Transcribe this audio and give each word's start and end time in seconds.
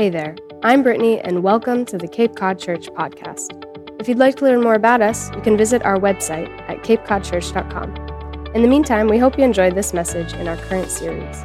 Hey 0.00 0.08
there, 0.08 0.34
I'm 0.62 0.82
Brittany, 0.82 1.20
and 1.20 1.42
welcome 1.42 1.84
to 1.84 1.98
the 1.98 2.08
Cape 2.08 2.34
Cod 2.34 2.58
Church 2.58 2.88
podcast. 2.88 3.52
If 4.00 4.08
you'd 4.08 4.16
like 4.16 4.36
to 4.36 4.44
learn 4.46 4.62
more 4.62 4.72
about 4.72 5.02
us, 5.02 5.30
you 5.34 5.42
can 5.42 5.58
visit 5.58 5.82
our 5.82 5.98
website 5.98 6.48
at 6.70 6.78
capecodchurch.com. 6.78 8.46
In 8.54 8.62
the 8.62 8.66
meantime, 8.66 9.08
we 9.08 9.18
hope 9.18 9.36
you 9.36 9.44
enjoyed 9.44 9.74
this 9.74 9.92
message 9.92 10.32
in 10.32 10.48
our 10.48 10.56
current 10.56 10.90
series. 10.90 11.44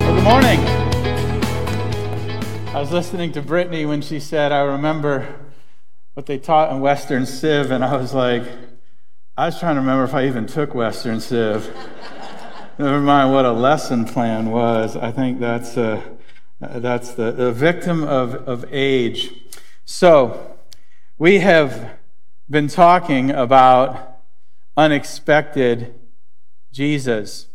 Well, 0.00 0.14
good 0.14 0.24
morning. 0.24 0.58
I 2.74 2.80
was 2.80 2.90
listening 2.90 3.32
to 3.32 3.42
Brittany 3.42 3.84
when 3.84 4.00
she 4.00 4.20
said, 4.20 4.52
I 4.52 4.62
remember 4.62 5.34
what 6.14 6.24
they 6.24 6.38
taught 6.38 6.72
in 6.72 6.80
Western 6.80 7.26
Civ, 7.26 7.70
and 7.70 7.84
I 7.84 7.94
was 7.98 8.14
like, 8.14 8.44
I 9.36 9.44
was 9.44 9.60
trying 9.60 9.74
to 9.74 9.82
remember 9.82 10.04
if 10.04 10.14
I 10.14 10.26
even 10.26 10.46
took 10.46 10.74
Western 10.74 11.20
Civ. 11.20 11.70
Never 12.78 13.00
mind 13.00 13.34
what 13.34 13.44
a 13.44 13.52
lesson 13.52 14.06
plan 14.06 14.50
was. 14.50 14.96
I 14.96 15.12
think 15.12 15.40
that's, 15.40 15.76
uh, 15.76 16.00
that's 16.58 17.12
the, 17.12 17.30
the 17.30 17.52
victim 17.52 18.02
of, 18.02 18.34
of 18.48 18.64
age. 18.72 19.30
So, 19.84 20.56
we 21.18 21.40
have 21.40 21.98
been 22.48 22.68
talking 22.68 23.30
about 23.30 24.20
unexpected 24.74 25.94
Jesus. 26.72 27.48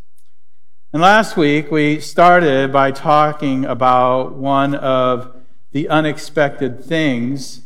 And 0.93 1.01
last 1.01 1.35
week 1.35 1.71
we 1.71 1.99
started 1.99 2.71
by 2.71 2.91
talking 2.91 3.65
about 3.65 4.35
one 4.35 4.75
of 4.75 5.35
the 5.71 5.89
unexpected 5.89 6.83
things 6.83 7.61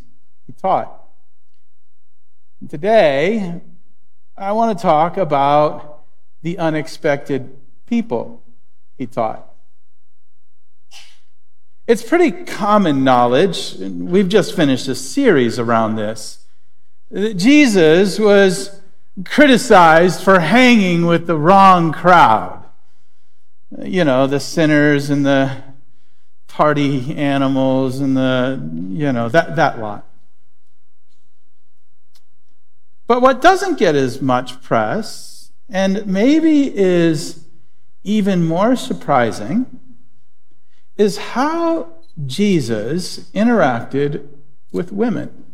he 0.48 0.54
taught. 0.54 1.04
Today, 2.70 3.60
I 4.38 4.54
want 4.54 4.78
to 4.78 4.82
talk 4.82 5.18
about 5.18 5.91
the 6.42 6.58
unexpected 6.58 7.58
people 7.86 8.42
he 8.98 9.06
taught. 9.06 9.48
It's 11.88 12.04
pretty 12.04 12.32
common 12.46 13.04
knowledge, 13.04 13.76
we've 13.80 14.30
just 14.30 14.56
finished 14.56 14.88
a 14.88 14.96
series 14.96 15.60
around 15.60 15.96
this. 15.96 16.46
that 17.10 17.34
Jesus 17.34 18.18
was 18.18 18.80
criticized 19.26 20.24
for 20.24 20.40
hanging 20.40 21.06
with 21.06 21.28
the 21.28 21.36
wrong 21.36 21.92
crowd. 21.92 22.64
You 23.82 24.06
know, 24.06 24.28
the 24.28 24.40
sinners 24.40 25.10
and 25.10 25.26
the 25.26 25.64
party 26.48 27.16
animals 27.16 28.00
and 28.00 28.16
the, 28.16 28.62
you 28.90 29.12
know, 29.12 29.28
that, 29.30 29.56
that 29.56 29.80
lot. 29.80 30.06
But 33.08 33.22
what 33.22 33.42
doesn't 33.42 33.78
get 33.78 33.96
as 33.96 34.22
much 34.22 34.62
press 34.62 35.31
and 35.72 36.06
maybe 36.06 36.78
is 36.78 37.46
even 38.04 38.46
more 38.46 38.76
surprising 38.76 39.80
is 40.98 41.18
how 41.18 41.94
Jesus 42.26 43.32
interacted 43.32 44.28
with 44.72 44.92
women, 44.92 45.46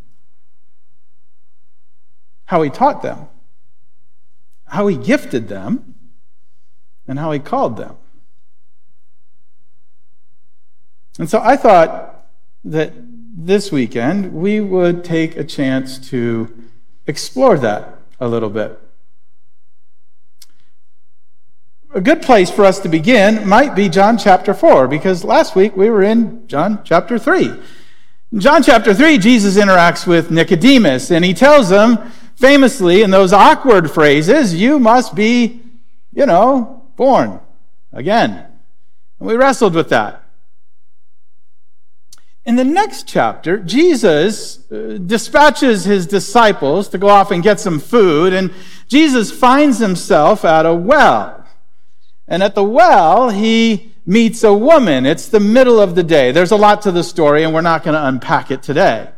how 2.45 2.63
he 2.63 2.69
taught 2.69 3.03
them, 3.03 3.27
how 4.65 4.87
he 4.87 4.97
gifted 4.97 5.47
them, 5.47 5.95
and 7.07 7.19
how 7.19 7.31
he 7.31 7.39
called 7.39 7.77
them. 7.77 7.95
And 11.19 11.29
so 11.29 11.39
I 11.41 11.55
thought 11.55 12.25
that 12.63 12.93
this 13.39 13.71
weekend 13.71 14.33
we 14.33 14.59
would 14.59 15.03
take 15.03 15.37
a 15.37 15.43
chance 15.43 15.97
to 16.09 16.53
explore 17.05 17.57
that 17.59 17.99
a 18.19 18.27
little 18.27 18.49
bit. 18.49 18.79
A 21.97 22.01
good 22.01 22.21
place 22.21 22.51
for 22.51 22.63
us 22.63 22.79
to 22.79 22.87
begin 22.87 23.47
might 23.47 23.73
be 23.73 23.89
John 23.89 24.19
chapter 24.19 24.53
4, 24.53 24.87
because 24.87 25.23
last 25.23 25.55
week 25.55 25.75
we 25.75 25.89
were 25.89 26.03
in 26.03 26.47
John 26.47 26.81
chapter 26.83 27.17
3. 27.17 27.51
In 28.33 28.39
John 28.39 28.61
chapter 28.61 28.93
3, 28.93 29.17
Jesus 29.17 29.57
interacts 29.57 30.05
with 30.05 30.29
Nicodemus, 30.29 31.09
and 31.09 31.25
he 31.25 31.33
tells 31.33 31.71
him 31.71 31.97
famously 32.35 33.01
in 33.01 33.09
those 33.09 33.33
awkward 33.33 33.89
phrases, 33.89 34.53
You 34.53 34.77
must 34.77 35.15
be, 35.15 35.63
you 36.13 36.27
know, 36.27 36.83
born 36.97 37.39
again. 37.91 38.45
And 39.17 39.27
we 39.27 39.35
wrestled 39.35 39.73
with 39.73 39.89
that. 39.89 40.23
In 42.45 42.57
the 42.57 42.63
next 42.63 43.07
chapter, 43.07 43.57
Jesus 43.57 44.71
uh, 44.71 44.99
dispatches 45.03 45.85
his 45.85 46.05
disciples 46.05 46.89
to 46.89 46.99
go 46.99 47.07
off 47.07 47.31
and 47.31 47.41
get 47.41 47.59
some 47.59 47.79
food, 47.79 48.33
and 48.33 48.53
Jesus 48.87 49.31
finds 49.31 49.79
himself 49.79 50.45
at 50.45 50.67
a 50.67 50.75
well. 50.75 51.37
And 52.27 52.43
at 52.43 52.55
the 52.55 52.63
well, 52.63 53.29
he 53.29 53.93
meets 54.05 54.43
a 54.43 54.53
woman. 54.53 55.05
It's 55.05 55.27
the 55.27 55.39
middle 55.39 55.79
of 55.79 55.95
the 55.95 56.03
day. 56.03 56.31
There's 56.31 56.51
a 56.51 56.57
lot 56.57 56.81
to 56.83 56.91
the 56.91 57.03
story, 57.03 57.43
and 57.43 57.53
we're 57.53 57.61
not 57.61 57.83
going 57.83 57.93
to 57.93 58.07
unpack 58.07 58.51
it 58.51 58.63
today. 58.63 59.09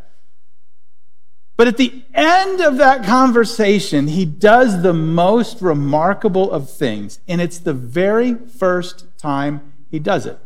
But 1.57 1.67
at 1.67 1.77
the 1.77 2.03
end 2.13 2.61
of 2.61 2.77
that 2.77 3.03
conversation, 3.03 4.07
he 4.07 4.25
does 4.25 4.81
the 4.81 4.93
most 4.93 5.61
remarkable 5.61 6.51
of 6.51 6.69
things, 6.69 7.19
and 7.27 7.41
it's 7.41 7.57
the 7.57 7.73
very 7.73 8.35
first 8.35 9.05
time 9.17 9.73
he 9.91 9.99
does 9.99 10.25
it. 10.25 10.39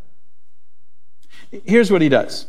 Here's 1.64 1.90
what 1.90 2.02
he 2.02 2.08
does. 2.08 2.46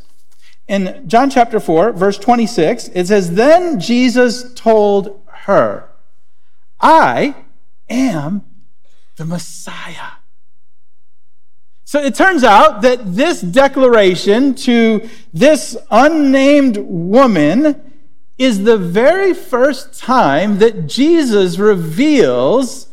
In 0.67 1.07
John 1.07 1.29
chapter 1.29 1.59
4, 1.59 1.91
verse 1.91 2.17
26, 2.17 2.89
it 2.89 3.05
says, 3.07 3.35
Then 3.35 3.79
Jesus 3.79 4.51
told 4.55 5.21
her, 5.27 5.87
I 6.81 7.35
am 7.87 8.43
the 9.15 9.25
Messiah. 9.25 10.13
So 11.83 12.01
it 12.01 12.15
turns 12.15 12.43
out 12.43 12.81
that 12.81 13.15
this 13.15 13.41
declaration 13.41 14.55
to 14.55 15.07
this 15.33 15.77
unnamed 15.91 16.77
woman 16.77 17.93
is 18.37 18.63
the 18.63 18.77
very 18.77 19.33
first 19.33 19.97
time 19.97 20.57
that 20.59 20.87
Jesus 20.87 21.57
reveals 21.57 22.87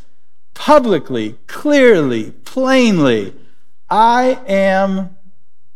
publicly, 0.55 1.39
clearly, 1.47 2.31
plainly, 2.31 3.35
I 3.89 4.39
am 4.47 5.17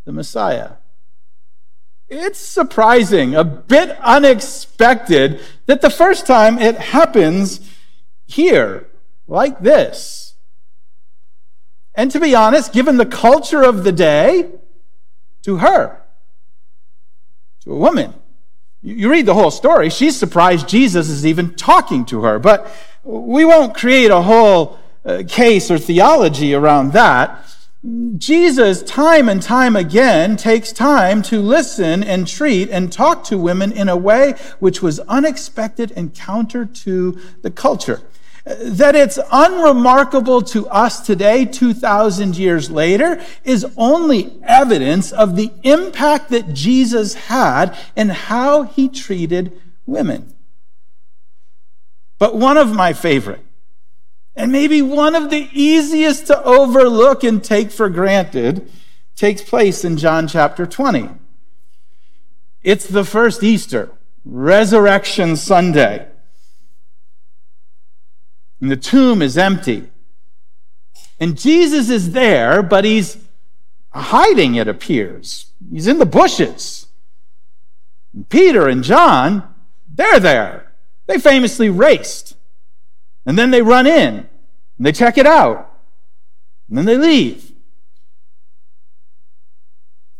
the 0.05 0.11
Messiah. 0.11 0.73
It's 2.07 2.39
surprising, 2.39 3.35
a 3.35 3.43
bit 3.43 3.97
unexpected, 3.99 5.41
that 5.65 5.81
the 5.81 5.89
first 5.89 6.25
time 6.25 6.57
it 6.57 6.77
happens 6.77 7.59
here, 8.25 8.87
like 9.27 9.59
this. 9.59 10.26
And 11.97 12.11
to 12.11 12.19
be 12.19 12.35
honest, 12.35 12.71
given 12.71 12.97
the 12.97 13.07
culture 13.07 13.63
of 13.63 13.83
the 13.83 13.91
day, 13.91 14.51
to 15.41 15.57
her, 15.57 16.01
to 17.63 17.73
a 17.73 17.75
woman. 17.75 18.13
You 18.81 19.09
read 19.09 19.25
the 19.25 19.33
whole 19.33 19.49
story, 19.49 19.89
she's 19.89 20.15
surprised 20.15 20.67
Jesus 20.67 21.09
is 21.09 21.25
even 21.25 21.55
talking 21.55 22.05
to 22.05 22.21
her. 22.23 22.37
But 22.37 22.71
we 23.03 23.45
won't 23.45 23.73
create 23.75 24.11
a 24.11 24.21
whole 24.21 24.77
uh, 25.03 25.23
case 25.27 25.71
or 25.71 25.79
theology 25.79 26.53
around 26.53 26.91
that. 26.93 27.43
Jesus, 28.17 28.83
time 28.83 29.29
and 29.29 29.41
time 29.41 29.75
again, 29.75 30.35
takes 30.35 30.71
time 30.71 31.21
to 31.23 31.41
listen 31.41 32.03
and 32.03 32.27
treat 32.27 32.69
and 32.69 32.91
talk 32.91 33.23
to 33.25 33.37
women 33.37 33.71
in 33.71 33.87
a 33.87 33.97
way 33.97 34.33
which 34.59 34.81
was 34.81 34.99
unexpected 35.01 35.93
and 35.95 36.13
counter 36.13 36.65
to 36.65 37.17
the 37.41 37.51
culture 37.51 38.01
that 38.47 38.95
it's 38.95 39.19
unremarkable 39.31 40.41
to 40.41 40.67
us 40.67 41.01
today, 41.01 41.45
2,000 41.45 42.37
years 42.37 42.69
later, 42.71 43.21
is 43.43 43.65
only 43.75 44.39
evidence 44.43 45.11
of 45.11 45.35
the 45.35 45.51
impact 45.63 46.29
that 46.29 46.53
Jesus 46.53 47.13
had 47.13 47.77
and 47.95 48.11
how 48.11 48.63
he 48.63 48.87
treated 48.87 49.59
women. 49.85 50.33
But 52.19 52.35
one 52.35 52.57
of 52.57 52.73
my 52.73 52.93
favorite, 52.93 53.43
and 54.35 54.51
maybe 54.51 54.81
one 54.81 55.15
of 55.15 55.29
the 55.29 55.49
easiest 55.51 56.27
to 56.27 56.43
overlook 56.43 57.23
and 57.23 57.43
take 57.43 57.71
for 57.71 57.89
granted, 57.89 58.69
takes 59.15 59.41
place 59.41 59.83
in 59.83 59.97
John 59.97 60.27
chapter 60.27 60.65
20. 60.65 61.09
It's 62.63 62.87
the 62.87 63.03
first 63.03 63.43
Easter, 63.43 63.91
Resurrection 64.23 65.35
Sunday. 65.35 66.07
And 68.59 68.71
the 68.71 68.77
tomb 68.77 69.21
is 69.21 69.37
empty. 69.37 69.89
And 71.19 71.37
Jesus 71.37 71.89
is 71.89 72.11
there, 72.11 72.61
but 72.61 72.85
he's 72.85 73.17
hiding, 73.91 74.55
it 74.55 74.67
appears. 74.67 75.51
He's 75.71 75.87
in 75.87 75.99
the 75.99 76.05
bushes. 76.05 76.87
And 78.13 78.27
Peter 78.29 78.67
and 78.67 78.83
John, 78.83 79.53
they're 79.93 80.19
there. 80.19 80.73
They 81.07 81.17
famously 81.17 81.69
raced. 81.69 82.35
And 83.25 83.37
then 83.37 83.51
they 83.51 83.61
run 83.61 83.87
in 83.87 84.27
and 84.77 84.85
they 84.85 84.91
check 84.91 85.17
it 85.17 85.25
out. 85.25 85.71
And 86.69 86.77
then 86.77 86.85
they 86.85 86.97
leave. 86.97 87.51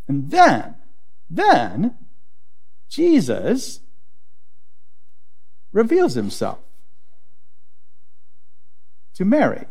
And 0.08 0.32
then, 0.32 0.76
then, 1.30 1.96
Jesus 2.90 3.82
reveals 5.74 6.14
himself 6.14 6.60
to 9.18 9.26
Mary. 9.26 9.66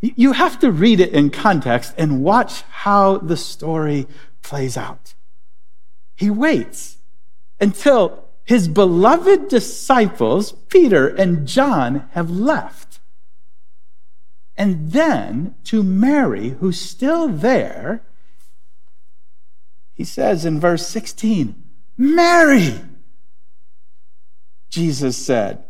You 0.00 0.32
have 0.32 0.58
to 0.60 0.72
read 0.72 1.00
it 1.00 1.12
in 1.12 1.28
context 1.28 1.92
and 1.98 2.24
watch 2.24 2.62
how 2.62 3.18
the 3.18 3.36
story 3.36 4.06
plays 4.42 4.76
out. 4.76 5.14
He 6.14 6.30
waits 6.30 6.96
until 7.60 8.24
his 8.44 8.66
beloved 8.66 9.48
disciples, 9.48 10.52
Peter 10.68 11.08
and 11.08 11.46
John, 11.46 12.08
have 12.12 12.30
left. 12.30 13.00
And 14.56 14.92
then 14.92 15.54
to 15.64 15.82
Mary, 15.82 16.50
who's 16.60 16.80
still 16.80 17.28
there, 17.28 18.02
he 19.92 20.04
says 20.04 20.46
in 20.46 20.58
verse 20.58 20.86
16, 20.86 21.54
Mary, 21.98 22.80
Jesus 24.70 25.18
said. 25.18 25.64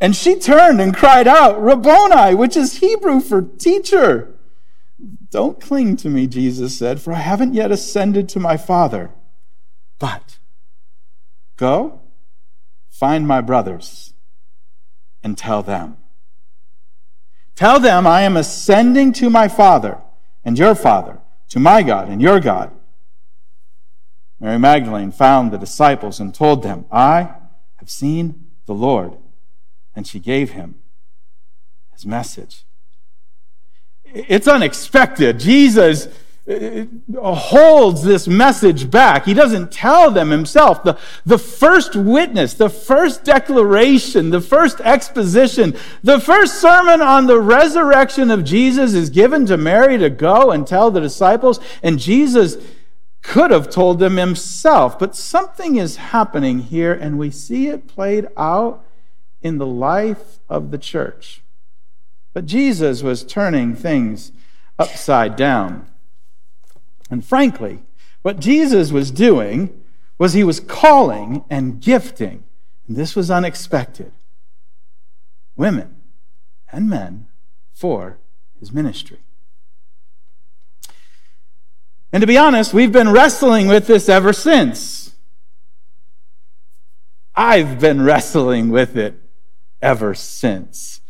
And 0.00 0.16
she 0.16 0.38
turned 0.38 0.80
and 0.80 0.96
cried 0.96 1.28
out, 1.28 1.62
Rabboni, 1.62 2.34
which 2.34 2.56
is 2.56 2.78
Hebrew 2.78 3.20
for 3.20 3.42
teacher. 3.42 4.34
Don't 5.30 5.60
cling 5.60 5.96
to 5.96 6.08
me, 6.08 6.26
Jesus 6.26 6.76
said, 6.76 7.00
for 7.00 7.12
I 7.12 7.18
haven't 7.18 7.54
yet 7.54 7.70
ascended 7.70 8.28
to 8.30 8.40
my 8.40 8.56
Father. 8.56 9.10
But 9.98 10.38
go, 11.56 12.00
find 12.88 13.28
my 13.28 13.40
brothers, 13.42 14.14
and 15.22 15.36
tell 15.36 15.62
them. 15.62 15.98
Tell 17.54 17.78
them 17.78 18.06
I 18.06 18.22
am 18.22 18.38
ascending 18.38 19.12
to 19.14 19.28
my 19.28 19.46
Father 19.46 19.98
and 20.42 20.58
your 20.58 20.74
Father, 20.74 21.18
to 21.50 21.60
my 21.60 21.82
God 21.82 22.08
and 22.08 22.22
your 22.22 22.40
God. 22.40 22.72
Mary 24.40 24.58
Magdalene 24.58 25.12
found 25.12 25.52
the 25.52 25.58
disciples 25.58 26.18
and 26.18 26.34
told 26.34 26.62
them, 26.62 26.86
I 26.90 27.34
have 27.76 27.90
seen 27.90 28.46
the 28.64 28.72
Lord. 28.72 29.18
And 29.94 30.06
she 30.06 30.18
gave 30.18 30.50
him 30.50 30.76
his 31.92 32.06
message. 32.06 32.64
It's 34.04 34.48
unexpected. 34.48 35.38
Jesus 35.38 36.08
uh, 36.48 36.86
holds 37.22 38.02
this 38.02 38.26
message 38.26 38.90
back. 38.90 39.24
He 39.24 39.34
doesn't 39.34 39.70
tell 39.70 40.10
them 40.10 40.30
himself. 40.30 40.82
The, 40.82 40.98
the 41.24 41.38
first 41.38 41.94
witness, 41.94 42.54
the 42.54 42.70
first 42.70 43.24
declaration, 43.24 44.30
the 44.30 44.40
first 44.40 44.80
exposition, 44.80 45.76
the 46.02 46.18
first 46.18 46.60
sermon 46.60 47.00
on 47.00 47.26
the 47.26 47.40
resurrection 47.40 48.30
of 48.30 48.44
Jesus 48.44 48.94
is 48.94 49.10
given 49.10 49.46
to 49.46 49.56
Mary 49.56 49.98
to 49.98 50.10
go 50.10 50.50
and 50.50 50.66
tell 50.66 50.90
the 50.90 51.00
disciples. 51.00 51.60
And 51.82 51.98
Jesus 51.98 52.56
could 53.22 53.50
have 53.50 53.70
told 53.70 53.98
them 53.98 54.16
himself. 54.16 54.98
But 54.98 55.14
something 55.14 55.76
is 55.76 55.96
happening 55.96 56.60
here, 56.60 56.92
and 56.92 57.18
we 57.18 57.30
see 57.30 57.68
it 57.68 57.86
played 57.86 58.26
out 58.36 58.84
in 59.42 59.58
the 59.58 59.66
life 59.66 60.40
of 60.48 60.70
the 60.70 60.78
church. 60.78 61.42
But 62.32 62.46
Jesus 62.46 63.02
was 63.02 63.24
turning 63.24 63.74
things 63.74 64.32
upside 64.78 65.36
down. 65.36 65.86
And 67.10 67.24
frankly, 67.24 67.80
what 68.22 68.38
Jesus 68.38 68.92
was 68.92 69.10
doing 69.10 69.82
was 70.18 70.32
he 70.32 70.44
was 70.44 70.60
calling 70.60 71.44
and 71.50 71.80
gifting, 71.80 72.44
and 72.86 72.96
this 72.96 73.16
was 73.16 73.30
unexpected, 73.30 74.12
women 75.56 75.96
and 76.70 76.88
men 76.88 77.26
for 77.72 78.18
his 78.58 78.72
ministry. 78.72 79.18
And 82.12 82.20
to 82.20 82.26
be 82.26 82.36
honest, 82.36 82.74
we've 82.74 82.92
been 82.92 83.10
wrestling 83.10 83.66
with 83.66 83.86
this 83.86 84.08
ever 84.08 84.32
since. 84.32 85.14
I've 87.34 87.80
been 87.80 88.02
wrestling 88.02 88.70
with 88.70 88.96
it 88.96 89.14
ever 89.82 90.14
since. 90.14 91.00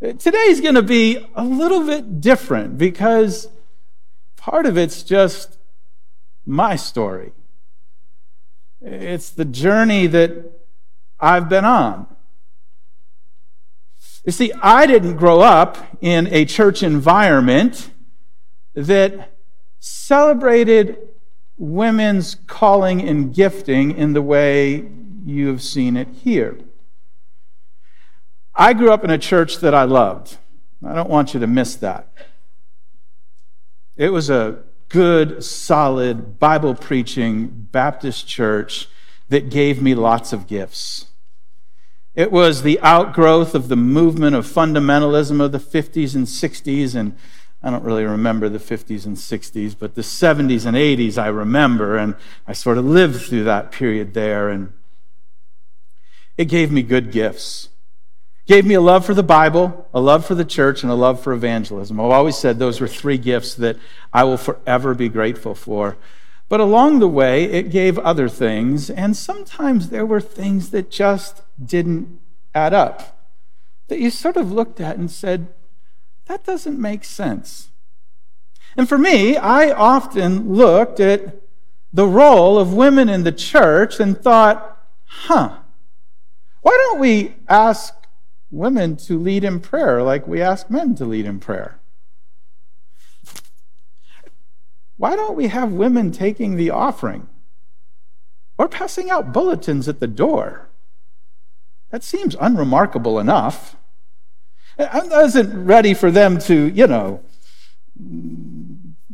Today's 0.00 0.60
going 0.60 0.74
to 0.74 0.82
be 0.82 1.26
a 1.34 1.44
little 1.44 1.86
bit 1.86 2.20
different 2.20 2.76
because 2.76 3.48
part 4.36 4.66
of 4.66 4.76
it's 4.76 5.02
just 5.02 5.58
my 6.44 6.76
story. 6.76 7.32
It's 8.80 9.30
the 9.30 9.44
journey 9.44 10.06
that 10.06 10.52
I've 11.18 11.48
been 11.48 11.64
on. 11.64 12.06
You 14.24 14.32
see, 14.32 14.52
I 14.60 14.86
didn't 14.86 15.16
grow 15.16 15.40
up 15.40 15.78
in 16.00 16.26
a 16.32 16.44
church 16.44 16.82
environment 16.82 17.90
that 18.74 19.32
celebrated 19.78 20.98
women's 21.56 22.34
calling 22.46 23.00
and 23.00 23.34
gifting 23.34 23.96
in 23.96 24.12
the 24.12 24.22
way 24.22 24.88
you 25.24 25.48
have 25.48 25.62
seen 25.62 25.96
it 25.96 26.08
here. 26.08 26.58
I 28.56 28.72
grew 28.72 28.90
up 28.90 29.04
in 29.04 29.10
a 29.10 29.18
church 29.18 29.58
that 29.58 29.74
I 29.74 29.84
loved. 29.84 30.38
I 30.84 30.94
don't 30.94 31.10
want 31.10 31.34
you 31.34 31.40
to 31.40 31.46
miss 31.46 31.76
that. 31.76 32.08
It 33.96 34.10
was 34.10 34.30
a 34.30 34.62
good, 34.88 35.44
solid, 35.44 36.38
Bible 36.38 36.74
preaching 36.74 37.68
Baptist 37.70 38.26
church 38.26 38.88
that 39.28 39.50
gave 39.50 39.82
me 39.82 39.94
lots 39.94 40.32
of 40.32 40.46
gifts. 40.46 41.06
It 42.14 42.32
was 42.32 42.62
the 42.62 42.80
outgrowth 42.80 43.54
of 43.54 43.68
the 43.68 43.76
movement 43.76 44.34
of 44.34 44.46
fundamentalism 44.46 45.38
of 45.42 45.52
the 45.52 45.58
50s 45.58 46.14
and 46.14 46.26
60s. 46.26 46.94
And 46.94 47.14
I 47.62 47.70
don't 47.70 47.84
really 47.84 48.04
remember 48.04 48.48
the 48.48 48.58
50s 48.58 49.04
and 49.04 49.16
60s, 49.16 49.76
but 49.78 49.96
the 49.96 50.02
70s 50.02 50.64
and 50.64 50.76
80s 50.76 51.18
I 51.18 51.26
remember. 51.26 51.98
And 51.98 52.14
I 52.46 52.54
sort 52.54 52.78
of 52.78 52.86
lived 52.86 53.20
through 53.26 53.44
that 53.44 53.70
period 53.70 54.14
there. 54.14 54.48
And 54.48 54.72
it 56.38 56.46
gave 56.46 56.72
me 56.72 56.82
good 56.82 57.12
gifts 57.12 57.68
gave 58.46 58.64
me 58.64 58.74
a 58.74 58.80
love 58.80 59.04
for 59.04 59.14
the 59.14 59.22
Bible, 59.22 59.88
a 59.92 60.00
love 60.00 60.24
for 60.24 60.34
the 60.34 60.44
church, 60.44 60.82
and 60.82 60.90
a 60.90 60.94
love 60.94 61.20
for 61.20 61.32
evangelism. 61.32 62.00
I've 62.00 62.10
always 62.10 62.36
said 62.36 62.58
those 62.58 62.80
were 62.80 62.88
three 62.88 63.18
gifts 63.18 63.54
that 63.56 63.76
I 64.12 64.24
will 64.24 64.36
forever 64.36 64.94
be 64.94 65.08
grateful 65.08 65.54
for. 65.54 65.96
But 66.48 66.60
along 66.60 67.00
the 67.00 67.08
way, 67.08 67.44
it 67.44 67.70
gave 67.70 67.98
other 67.98 68.28
things, 68.28 68.88
and 68.88 69.16
sometimes 69.16 69.88
there 69.88 70.06
were 70.06 70.20
things 70.20 70.70
that 70.70 70.90
just 70.90 71.42
didn't 71.62 72.20
add 72.54 72.72
up. 72.72 73.28
That 73.88 73.98
you 73.98 74.10
sort 74.10 74.36
of 74.36 74.52
looked 74.52 74.80
at 74.80 74.96
and 74.96 75.10
said, 75.10 75.48
that 76.26 76.44
doesn't 76.44 76.78
make 76.78 77.04
sense. 77.04 77.70
And 78.76 78.88
for 78.88 78.98
me, 78.98 79.36
I 79.36 79.70
often 79.70 80.54
looked 80.54 81.00
at 81.00 81.40
the 81.92 82.06
role 82.06 82.58
of 82.58 82.74
women 82.74 83.08
in 83.08 83.24
the 83.24 83.32
church 83.32 83.98
and 83.98 84.20
thought, 84.20 84.84
huh, 85.04 85.58
why 86.60 86.72
don't 86.72 87.00
we 87.00 87.36
ask 87.48 87.94
women 88.50 88.96
to 88.96 89.18
lead 89.18 89.44
in 89.44 89.60
prayer 89.60 90.02
like 90.02 90.26
we 90.26 90.40
ask 90.40 90.70
men 90.70 90.94
to 90.96 91.04
lead 91.04 91.26
in 91.26 91.40
prayer? 91.40 91.78
Why 94.96 95.14
don't 95.14 95.36
we 95.36 95.48
have 95.48 95.72
women 95.72 96.10
taking 96.10 96.56
the 96.56 96.70
offering 96.70 97.28
or 98.58 98.68
passing 98.68 99.10
out 99.10 99.32
bulletins 99.32 99.88
at 99.88 100.00
the 100.00 100.06
door? 100.06 100.68
That 101.90 102.02
seems 102.02 102.36
unremarkable 102.40 103.18
enough. 103.18 103.76
I 104.78 105.00
wasn't 105.06 105.54
ready 105.54 105.94
for 105.94 106.10
them 106.10 106.38
to, 106.40 106.68
you 106.68 106.86
know, 106.86 107.22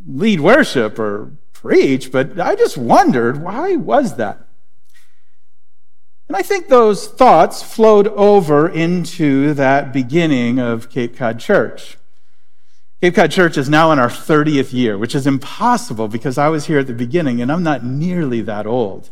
lead 0.06 0.40
worship 0.40 0.98
or 0.98 1.32
preach, 1.52 2.10
but 2.10 2.40
I 2.40 2.56
just 2.56 2.76
wondered 2.76 3.42
why 3.42 3.76
was 3.76 4.16
that? 4.16 4.41
And 6.32 6.38
I 6.38 6.42
think 6.42 6.68
those 6.68 7.08
thoughts 7.08 7.62
flowed 7.62 8.08
over 8.08 8.66
into 8.66 9.52
that 9.52 9.92
beginning 9.92 10.58
of 10.58 10.88
Cape 10.88 11.14
Cod 11.14 11.38
Church. 11.38 11.98
Cape 13.02 13.16
Cod 13.16 13.30
Church 13.30 13.58
is 13.58 13.68
now 13.68 13.92
in 13.92 13.98
our 13.98 14.08
30th 14.08 14.72
year, 14.72 14.96
which 14.96 15.14
is 15.14 15.26
impossible 15.26 16.08
because 16.08 16.38
I 16.38 16.48
was 16.48 16.68
here 16.68 16.78
at 16.78 16.86
the 16.86 16.94
beginning 16.94 17.42
and 17.42 17.52
I'm 17.52 17.62
not 17.62 17.84
nearly 17.84 18.40
that 18.40 18.66
old. 18.66 19.10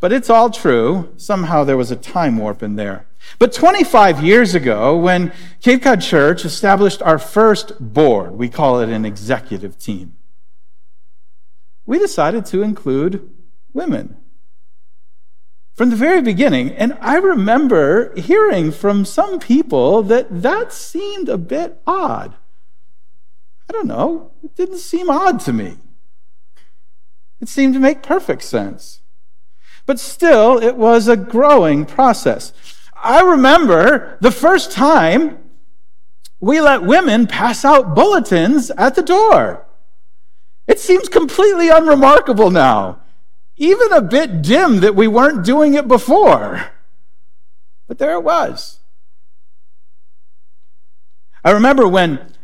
but 0.00 0.10
it's 0.10 0.30
all 0.30 0.48
true. 0.48 1.12
Somehow 1.18 1.64
there 1.64 1.76
was 1.76 1.90
a 1.90 1.96
time 1.96 2.38
warp 2.38 2.62
in 2.62 2.76
there. 2.76 3.04
But 3.38 3.52
25 3.52 4.24
years 4.24 4.54
ago, 4.54 4.96
when 4.96 5.34
Cape 5.60 5.82
Cod 5.82 6.00
Church 6.00 6.46
established 6.46 7.02
our 7.02 7.18
first 7.18 7.78
board, 7.78 8.38
we 8.38 8.48
call 8.48 8.80
it 8.80 8.88
an 8.88 9.04
executive 9.04 9.78
team, 9.78 10.14
we 11.84 11.98
decided 11.98 12.46
to 12.46 12.62
include 12.62 13.28
women 13.74 14.16
from 15.74 15.90
the 15.90 15.96
very 15.96 16.20
beginning. 16.20 16.70
And 16.72 16.96
I 17.00 17.16
remember 17.16 18.14
hearing 18.14 18.70
from 18.72 19.04
some 19.04 19.38
people 19.38 20.02
that 20.04 20.42
that 20.42 20.72
seemed 20.72 21.28
a 21.28 21.38
bit 21.38 21.80
odd. 21.86 22.34
I 23.68 23.72
don't 23.72 23.86
know, 23.86 24.32
it 24.42 24.54
didn't 24.54 24.78
seem 24.78 25.08
odd 25.08 25.40
to 25.40 25.52
me. 25.52 25.78
It 27.40 27.48
seemed 27.48 27.74
to 27.74 27.80
make 27.80 28.02
perfect 28.02 28.42
sense. 28.42 29.00
But 29.86 29.98
still, 29.98 30.62
it 30.62 30.76
was 30.76 31.08
a 31.08 31.16
growing 31.16 31.84
process. 31.86 32.52
I 33.02 33.20
remember 33.20 34.16
the 34.20 34.30
first 34.30 34.70
time 34.70 35.38
we 36.38 36.60
let 36.60 36.82
women 36.82 37.26
pass 37.26 37.64
out 37.64 37.94
bulletins 37.94 38.70
at 38.72 38.94
the 38.94 39.02
door. 39.02 39.66
It 40.68 40.78
seems 40.78 41.08
completely 41.08 41.68
unremarkable 41.68 42.50
now 42.50 43.01
even 43.62 43.92
a 43.92 44.02
bit 44.02 44.42
dim 44.42 44.80
that 44.80 44.96
we 44.96 45.06
weren't 45.06 45.44
doing 45.44 45.74
it 45.74 45.86
before. 45.86 46.72
But 47.86 47.98
there 47.98 48.14
it 48.14 48.24
was. 48.24 48.80
I 51.44 51.52
remember 51.52 51.86
when 51.86 52.34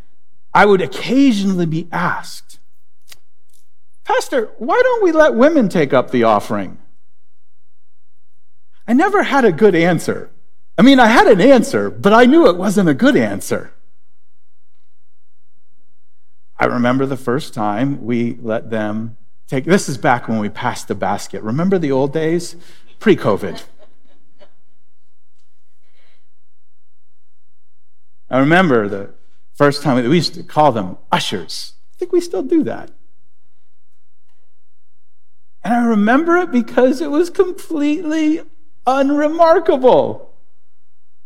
I 0.54 0.64
would 0.64 0.80
occasionally 0.80 1.66
be 1.66 1.88
asked, 1.90 2.60
Pastor, 4.04 4.52
why 4.58 4.80
don't 4.80 5.02
we 5.02 5.10
let 5.10 5.34
women 5.34 5.68
take 5.68 5.92
up 5.92 6.12
the 6.12 6.22
offering? 6.22 6.78
I 8.86 8.92
never 8.92 9.24
had 9.24 9.44
a 9.44 9.52
good 9.52 9.74
answer. 9.74 10.30
I 10.78 10.82
mean, 10.82 11.00
I 11.00 11.08
had 11.08 11.26
an 11.26 11.40
answer, 11.40 11.90
but 11.90 12.12
I 12.12 12.26
knew 12.26 12.46
it 12.46 12.56
wasn't 12.56 12.88
a 12.88 12.94
good 12.94 13.16
answer. 13.16 13.72
I 16.56 16.66
remember 16.66 17.06
the 17.06 17.16
first 17.16 17.54
time 17.54 18.04
we 18.04 18.38
let 18.40 18.70
them 18.70 19.17
take, 19.48 19.64
this 19.64 19.88
is 19.88 19.98
back 19.98 20.28
when 20.28 20.38
we 20.38 20.48
passed 20.48 20.88
the 20.88 20.94
basket. 20.94 21.42
Remember 21.42 21.78
the 21.78 21.90
old 21.90 22.12
days? 22.12 22.54
Pre 23.00 23.16
COVID. 23.16 23.64
I 28.30 28.38
remember 28.38 28.88
the 28.88 29.14
first 29.54 29.82
time 29.82 29.96
we 29.96 30.16
used 30.16 30.34
to 30.34 30.42
call 30.42 30.70
them 30.70 30.98
ushers. 31.10 31.72
I 31.94 31.96
think 31.98 32.12
we 32.12 32.20
still 32.20 32.42
do 32.42 32.62
that. 32.64 32.90
And 35.64 35.74
I 35.74 35.84
remember 35.84 36.36
it 36.36 36.52
because 36.52 37.00
it 37.00 37.10
was 37.10 37.30
completely 37.30 38.42
unremarkable. 38.86 40.34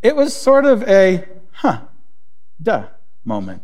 It 0.01 0.15
was 0.15 0.35
sort 0.35 0.65
of 0.65 0.83
a, 0.83 1.25
huh, 1.51 1.81
duh 2.61 2.87
moment. 3.23 3.63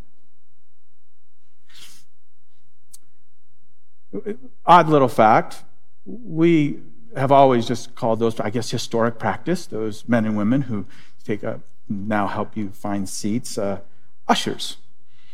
Odd 4.65 4.89
little 4.89 5.07
fact 5.07 5.63
we 6.05 6.79
have 7.15 7.31
always 7.31 7.67
just 7.67 7.95
called 7.95 8.19
those, 8.19 8.39
I 8.39 8.49
guess, 8.49 8.71
historic 8.71 9.19
practice, 9.19 9.65
those 9.65 10.07
men 10.07 10.25
and 10.25 10.37
women 10.37 10.63
who 10.63 10.85
take 11.23 11.43
a, 11.43 11.61
now 11.87 12.27
help 12.27 12.55
you 12.55 12.69
find 12.69 13.07
seats, 13.09 13.57
uh, 13.57 13.79
ushers. 14.27 14.77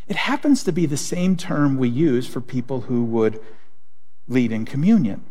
It 0.07 0.15
happens 0.15 0.63
to 0.63 0.71
be 0.71 0.85
the 0.85 0.97
same 0.97 1.35
term 1.35 1.77
we 1.77 1.89
use 1.89 2.27
for 2.27 2.41
people 2.41 2.81
who 2.81 3.03
would 3.05 3.41
lead 4.27 4.51
in 4.51 4.65
communion. 4.65 5.23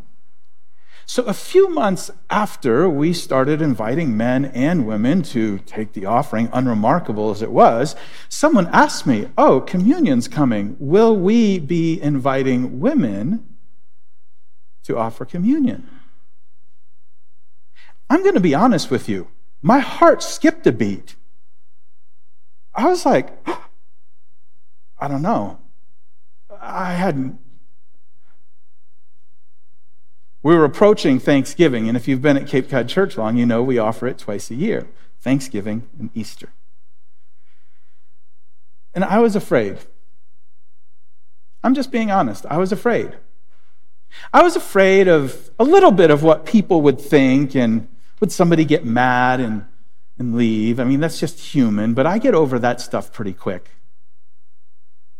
So, 1.07 1.23
a 1.25 1.33
few 1.33 1.69
months 1.69 2.09
after 2.31 2.89
we 2.89 3.13
started 3.13 3.61
inviting 3.61 4.17
men 4.17 4.45
and 4.45 4.87
women 4.87 5.21
to 5.23 5.59
take 5.59 5.93
the 5.93 6.05
offering, 6.05 6.49
unremarkable 6.51 7.29
as 7.29 7.43
it 7.43 7.51
was, 7.51 7.95
someone 8.27 8.67
asked 8.73 9.05
me, 9.05 9.29
Oh, 9.37 9.61
communion's 9.61 10.27
coming. 10.27 10.75
Will 10.79 11.15
we 11.15 11.59
be 11.59 12.01
inviting 12.01 12.79
women 12.79 13.45
to 14.83 14.97
offer 14.97 15.25
communion? 15.25 15.87
I'm 18.09 18.23
going 18.23 18.35
to 18.35 18.39
be 18.39 18.55
honest 18.55 18.89
with 18.89 19.07
you. 19.07 19.27
My 19.61 19.79
heart 19.79 20.23
skipped 20.23 20.65
a 20.65 20.71
beat. 20.71 21.15
I 22.73 22.87
was 22.87 23.05
like, 23.05 23.29
I 24.99 25.07
don't 25.07 25.21
know. 25.21 25.59
I 26.61 26.93
hadn't 26.93 27.39
we 30.45 30.55
were 30.55 30.63
approaching 30.63 31.17
Thanksgiving, 31.17 31.87
and 31.87 31.97
if 31.97 32.07
you've 32.07 32.21
been 32.21 32.37
at 32.37 32.45
Cape 32.45 32.69
Cod 32.69 32.87
Church 32.87 33.17
long, 33.17 33.35
you 33.35 33.47
know 33.47 33.63
we 33.63 33.79
offer 33.79 34.05
it 34.05 34.19
twice 34.19 34.51
a 34.51 34.55
year 34.55 34.87
Thanksgiving 35.19 35.89
and 35.97 36.11
Easter. 36.13 36.49
And 38.93 39.03
I 39.03 39.17
was 39.17 39.35
afraid. 39.35 39.79
I'm 41.63 41.73
just 41.73 41.91
being 41.91 42.11
honest. 42.11 42.45
I 42.45 42.59
was 42.59 42.71
afraid. 42.71 43.15
I 44.31 44.43
was 44.43 44.55
afraid 44.55 45.07
of 45.07 45.49
a 45.57 45.63
little 45.63 45.89
bit 45.89 46.11
of 46.11 46.21
what 46.21 46.45
people 46.45 46.83
would 46.83 47.01
think, 47.01 47.55
and 47.55 47.87
would 48.19 48.31
somebody 48.31 48.65
get 48.65 48.85
mad 48.85 49.39
and, 49.39 49.65
and 50.19 50.35
leave? 50.35 50.79
I 50.79 50.83
mean, 50.83 50.99
that's 50.99 51.19
just 51.19 51.39
human, 51.39 51.95
but 51.95 52.05
I 52.05 52.19
get 52.19 52.35
over 52.35 52.59
that 52.59 52.79
stuff 52.79 53.11
pretty 53.11 53.33
quick. 53.33 53.71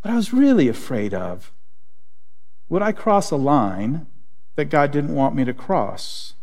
But 0.04 0.12
I 0.12 0.18
was 0.18 0.32
really 0.32 0.68
afraid 0.68 1.16
of 1.16 1.52
would 2.70 2.84
I 2.84 2.92
cross 2.92 3.32
a 3.32 3.38
line 3.38 4.06
that 4.56 4.66
God 4.66 4.92
didn't 4.92 5.16
want 5.16 5.36
me 5.36 5.46
to 5.46 5.54
cross? 5.54 6.34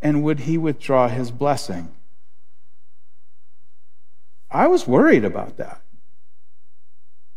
And 0.00 0.22
would 0.22 0.40
He 0.40 0.58
withdraw 0.58 1.08
His 1.08 1.30
blessing? 1.30 1.94
I 4.50 4.66
was 4.66 4.86
worried 4.86 5.24
about 5.24 5.56
that. 5.56 5.80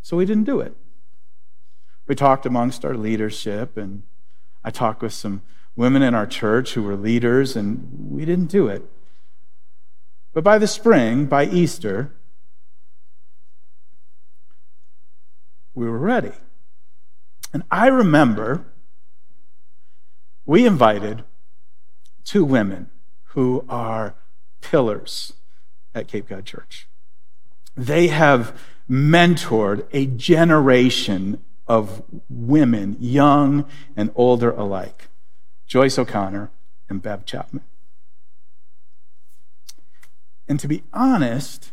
So 0.01 0.17
we 0.17 0.25
didn't 0.25 0.43
do 0.43 0.59
it. 0.59 0.75
We 2.07 2.15
talked 2.15 2.45
amongst 2.45 2.85
our 2.85 2.95
leadership, 2.95 3.77
and 3.77 4.03
I 4.63 4.69
talked 4.69 5.01
with 5.01 5.13
some 5.13 5.41
women 5.75 6.03
in 6.03 6.13
our 6.13 6.27
church 6.27 6.73
who 6.73 6.83
were 6.83 6.95
leaders, 6.95 7.55
and 7.55 8.09
we 8.11 8.25
didn't 8.25 8.51
do 8.51 8.67
it. 8.67 8.83
But 10.33 10.43
by 10.43 10.57
the 10.57 10.67
spring, 10.67 11.25
by 11.25 11.45
Easter, 11.45 12.11
we 15.73 15.87
were 15.87 15.97
ready. 15.97 16.33
And 17.53 17.63
I 17.71 17.87
remember 17.87 18.65
we 20.45 20.65
invited 20.65 21.23
two 22.23 22.45
women 22.45 22.89
who 23.29 23.65
are 23.67 24.15
pillars 24.61 25.33
at 25.93 26.07
Cape 26.07 26.29
Cod 26.29 26.45
Church. 26.45 26.87
They 27.75 28.07
have 28.07 28.59
mentored 28.89 29.85
a 29.91 30.05
generation 30.05 31.43
of 31.67 32.03
women, 32.29 32.95
young 32.99 33.65
and 33.95 34.11
older 34.15 34.51
alike 34.51 35.07
Joyce 35.67 35.97
O'Connor 35.97 36.51
and 36.89 37.01
Bev 37.01 37.25
Chapman. 37.25 37.63
And 40.47 40.59
to 40.59 40.67
be 40.67 40.83
honest, 40.93 41.71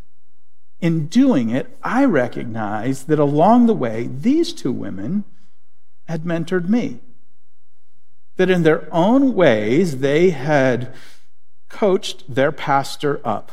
in 0.80 1.06
doing 1.06 1.50
it, 1.50 1.76
I 1.82 2.06
recognized 2.06 3.06
that 3.08 3.18
along 3.18 3.66
the 3.66 3.74
way, 3.74 4.08
these 4.10 4.54
two 4.54 4.72
women 4.72 5.24
had 6.06 6.24
mentored 6.24 6.68
me 6.68 7.00
that 8.36 8.50
in 8.50 8.62
their 8.62 8.88
own 8.92 9.34
ways 9.34 9.98
they 9.98 10.30
had 10.30 10.94
coached 11.68 12.34
their 12.34 12.52
pastor 12.52 13.20
up. 13.24 13.52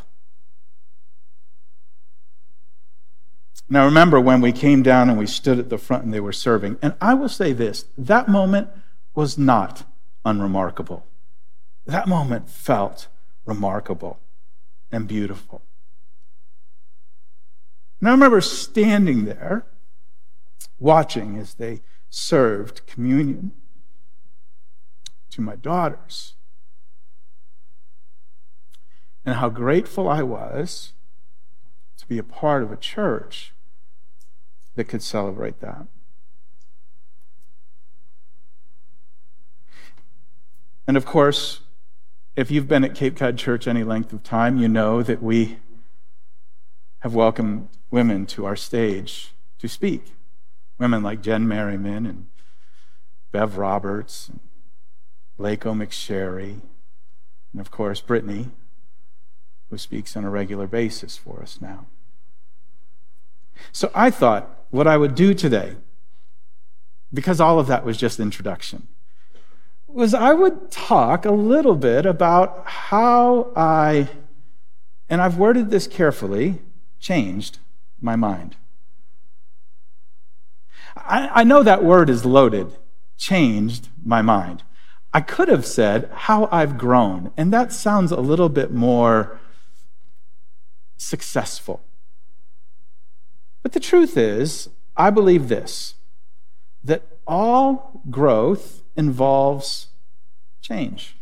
Now, 3.71 3.85
remember 3.85 4.19
when 4.19 4.41
we 4.41 4.51
came 4.51 4.81
down 4.81 5.09
and 5.09 5.19
we 5.19 5.27
stood 5.27 5.59
at 5.59 5.69
the 5.69 5.77
front 5.77 6.03
and 6.03 6.13
they 6.13 6.19
were 6.19 6.33
serving. 6.33 6.79
And 6.81 6.95
I 6.99 7.13
will 7.13 7.29
say 7.29 7.53
this 7.53 7.85
that 7.97 8.27
moment 8.27 8.69
was 9.13 9.37
not 9.37 9.83
unremarkable. 10.25 11.05
That 11.85 12.07
moment 12.07 12.49
felt 12.49 13.07
remarkable 13.45 14.19
and 14.91 15.07
beautiful. 15.07 15.61
And 17.99 18.09
I 18.09 18.11
remember 18.11 18.41
standing 18.41 19.25
there 19.25 19.65
watching 20.79 21.37
as 21.37 21.55
they 21.55 21.81
served 22.09 22.87
communion 22.87 23.51
to 25.39 25.45
my 25.45 25.55
daughters. 25.55 26.33
And 29.25 29.35
how 29.35 29.49
grateful 29.49 30.07
I 30.07 30.21
was 30.21 30.93
to 31.97 32.07
be 32.07 32.17
a 32.17 32.23
part 32.23 32.63
of 32.63 32.71
a 32.71 32.77
church 32.77 33.53
that 34.75 34.85
could 34.85 35.01
celebrate 35.01 35.59
that. 35.61 35.87
And 40.87 40.97
of 40.97 41.05
course, 41.05 41.61
if 42.35 42.49
you've 42.49 42.67
been 42.67 42.83
at 42.83 42.95
Cape 42.95 43.15
Cod 43.15 43.37
Church 43.37 43.67
any 43.67 43.83
length 43.83 44.11
of 44.11 44.23
time, 44.23 44.57
you 44.57 44.67
know 44.67 45.03
that 45.03 45.21
we 45.21 45.59
have 46.99 47.13
welcomed 47.13 47.69
women 47.91 48.25
to 48.27 48.45
our 48.45 48.55
stage 48.55 49.33
to 49.59 49.67
speak. 49.67 50.15
Women 50.77 51.03
like 51.03 51.21
Jen 51.21 51.47
Merriman 51.47 52.05
and 52.05 52.27
Bev 53.31 53.57
Roberts, 53.57 54.29
and 54.29 54.39
Lako 55.39 55.73
McSherry, 55.73 56.59
and 57.53 57.61
of 57.61 57.71
course, 57.71 58.01
Brittany, 58.01 58.49
who 59.69 59.77
speaks 59.77 60.17
on 60.17 60.25
a 60.25 60.29
regular 60.29 60.67
basis 60.67 61.15
for 61.17 61.41
us 61.41 61.59
now. 61.61 61.85
So 63.71 63.91
I 63.95 64.09
thought 64.09 64.49
what 64.69 64.87
I 64.87 64.97
would 64.97 65.15
do 65.15 65.33
today, 65.33 65.75
because 67.13 67.39
all 67.39 67.59
of 67.59 67.67
that 67.67 67.85
was 67.85 67.97
just 67.97 68.19
introduction, 68.19 68.87
was 69.87 70.13
I 70.13 70.33
would 70.33 70.69
talk 70.71 71.25
a 71.25 71.31
little 71.31 71.75
bit 71.75 72.05
about 72.05 72.63
how 72.65 73.51
I, 73.55 74.09
and 75.09 75.21
I've 75.21 75.37
worded 75.37 75.71
this 75.71 75.87
carefully, 75.87 76.61
changed 76.99 77.59
my 78.01 78.15
mind. 78.15 78.55
I, 80.95 81.29
I 81.33 81.43
know 81.43 81.63
that 81.63 81.83
word 81.83 82.09
is 82.09 82.25
loaded, 82.25 82.75
changed 83.17 83.89
my 84.03 84.21
mind. 84.21 84.63
I 85.13 85.21
could 85.21 85.47
have 85.47 85.65
said 85.65 86.09
how 86.13 86.47
I've 86.51 86.77
grown, 86.77 87.31
and 87.35 87.51
that 87.51 87.73
sounds 87.73 88.11
a 88.11 88.19
little 88.19 88.49
bit 88.49 88.71
more 88.71 89.39
successful. 90.97 91.81
But 93.63 93.71
the 93.71 93.79
truth 93.79 94.17
is, 94.17 94.69
I 94.95 95.09
believe 95.09 95.47
this 95.47 95.95
that 96.83 97.03
all 97.27 98.01
growth 98.09 98.83
involves 98.95 99.87
change. 100.61 101.17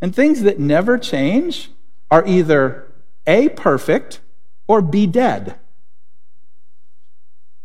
And 0.00 0.14
things 0.14 0.42
that 0.42 0.60
never 0.60 0.96
change 0.96 1.70
are 2.10 2.24
either 2.26 2.92
A, 3.26 3.48
perfect, 3.48 4.20
or 4.68 4.80
B, 4.80 5.06
dead. 5.06 5.58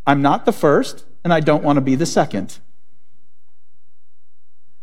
I'm 0.07 0.21
not 0.21 0.45
the 0.45 0.51
first, 0.51 1.05
and 1.23 1.31
I 1.31 1.41
don't 1.41 1.63
want 1.63 1.77
to 1.77 1.81
be 1.81 1.95
the 1.95 2.05
second. 2.05 2.59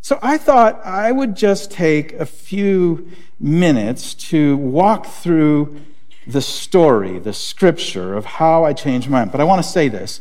So 0.00 0.18
I 0.22 0.38
thought 0.38 0.84
I 0.84 1.12
would 1.12 1.36
just 1.36 1.70
take 1.70 2.12
a 2.14 2.26
few 2.26 3.10
minutes 3.38 4.14
to 4.14 4.56
walk 4.56 5.06
through 5.06 5.80
the 6.26 6.42
story, 6.42 7.18
the 7.18 7.32
scripture 7.32 8.14
of 8.14 8.24
how 8.24 8.64
I 8.64 8.72
changed 8.72 9.08
my 9.08 9.20
mind. 9.20 9.32
But 9.32 9.40
I 9.40 9.44
want 9.44 9.62
to 9.62 9.68
say 9.68 9.88
this 9.88 10.20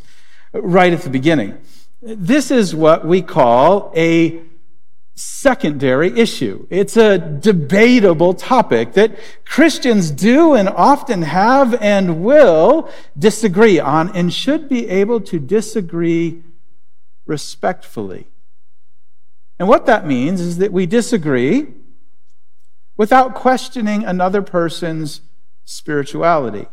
right 0.52 0.92
at 0.92 1.02
the 1.02 1.10
beginning. 1.10 1.58
This 2.00 2.50
is 2.50 2.74
what 2.74 3.06
we 3.06 3.22
call 3.22 3.92
a 3.94 4.40
secondary 5.14 6.16
issue. 6.16 6.66
It's 6.70 6.96
a 6.96 7.18
debatable 7.18 8.34
topic 8.34 8.92
that 8.92 9.18
Christians 9.44 10.12
do 10.12 10.54
and 10.54 10.68
often 10.68 11.22
have 11.22 11.74
and 11.82 12.22
will 12.22 12.88
disagree 13.18 13.80
on 13.80 14.14
and 14.16 14.32
should 14.32 14.68
be 14.68 14.88
able 14.88 15.20
to 15.22 15.40
disagree 15.40 16.42
respectfully. 17.26 18.28
And 19.58 19.68
what 19.68 19.86
that 19.86 20.06
means 20.06 20.40
is 20.40 20.58
that 20.58 20.72
we 20.72 20.86
disagree 20.86 21.66
without 22.96 23.34
questioning 23.34 24.04
another 24.04 24.42
person's 24.42 25.22
spirituality 25.64 26.66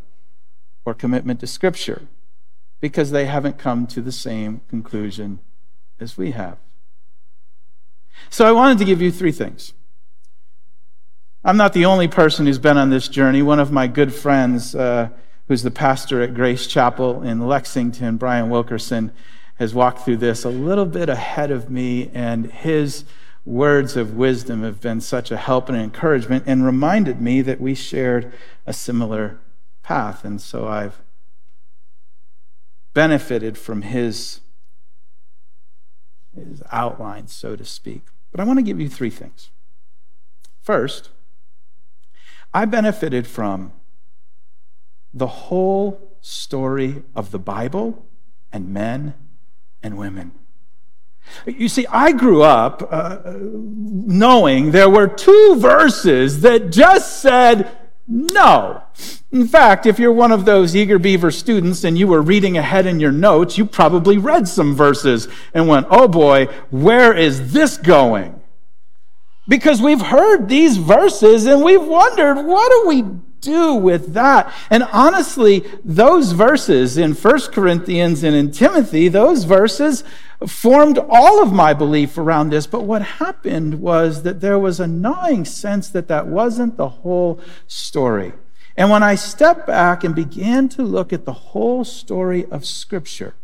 or 0.86 0.94
commitment 0.94 1.40
to 1.40 1.48
Scripture 1.48 2.08
because 2.80 3.12
they 3.12 3.26
haven't 3.26 3.58
come 3.58 3.88
to 3.88 4.02
the 4.02 4.12
same 4.12 4.62
conclusion 4.70 5.40
as 6.00 6.18
we 6.18 6.32
have. 6.32 6.58
So 8.30 8.46
I 8.46 8.52
wanted 8.52 8.78
to 8.80 8.86
give 8.86 9.02
you 9.02 9.12
three 9.12 9.32
things. 9.32 9.74
I'm 11.44 11.58
not 11.58 11.74
the 11.74 11.86
only 11.86 12.08
person 12.08 12.46
who's 12.46 12.60
been 12.60 12.78
on 12.78 12.90
this 12.90 13.08
journey. 13.08 13.42
One 13.42 13.60
of 13.60 13.72
my 13.72 13.88
good 13.88 14.14
friends, 14.14 14.76
uh, 14.76 15.10
who's 15.48 15.62
the 15.62 15.72
pastor 15.72 16.22
at 16.22 16.34
Grace 16.34 16.66
Chapel 16.66 17.22
in 17.22 17.48
Lexington, 17.48 18.18
Bryan 18.18 18.50
Wilkerson, 18.50 19.12
has 19.56 19.74
walked 19.74 20.00
through 20.00 20.18
this 20.18 20.44
a 20.44 20.50
little 20.50 20.86
bit 20.86 21.10
ahead 21.10 21.52
of 21.52 21.70
me, 21.70 22.10
and 22.14 22.52
his 22.52 23.06
words 23.46 23.96
of 23.96 24.16
wisdom 24.16 24.64
have 24.64 24.82
been 24.82 25.00
such 25.00 25.32
a 25.32 25.38
help 25.38 25.70
and 25.70 25.78
encouragement 25.78 26.44
and 26.48 26.66
reminded 26.66 27.22
me 27.22 27.42
that 27.42 27.62
we 27.62 27.76
shared 27.76 28.34
a 28.66 28.74
similar 28.74 29.38
path. 29.84 30.26
And 30.26 30.42
so 30.42 30.68
I've 30.68 31.00
benefited 32.94 33.58
from 33.58 33.84
his, 33.84 34.40
his 36.36 36.64
outline, 36.72 37.28
so 37.28 37.56
to 37.56 37.64
speak. 37.64 38.08
But 38.32 38.40
I 38.40 38.44
want 38.44 38.58
to 38.60 38.64
give 38.64 38.82
you 38.82 38.90
three 38.90 39.12
things. 39.12 39.52
First, 40.62 41.12
I 42.54 42.66
benefited 42.66 43.28
from 43.28 43.74
the 45.14 45.28
whole 45.28 46.18
story 46.20 47.04
of 47.16 47.32
the 47.32 47.40
Bible 47.40 48.06
and 48.52 48.74
men 48.74 49.14
and 49.86 49.98
women. 49.98 50.32
You 51.46 51.70
see, 51.70 51.86
I 51.88 52.12
grew 52.12 52.42
up 52.42 52.88
uh, 52.92 53.20
knowing 53.26 54.72
there 54.72 54.90
were 54.90 55.08
two 55.08 55.58
verses 55.60 56.42
that 56.42 56.72
just 56.72 57.22
said 57.22 57.70
no. 58.08 58.84
In 59.32 59.48
fact, 59.48 59.86
if 59.86 60.00
you're 60.00 60.12
one 60.12 60.32
of 60.32 60.46
those 60.46 60.76
eager 60.76 60.98
beaver 60.98 61.32
students 61.32 61.84
and 61.84 61.98
you 61.98 62.08
were 62.08 62.22
reading 62.22 62.58
ahead 62.58 62.86
in 62.86 63.00
your 63.00 63.12
notes, 63.12 63.58
you 63.58 63.66
probably 63.66 64.18
read 64.18 64.48
some 64.48 64.76
verses 64.76 65.28
and 65.54 65.68
went, 65.68 65.88
oh 65.90 66.08
boy, 66.08 66.46
where 66.72 67.14
is 67.14 67.54
this 67.54 67.78
going? 67.78 68.42
Because 69.48 69.82
we've 69.82 70.02
heard 70.02 70.50
these 70.50 70.78
verses 70.78 71.46
and 71.46 71.64
we've 71.64 71.84
wondered, 71.86 72.42
what 72.44 72.72
do 72.72 72.88
we 72.88 73.04
do 73.46 73.76
with 73.76 74.14
that? 74.14 74.54
And 74.70 74.84
honestly, 74.92 75.64
those 75.84 76.34
verses 76.34 76.98
in 76.98 77.14
First 77.14 77.52
Corinthians 77.52 78.24
and 78.24 78.36
in 78.36 78.52
Timothy, 78.52 79.08
those 79.08 79.46
verses 79.46 80.04
formed 80.46 80.98
all 81.10 81.42
of 81.42 81.54
my 81.54 81.74
belief 81.74 82.18
around 82.18 82.50
this. 82.50 82.68
But 82.68 82.84
what 82.84 83.02
happened 83.02 83.80
was 83.80 84.24
that 84.24 84.42
there 84.42 84.60
was 84.60 84.80
a 84.80 84.88
gnawing 84.88 85.46
sense 85.46 85.90
that 85.90 86.08
that 86.10 86.28
wasn't 86.28 86.76
the 86.76 86.90
whole 86.90 87.40
story. 87.68 88.34
And 88.76 88.90
when 88.90 89.04
I 89.04 89.16
stepped 89.16 89.66
back 89.66 90.04
and 90.04 90.14
began 90.14 90.68
to 90.70 90.84
look 90.84 91.14
at 91.14 91.26
the 91.26 91.34
whole 91.34 91.86
story 91.86 92.46
of 92.46 92.66
Scripture 92.66 93.36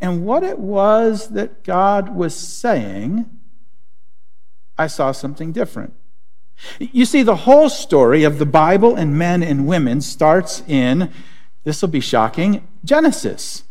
and 0.00 0.24
what 0.24 0.42
it 0.42 0.58
was 0.58 1.28
that 1.28 1.62
God 1.62 2.14
was 2.14 2.34
saying, 2.34 3.26
I 4.76 4.86
saw 4.86 5.12
something 5.12 5.52
different. 5.52 5.94
You 6.78 7.04
see, 7.04 7.22
the 7.22 7.36
whole 7.36 7.68
story 7.68 8.24
of 8.24 8.38
the 8.38 8.46
Bible 8.46 8.96
and 8.96 9.18
men 9.18 9.42
and 9.42 9.66
women 9.66 10.00
starts 10.00 10.62
in, 10.66 11.12
this 11.64 11.82
will 11.82 11.88
be 11.88 12.00
shocking, 12.00 12.66
Genesis. 12.84 13.64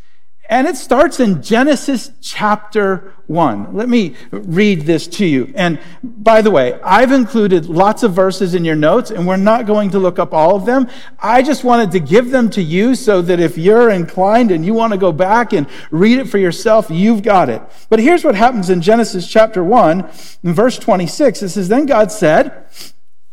And 0.50 0.68
it 0.68 0.76
starts 0.76 1.20
in 1.20 1.44
Genesis 1.44 2.12
chapter 2.22 3.14
1. 3.28 3.76
Let 3.76 3.88
me 3.88 4.16
read 4.32 4.82
this 4.82 5.06
to 5.08 5.26
you. 5.26 5.54
And 5.56 5.80
by 6.02 6.42
the 6.42 6.50
way, 6.50 6.80
I've 6.84 7.12
included 7.12 7.68
lots 7.68 8.02
of 8.02 8.14
verses 8.14 8.56
in 8.56 8.66
your 8.66 8.76
notes, 8.76 9.12
and 9.12 9.28
we're 9.28 9.38
not 9.38 9.68
going 9.68 9.92
to 9.92 10.00
look 10.00 10.18
up 10.18 10.34
all 10.34 10.56
of 10.56 10.66
them. 10.66 10.90
I 11.20 11.44
just 11.44 11.64
wanted 11.64 11.92
to 11.92 12.00
give 12.00 12.32
them 12.32 12.50
to 12.50 12.64
you 12.64 12.96
so 12.96 13.22
that 13.22 13.40
if 13.40 13.60
you're 13.60 13.92
inclined 13.92 14.50
and 14.50 14.66
you 14.66 14.74
want 14.74 14.92
to 14.92 14.98
go 14.98 15.12
back 15.12 15.54
and 15.54 15.68
read 15.92 16.18
it 16.18 16.28
for 16.28 16.40
yourself, 16.40 16.88
you've 16.90 17.22
got 17.22 17.48
it. 17.50 17.62
But 17.90 18.00
here's 18.00 18.24
what 18.24 18.34
happens 18.34 18.72
in 18.72 18.82
Genesis 18.82 19.30
chapter 19.30 19.64
1, 19.64 20.10
in 20.44 20.54
verse 20.54 20.80
26. 20.80 21.44
It 21.44 21.50
says, 21.50 21.70
Then 21.70 21.86
God 21.86 22.12
said, 22.12 22.66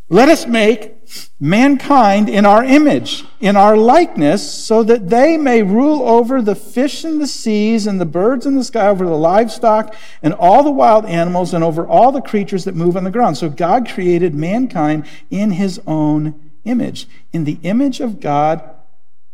let 0.09 0.29
us 0.29 0.47
make 0.47 0.95
mankind 1.41 2.29
in 2.29 2.47
our 2.47 2.63
image, 2.63 3.25
in 3.41 3.57
our 3.57 3.77
likeness, 3.77 4.49
so 4.49 4.83
that 4.85 5.09
they 5.09 5.37
may 5.37 5.63
rule 5.63 6.03
over 6.09 6.41
the 6.41 6.55
fish 6.55 7.05
in 7.05 7.19
the 7.19 7.27
seas 7.27 7.87
and 7.87 8.01
the 8.01 8.07
birds 8.07 8.47
in 8.47 8.55
the 8.55 8.65
sky, 8.65 8.87
over 8.87 9.05
the 9.05 9.17
livestock 9.17 9.95
and 10.23 10.33
all 10.35 10.63
the 10.63 10.71
wild 10.71 11.07
animals, 11.07 11.53
and 11.53 11.65
over 11.65 11.87
all 11.87 12.13
the 12.13 12.21
creatures 12.21 12.65
that 12.65 12.75
move 12.75 12.97
on 12.97 13.05
the 13.05 13.11
ground. 13.11 13.37
So 13.37 13.49
God 13.49 13.89
created 13.89 14.35
mankind 14.35 15.07
in 15.31 15.53
his 15.53 15.81
own 15.87 16.53
image. 16.65 17.09
In 17.33 17.45
the 17.45 17.59
image 17.63 18.01
of 18.01 18.21
God, 18.21 18.63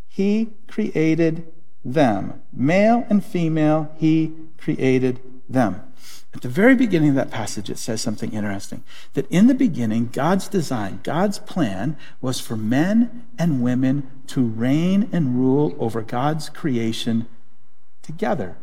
he 0.09 0.51
created 0.69 1.53
them. 1.85 2.41
Male 2.53 3.07
and 3.11 3.25
female, 3.25 3.91
he 3.97 4.33
created 4.57 5.21
them. 5.49 5.83
At 6.35 6.41
the 6.41 6.49
very 6.49 6.75
beginning 6.75 7.11
of 7.11 7.15
that 7.17 7.31
passage, 7.31 7.69
it 7.69 7.79
says 7.79 8.01
something 8.01 8.33
interesting 8.33 8.83
that 9.13 9.31
in 9.31 9.49
the 9.49 9.55
beginning, 9.55 10.09
God's 10.13 10.49
design, 10.49 11.01
God's 11.03 11.39
plan 11.39 11.97
was 12.21 12.41
for 12.41 12.57
men 12.57 13.27
and 13.39 13.63
women 13.63 14.11
to 14.29 14.43
reign 14.43 15.09
and 15.13 15.39
rule 15.39 15.77
over 15.79 16.01
God's 16.01 16.49
creation 16.49 17.27
together. 18.03 18.57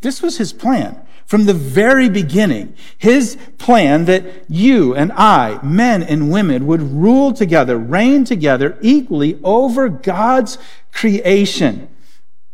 This 0.00 0.22
was 0.22 0.38
his 0.38 0.52
plan 0.52 1.00
from 1.26 1.44
the 1.44 1.54
very 1.54 2.08
beginning. 2.08 2.74
His 2.96 3.36
plan 3.58 4.06
that 4.06 4.24
you 4.48 4.94
and 4.94 5.12
I, 5.12 5.60
men 5.62 6.02
and 6.02 6.30
women, 6.30 6.66
would 6.66 6.80
rule 6.80 7.32
together, 7.32 7.76
reign 7.76 8.24
together 8.24 8.78
equally 8.80 9.38
over 9.42 9.88
God's 9.88 10.56
creation. 10.92 11.88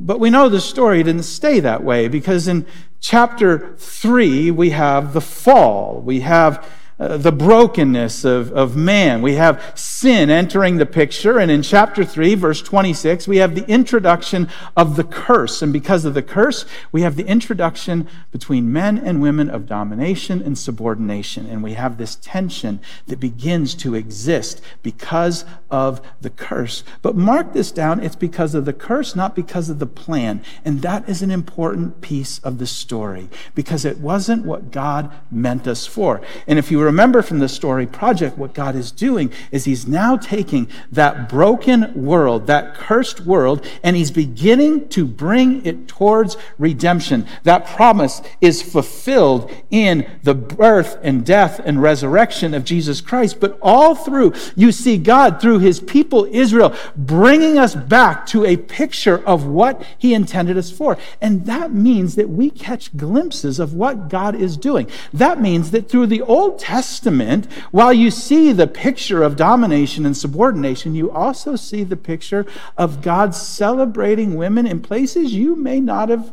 But 0.01 0.21
we 0.21 0.31
know 0.31 0.49
the 0.49 0.61
story 0.61 1.03
didn't 1.03 1.23
stay 1.23 1.61
that 1.61 1.85
way 1.85 2.09
because 2.09 2.49
in 2.49 2.67
chapter 3.05 3.77
3, 3.77 4.51
we 4.51 4.71
have 4.71 5.13
the 5.13 5.21
fall. 5.21 6.01
We 6.01 6.21
have 6.21 6.67
uh, 6.99 7.17
the 7.17 7.33
brokenness 7.33 8.25
of, 8.25 8.53
of 8.53 8.77
man. 8.77 9.21
We 9.21 9.35
have 9.35 9.73
sin 9.75 10.31
entering 10.31 10.77
the 10.77 10.87
picture. 10.87 11.39
And 11.39 11.51
in 11.51 11.63
chapter 11.63 12.05
3, 12.05 12.37
verse 12.37 12.63
26, 12.63 13.27
we 13.27 13.39
have 13.39 13.57
the 13.57 13.67
introduction 13.67 14.49
of 14.77 14.95
the 14.95 15.03
curse. 15.03 15.61
And 15.61 15.73
because 15.73 16.05
of 16.05 16.15
the 16.15 16.23
curse, 16.23 16.65
we 16.93 17.03
have 17.03 17.17
the 17.17 17.27
introduction 17.27 18.09
between 18.31 18.73
men 18.73 18.97
and 18.97 19.21
women 19.21 19.51
of 19.51 19.67
domination 19.67 20.41
and 20.41 20.57
subordination. 20.57 21.47
And 21.47 21.65
we 21.65 21.73
have 21.73 21.99
this 21.99 22.15
tension 22.15 22.81
that 23.07 23.19
begins 23.19 23.75
to 23.77 23.97
exist 23.97 24.63
because 24.85 25.45
of 25.71 26.01
the 26.21 26.31
curse. 26.31 26.85
But 27.03 27.17
mark 27.17 27.55
this 27.55 27.73
down 27.73 28.05
it's 28.05 28.15
because 28.15 28.55
of 28.55 28.67
the 28.67 28.73
curse, 28.73 29.17
not 29.17 29.35
because 29.35 29.69
of 29.69 29.81
the 29.81 29.87
plan. 29.87 30.45
And 30.65 30.83
that 30.83 31.09
is 31.09 31.23
an 31.23 31.33
important 31.33 32.01
piece 32.01 32.39
of 32.41 32.59
the 32.59 32.67
story 32.67 33.29
because 33.57 33.85
it 33.85 33.99
wasn't 33.99 34.45
what 34.45 34.71
God 34.71 35.11
meant 35.31 35.67
us 35.67 35.87
for. 35.87 36.21
And 36.47 36.57
if 36.57 36.71
you 36.71 36.84
remember 36.85 37.23
from 37.23 37.39
the 37.39 37.49
story 37.49 37.87
project, 37.87 38.39
what 38.39 38.55
God 38.55 38.77
is 38.77 38.93
doing 38.93 39.33
is 39.51 39.65
He's 39.65 39.87
now 39.87 40.17
taking 40.17 40.69
that 40.93 41.29
broken 41.29 41.93
world, 41.95 42.47
that 42.47 42.75
cursed 42.75 43.21
world, 43.21 43.67
and 43.83 43.97
He's 43.97 44.11
beginning 44.11 44.89
to 44.91 45.05
bring 45.07 45.65
it 45.65 45.89
towards 45.89 46.37
redemption. 46.59 47.27
That 47.43 47.67
promise 47.67 48.23
is 48.41 48.63
fulfilled 48.63 49.51
in 49.71 50.09
the 50.23 50.35
birth 50.35 50.99
and 51.03 51.25
death 51.25 51.61
and 51.65 51.83
resurrection 51.83 52.55
of 52.55 52.65
Jesus 52.65 53.01
Christ. 53.01 53.41
But 53.41 53.59
all 53.61 53.95
through, 53.95 54.35
you 54.55 54.73
see 54.73 54.99
God 54.99 55.41
through 55.41 55.61
His 55.61 55.81
people 55.81 56.29
Israel 56.31 56.75
bringing 56.97 57.59
us 57.59 57.75
back 57.75 58.27
to 58.27 58.45
a 58.45 58.57
picture 58.57 59.25
of 59.27 59.47
what 59.47 59.85
He 59.99 60.15
intended 60.15 60.57
us 60.57 60.71
for. 60.71 60.99
And 61.21 61.47
that 61.47 61.73
means 61.73 62.15
that 62.17 62.29
we 62.29 62.51
catch 62.51 62.97
glimpses 62.97 63.59
of 63.59 63.75
what 63.75 64.09
God 64.09 64.35
is 64.35 64.57
doing. 64.57 64.89
That 65.13 65.41
means 65.41 65.71
that 65.71 65.89
through 65.89 66.07
the 66.07 66.23
Old 66.23 66.59
Testament, 66.59 66.74
Testament, 66.75 67.47
while 67.71 67.93
you 67.93 68.11
see 68.11 68.51
the 68.51 68.67
picture 68.67 69.23
of 69.23 69.37
domination 69.37 70.05
and 70.05 70.17
subordination, 70.17 70.97
you 70.97 71.09
also 71.09 71.55
see 71.55 71.85
the 71.85 71.97
picture 71.97 72.45
of 72.77 73.01
God 73.01 73.33
celebrating 73.33 74.35
women 74.35 74.67
in 74.67 74.83
places 74.83 75.33
you 75.33 75.55
may 75.55 75.79
not 75.79 76.09
have 76.09 76.33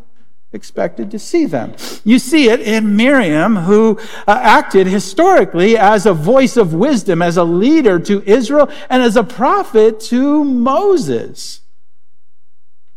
expected 0.52 1.12
to 1.12 1.20
see 1.20 1.46
them. 1.46 1.76
You 2.04 2.18
see 2.18 2.50
it 2.50 2.60
in 2.60 2.96
Miriam, 2.96 3.56
who 3.56 4.00
uh, 4.28 4.40
acted 4.42 4.88
historically 4.88 5.78
as 5.78 6.08
a 6.08 6.14
voice 6.14 6.58
of 6.58 6.74
wisdom, 6.74 7.22
as 7.22 7.38
a 7.38 7.44
leader 7.44 8.00
to 8.00 8.24
Israel, 8.24 8.68
and 8.90 9.04
as 9.04 9.16
a 9.16 9.24
prophet 9.24 10.00
to 10.10 10.44
Moses. 10.44 11.62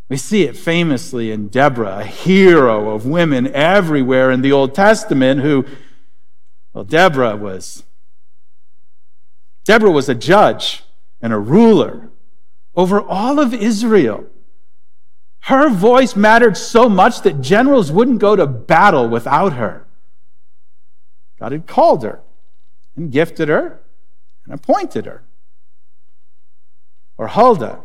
We 0.08 0.16
see 0.16 0.44
it 0.44 0.56
famously 0.56 1.30
in 1.30 1.48
Deborah, 1.48 1.98
a 1.98 2.04
hero 2.04 2.94
of 2.94 3.04
women 3.04 3.48
everywhere 3.48 4.30
in 4.30 4.40
the 4.40 4.52
Old 4.52 4.74
Testament, 4.74 5.42
who, 5.42 5.66
well, 6.74 6.84
Deborah 6.84 7.36
was. 7.36 7.84
Deborah 9.64 9.92
was 9.92 10.08
a 10.08 10.14
judge 10.14 10.82
and 11.22 11.32
a 11.32 11.38
ruler 11.38 12.10
over 12.74 13.00
all 13.00 13.38
of 13.38 13.54
Israel. 13.54 14.26
Her 15.42 15.70
voice 15.70 16.16
mattered 16.16 16.56
so 16.56 16.88
much 16.88 17.22
that 17.22 17.40
generals 17.40 17.92
wouldn't 17.92 18.18
go 18.18 18.34
to 18.34 18.46
battle 18.46 19.08
without 19.08 19.54
her. 19.54 19.86
God 21.38 21.52
had 21.52 21.66
called 21.66 22.02
her 22.02 22.20
and 22.96 23.12
gifted 23.12 23.48
her 23.48 23.80
and 24.44 24.54
appointed 24.54 25.06
her. 25.06 25.22
Or 27.16 27.28
Huldah, 27.28 27.80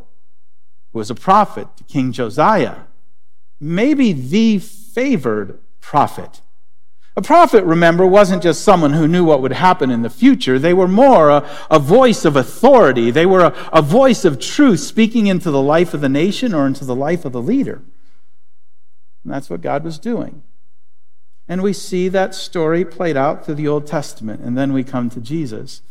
who 0.91 0.97
was 0.97 1.11
a 1.11 1.15
prophet 1.15 1.67
to 1.77 1.83
King 1.83 2.11
Josiah, 2.11 2.77
maybe 3.59 4.13
the 4.13 4.57
favored 4.59 5.59
prophet 5.79 6.41
a 7.15 7.21
prophet, 7.21 7.63
remember, 7.65 8.05
wasn't 8.05 8.43
just 8.43 8.61
someone 8.61 8.93
who 8.93 9.07
knew 9.07 9.25
what 9.25 9.41
would 9.41 9.51
happen 9.51 9.91
in 9.91 10.03
the 10.03 10.09
future. 10.09 10.57
They 10.57 10.73
were 10.73 10.87
more 10.87 11.29
a, 11.29 11.49
a 11.69 11.79
voice 11.79 12.23
of 12.23 12.35
authority. 12.35 13.11
They 13.11 13.25
were 13.25 13.45
a, 13.45 13.69
a 13.73 13.81
voice 13.81 14.25
of 14.25 14.39
truth 14.39 14.79
speaking 14.79 15.27
into 15.27 15.51
the 15.51 15.61
life 15.61 15.93
of 15.93 16.01
the 16.01 16.09
nation 16.09 16.53
or 16.53 16.65
into 16.65 16.85
the 16.85 16.95
life 16.95 17.25
of 17.25 17.33
the 17.33 17.41
leader. 17.41 17.81
And 19.23 19.33
that's 19.33 19.49
what 19.49 19.61
God 19.61 19.83
was 19.83 19.99
doing. 19.99 20.43
And 21.47 21.61
we 21.61 21.73
see 21.73 22.09
that 22.09 22.35
story 22.35 22.85
played 22.85 23.17
out 23.17 23.43
through 23.43 23.55
the 23.55 23.67
Old 23.67 23.87
Testament. 23.87 24.41
And 24.41 24.57
then 24.57 24.71
we 24.71 24.83
come 24.83 25.09
to 25.09 25.19
Jesus. 25.19 25.81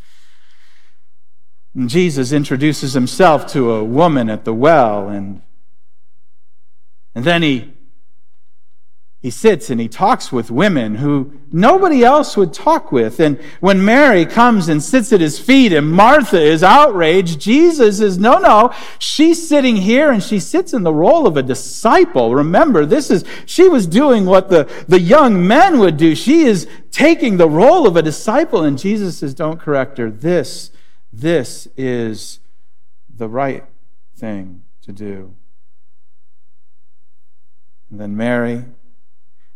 And 1.75 1.89
Jesus 1.91 2.33
introduces 2.33 2.95
himself 2.95 3.47
to 3.53 3.73
a 3.73 3.85
woman 3.85 4.31
at 4.31 4.45
the 4.45 4.55
well, 4.55 5.09
and, 5.09 5.43
and 7.15 7.25
then 7.25 7.43
he 7.43 7.75
he 9.21 9.31
sits 9.31 9.69
and 9.69 9.81
he 9.81 9.89
talks 9.89 10.31
with 10.31 10.49
women 10.49 10.95
who 10.95 11.33
nobody 11.51 12.05
else 12.05 12.37
would 12.37 12.53
talk 12.53 12.93
with. 12.93 13.19
And 13.19 13.41
when 13.59 13.85
Mary 13.85 14.25
comes 14.25 14.69
and 14.69 14.81
sits 14.81 15.13
at 15.13 15.21
his 15.21 15.41
feet 15.41 15.73
and 15.73 15.91
Martha 15.91 16.41
is 16.41 16.63
outraged, 16.63 17.41
Jesus 17.41 17.99
is, 17.99 18.17
no, 18.17 18.39
no, 18.39 18.73
she's 19.01 19.49
sitting 19.49 19.75
here 19.75 20.13
and 20.13 20.23
she 20.23 20.39
sits 20.39 20.73
in 20.73 20.85
the 20.85 20.95
role 20.95 21.27
of 21.27 21.37
a 21.37 21.43
disciple. 21.43 22.33
Remember, 22.33 22.87
this 22.87 23.11
is, 23.11 23.25
she 23.45 23.69
was 23.69 23.89
doing 23.89 24.25
what 24.25 24.51
the, 24.51 24.71
the 24.87 25.01
young 25.01 25.45
men 25.45 25.81
would 25.81 25.97
do. 25.97 26.15
She 26.15 26.43
is 26.43 26.69
taking 26.93 27.39
the 27.39 27.49
role 27.49 27.89
of 27.89 27.97
a 27.97 28.03
disciple. 28.03 28.63
And 28.63 28.79
Jesus 28.79 29.19
says, 29.19 29.35
don't 29.35 29.59
correct 29.59 29.99
her. 29.99 30.13
This, 30.13 30.71
this 31.13 31.67
is 31.77 32.39
the 33.13 33.29
right 33.29 33.65
thing 34.17 34.63
to 34.83 34.93
do. 34.93 35.35
And 37.91 37.99
then 37.99 38.17
Mary 38.17 38.65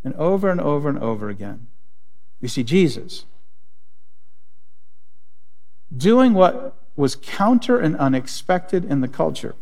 and 0.05 0.15
over 0.15 0.51
and 0.51 0.61
over 0.61 0.89
and 0.89 0.99
over 0.99 1.29
again, 1.29 1.67
we 2.41 2.49
see 2.49 2.63
Jesus 2.63 3.25
doing 5.97 6.35
what 6.35 6.75
was 6.97 7.17
counter 7.17 7.79
and 7.79 7.97
unexpected 7.97 8.85
in 8.85 9.01
the 9.01 9.09
culture. 9.09 9.55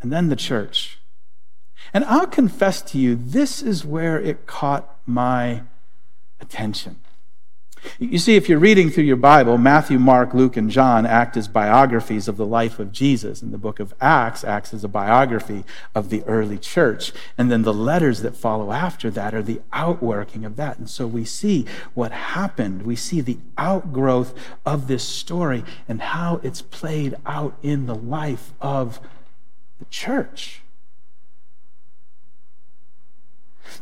And 0.00 0.12
then 0.12 0.28
the 0.28 0.36
church. 0.36 0.98
And 1.92 2.04
I'll 2.04 2.26
confess 2.26 2.82
to 2.82 2.98
you, 2.98 3.14
this 3.16 3.62
is 3.62 3.84
where 3.84 4.20
it 4.20 4.46
caught 4.46 4.98
my 5.06 5.62
attention. 6.40 7.00
You 7.98 8.18
see, 8.18 8.36
if 8.36 8.48
you're 8.48 8.58
reading 8.58 8.90
through 8.90 9.04
your 9.04 9.16
Bible, 9.16 9.58
Matthew, 9.58 9.98
Mark, 9.98 10.34
Luke, 10.34 10.56
and 10.56 10.70
John 10.70 11.06
act 11.06 11.36
as 11.36 11.48
biographies 11.48 12.28
of 12.28 12.36
the 12.36 12.46
life 12.46 12.78
of 12.78 12.92
Jesus, 12.92 13.42
and 13.42 13.52
the 13.52 13.58
book 13.58 13.80
of 13.80 13.94
Acts 14.00 14.44
acts 14.44 14.74
as 14.74 14.84
a 14.84 14.88
biography 14.88 15.64
of 15.94 16.10
the 16.10 16.22
early 16.24 16.58
church. 16.58 17.12
And 17.38 17.50
then 17.50 17.62
the 17.62 17.74
letters 17.74 18.22
that 18.22 18.36
follow 18.36 18.72
after 18.72 19.10
that 19.10 19.34
are 19.34 19.42
the 19.42 19.60
outworking 19.72 20.44
of 20.44 20.56
that. 20.56 20.78
And 20.78 20.88
so 20.88 21.06
we 21.06 21.24
see 21.24 21.66
what 21.94 22.12
happened. 22.12 22.82
We 22.82 22.96
see 22.96 23.20
the 23.20 23.38
outgrowth 23.58 24.34
of 24.64 24.88
this 24.88 25.04
story 25.04 25.64
and 25.88 26.00
how 26.00 26.40
it's 26.42 26.62
played 26.62 27.14
out 27.24 27.56
in 27.62 27.86
the 27.86 27.94
life 27.94 28.52
of 28.60 29.00
the 29.78 29.84
church. 29.86 30.62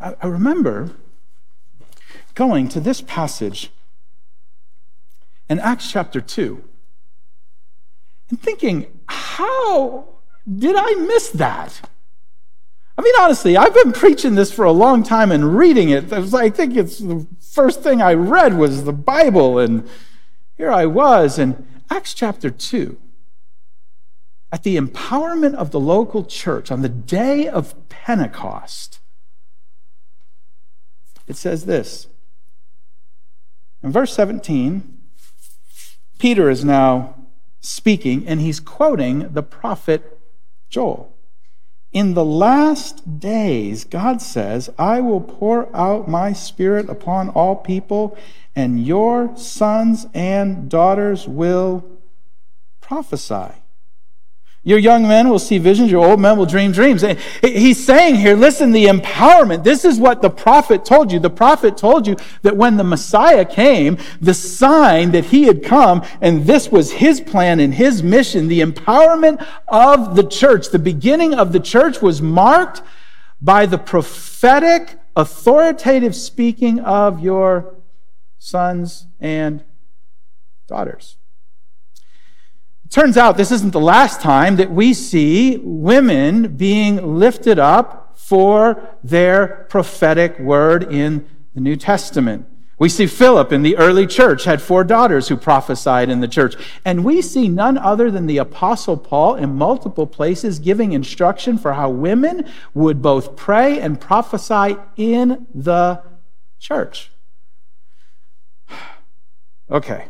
I, 0.01 0.27
remember 0.27 0.91
going 2.35 2.69
to 2.69 2.81
this 2.81 3.01
passage 3.01 3.71
in 5.49 5.59
Acts 5.61 5.91
chapter 5.91 6.21
2 6.21 6.63
and 8.31 8.41
thinking, 8.41 8.87
how 9.07 10.09
did 10.53 10.77
I 10.77 10.95
miss 10.95 11.31
that? 11.31 11.81
I 12.97 13.03
mean, 13.03 13.15
honestly, 13.21 13.57
I've 13.57 13.75
been 13.75 13.93
preaching 13.93 14.37
this 14.37 14.53
for 14.53 14.65
a 14.65 14.73
long 14.73 15.03
time 15.03 15.33
and 15.33 15.57
reading 15.57 15.91
it. 15.91 16.13
I 16.13 16.49
think 16.49 16.77
it's 16.77 16.99
the 16.99 17.27
first 17.41 17.83
thing 17.83 18.01
I 18.01 18.15
read 18.15 18.57
was 18.57 18.85
the 18.85 18.93
Bible, 18.93 19.59
and 19.59 19.89
here 20.57 20.71
I 20.71 20.87
was 20.87 21.39
in 21.39 21.67
Acts 21.91 22.15
chapter 22.15 22.51
2. 22.51 22.97
At 24.53 24.63
the 24.63 24.77
empowerment 24.77 25.55
of 25.55 25.73
the 25.73 25.81
local 25.81 26.25
church 26.25 26.71
on 26.71 26.83
the 26.83 26.89
day 26.89 27.49
of 27.49 27.75
Pentecost, 27.89 29.01
it 31.27 31.37
says 31.37 31.65
this. 31.65 32.07
In 33.83 33.91
verse 33.91 34.15
17, 34.15 34.94
Peter 36.25 36.49
is 36.49 36.65
now 36.65 37.15
speaking, 37.61 38.27
and 38.27 38.41
he's 38.41 38.59
quoting 38.59 39.31
the 39.35 39.43
prophet 39.43 40.19
Joel. 40.71 41.15
In 41.93 42.15
the 42.15 42.25
last 42.25 43.21
days, 43.21 43.85
God 43.85 44.23
says, 44.23 44.71
I 44.79 45.03
will 45.03 45.21
pour 45.21 45.69
out 45.77 46.09
my 46.09 46.33
spirit 46.33 46.89
upon 46.89 47.29
all 47.29 47.57
people, 47.57 48.17
and 48.57 48.87
your 48.87 49.37
sons 49.37 50.07
and 50.15 50.71
daughters 50.71 51.29
will 51.29 51.85
prophesy. 52.81 53.53
Your 54.67 54.79
young 54.79 55.07
men 55.07 55.29
will 55.29 55.39
see 55.39 55.59
visions, 55.59 55.91
your 55.91 56.03
old 56.03 56.19
men 56.19 56.39
will 56.39 56.47
dream 56.47 56.73
dreams. 56.73 57.05
He's 57.43 57.85
saying 57.85 58.15
here, 58.15 58.35
listen, 58.35 58.73
the 58.73 58.87
empowerment, 58.87 59.63
this 59.63 59.85
is 59.85 60.01
what 60.01 60.23
the 60.23 60.31
prophet 60.31 60.87
told 60.87 61.13
you. 61.13 61.21
The 61.21 61.29
prophet 61.29 61.77
told 61.77 62.07
you 62.07 62.17
that 62.41 62.57
when 62.57 62.79
the 62.79 62.85
Messiah 62.85 63.45
came, 63.45 63.99
the 64.23 64.33
sign 64.33 65.11
that 65.11 65.27
he 65.27 65.43
had 65.45 65.63
come, 65.63 66.03
and 66.23 66.47
this 66.47 66.73
was 66.73 66.93
his 66.93 67.21
plan 67.21 67.61
and 67.61 67.75
his 67.75 68.03
mission, 68.03 68.49
the 68.49 68.63
empowerment 68.63 69.47
of 69.69 70.17
the 70.17 70.27
church, 70.27 70.71
the 70.71 70.79
beginning 70.79 71.35
of 71.35 71.53
the 71.53 71.61
church 71.61 72.01
was 72.01 72.23
marked 72.23 72.81
by 73.43 73.67
the 73.67 73.77
prophetic, 73.77 74.99
authoritative 75.15 76.17
speaking 76.17 76.81
of 76.81 77.21
your 77.21 77.75
sons 78.39 79.09
and 79.21 79.63
daughters. 80.67 81.19
Turns 82.95 83.17
out 83.17 83.37
this 83.37 83.51
isn't 83.51 83.73
the 83.73 83.81
last 83.81 84.21
time 84.21 84.55
that 84.55 84.71
we 84.71 84.95
see 84.95 85.59
women 85.65 86.57
being 86.57 87.19
lifted 87.19 87.59
up 87.59 88.13
for 88.15 88.89
their 89.03 89.67
prophetic 89.69 90.39
word 90.39 90.93
in 90.93 91.29
the 91.55 91.61
New 91.61 91.75
Testament. 91.75 92.47
We 92.79 92.89
see 92.89 93.09
Philip 93.09 93.51
in 93.51 93.63
the 93.63 93.77
early 93.79 94.07
church 94.07 94.45
had 94.45 94.63
four 94.63 94.85
daughters 94.85 95.27
who 95.27 95.37
prophesied 95.37 96.09
in 96.09 96.21
the 96.21 96.29
church. 96.29 96.55
And 96.85 97.05
we 97.05 97.21
see 97.21 97.49
none 97.49 97.77
other 97.79 98.13
than 98.13 98.29
the 98.29 98.39
Apostle 98.39 98.97
Paul 98.97 99.35
in 99.35 99.57
multiple 99.57 100.07
places 100.07 100.61
giving 100.61 100.93
instruction 100.93 101.59
for 101.59 101.73
how 101.73 101.91
women 101.91 102.49
would 102.75 103.03
both 103.03 103.35
pray 103.35 103.81
and 103.81 104.01
prophesy 104.01 104.77
in 104.97 105.49
the 105.53 106.01
church. 106.61 107.11
Okay. 109.69 110.05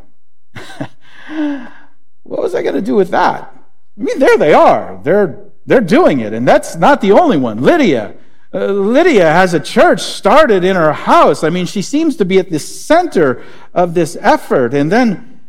What 2.24 2.42
was 2.42 2.54
I 2.54 2.62
going 2.62 2.74
to 2.74 2.82
do 2.82 2.94
with 2.94 3.10
that? 3.10 3.54
I 3.98 4.02
mean, 4.02 4.18
there 4.18 4.36
they 4.36 4.52
are. 4.52 5.00
They're, 5.04 5.50
they're 5.66 5.80
doing 5.80 6.20
it. 6.20 6.32
And 6.32 6.48
that's 6.48 6.74
not 6.74 7.00
the 7.00 7.12
only 7.12 7.36
one. 7.36 7.62
Lydia. 7.62 8.16
Uh, 8.52 8.66
Lydia 8.66 9.30
has 9.30 9.54
a 9.54 9.60
church 9.60 10.00
started 10.00 10.64
in 10.64 10.74
her 10.76 10.92
house. 10.92 11.44
I 11.44 11.50
mean, 11.50 11.66
she 11.66 11.82
seems 11.82 12.16
to 12.16 12.24
be 12.24 12.38
at 12.38 12.50
the 12.50 12.58
center 12.58 13.42
of 13.72 13.94
this 13.94 14.16
effort. 14.20 14.74
And 14.74 14.90
then, 14.90 15.40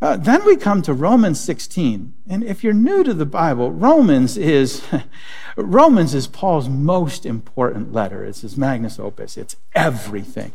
uh, 0.00 0.16
then 0.16 0.44
we 0.44 0.56
come 0.56 0.82
to 0.82 0.94
Romans 0.94 1.40
16. 1.40 2.14
And 2.28 2.44
if 2.44 2.62
you're 2.62 2.72
new 2.72 3.02
to 3.02 3.12
the 3.12 3.26
Bible, 3.26 3.72
Romans 3.72 4.38
is, 4.38 4.82
Romans 5.56 6.14
is 6.14 6.26
Paul's 6.26 6.68
most 6.68 7.26
important 7.26 7.92
letter. 7.92 8.24
It's 8.24 8.42
his 8.42 8.56
magnus 8.56 8.98
opus. 8.98 9.36
It's 9.36 9.56
everything. 9.74 10.52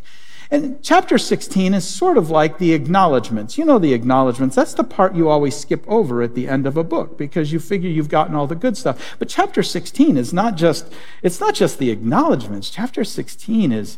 And 0.52 0.82
chapter 0.84 1.18
16 1.18 1.74
is 1.74 1.88
sort 1.88 2.18
of 2.18 2.30
like 2.30 2.58
the 2.58 2.74
acknowledgments. 2.74 3.58
You 3.58 3.66
know 3.66 3.80
the 3.80 3.94
acknowledgments. 3.94 4.56
That's 4.56 4.74
the 4.74 4.84
part 4.84 5.16
you 5.16 5.28
always 5.28 5.56
skip 5.56 5.84
over 5.88 6.22
at 6.22 6.36
the 6.36 6.48
end 6.48 6.68
of 6.68 6.78
a 6.78 6.84
book 6.84 7.18
because 7.18 7.52
you 7.52 7.60
figure 7.60 7.90
you've 7.90 8.10
gotten 8.10 8.36
all 8.36 8.48
the 8.48 8.56
good 8.56 8.78
stuff. 8.78 9.16
But 9.18 9.30
chapter 9.30 9.64
16 9.64 10.18
is 10.18 10.34
not 10.34 10.56
just, 10.56 10.94
it's 11.24 11.40
not 11.40 11.56
just 11.56 11.80
the 11.80 11.90
acknowledgments. 11.90 12.70
Chapter 12.70 13.04
16 13.04 13.72
is, 13.72 13.98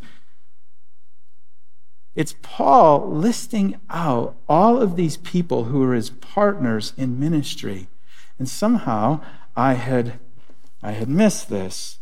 it's 2.16 2.36
Paul 2.42 3.12
listing 3.12 3.80
out 3.90 4.36
all 4.48 4.82
of 4.82 4.96
these 4.96 5.18
people 5.18 5.66
who 5.66 5.84
are 5.84 5.94
his 5.94 6.10
partners 6.10 6.94
in 6.98 7.20
ministry. 7.20 7.90
And 8.40 8.48
somehow 8.48 9.22
I 9.56 9.74
had, 9.74 10.20
I 10.82 10.94
had 10.94 11.10
missed 11.10 11.50
this. 11.50 12.00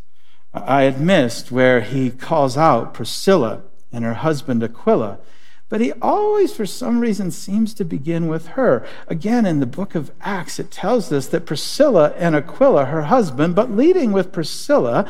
I 0.53 0.84
had 0.84 1.01
missed 1.01 1.51
where 1.51 1.81
he 1.81 2.12
calls 2.12 2.55
out 2.55 2.93
Priscilla 2.93 3.63
and 3.95 4.03
her 4.03 4.15
husband 4.15 4.62
Aquila. 4.62 5.19
But 5.67 5.81
he 5.81 5.93
always, 5.93 6.53
for 6.53 6.65
some 6.67 6.99
reason, 6.99 7.31
seems 7.31 7.73
to 7.73 7.84
begin 7.84 8.27
with 8.27 8.49
her. 8.49 8.86
Again, 9.08 9.47
in 9.47 9.60
the 9.60 9.65
book 9.65 9.95
of 9.95 10.12
Acts, 10.21 10.60
it 10.60 10.69
tells 10.69 11.12
us 11.12 11.27
that 11.27 11.47
Priscilla 11.47 12.13
and 12.17 12.36
Aquila, 12.36 12.86
her 12.86 13.03
husband, 13.03 13.55
but 13.55 13.71
leading 13.71 14.12
with 14.12 14.31
Priscilla, 14.31 15.10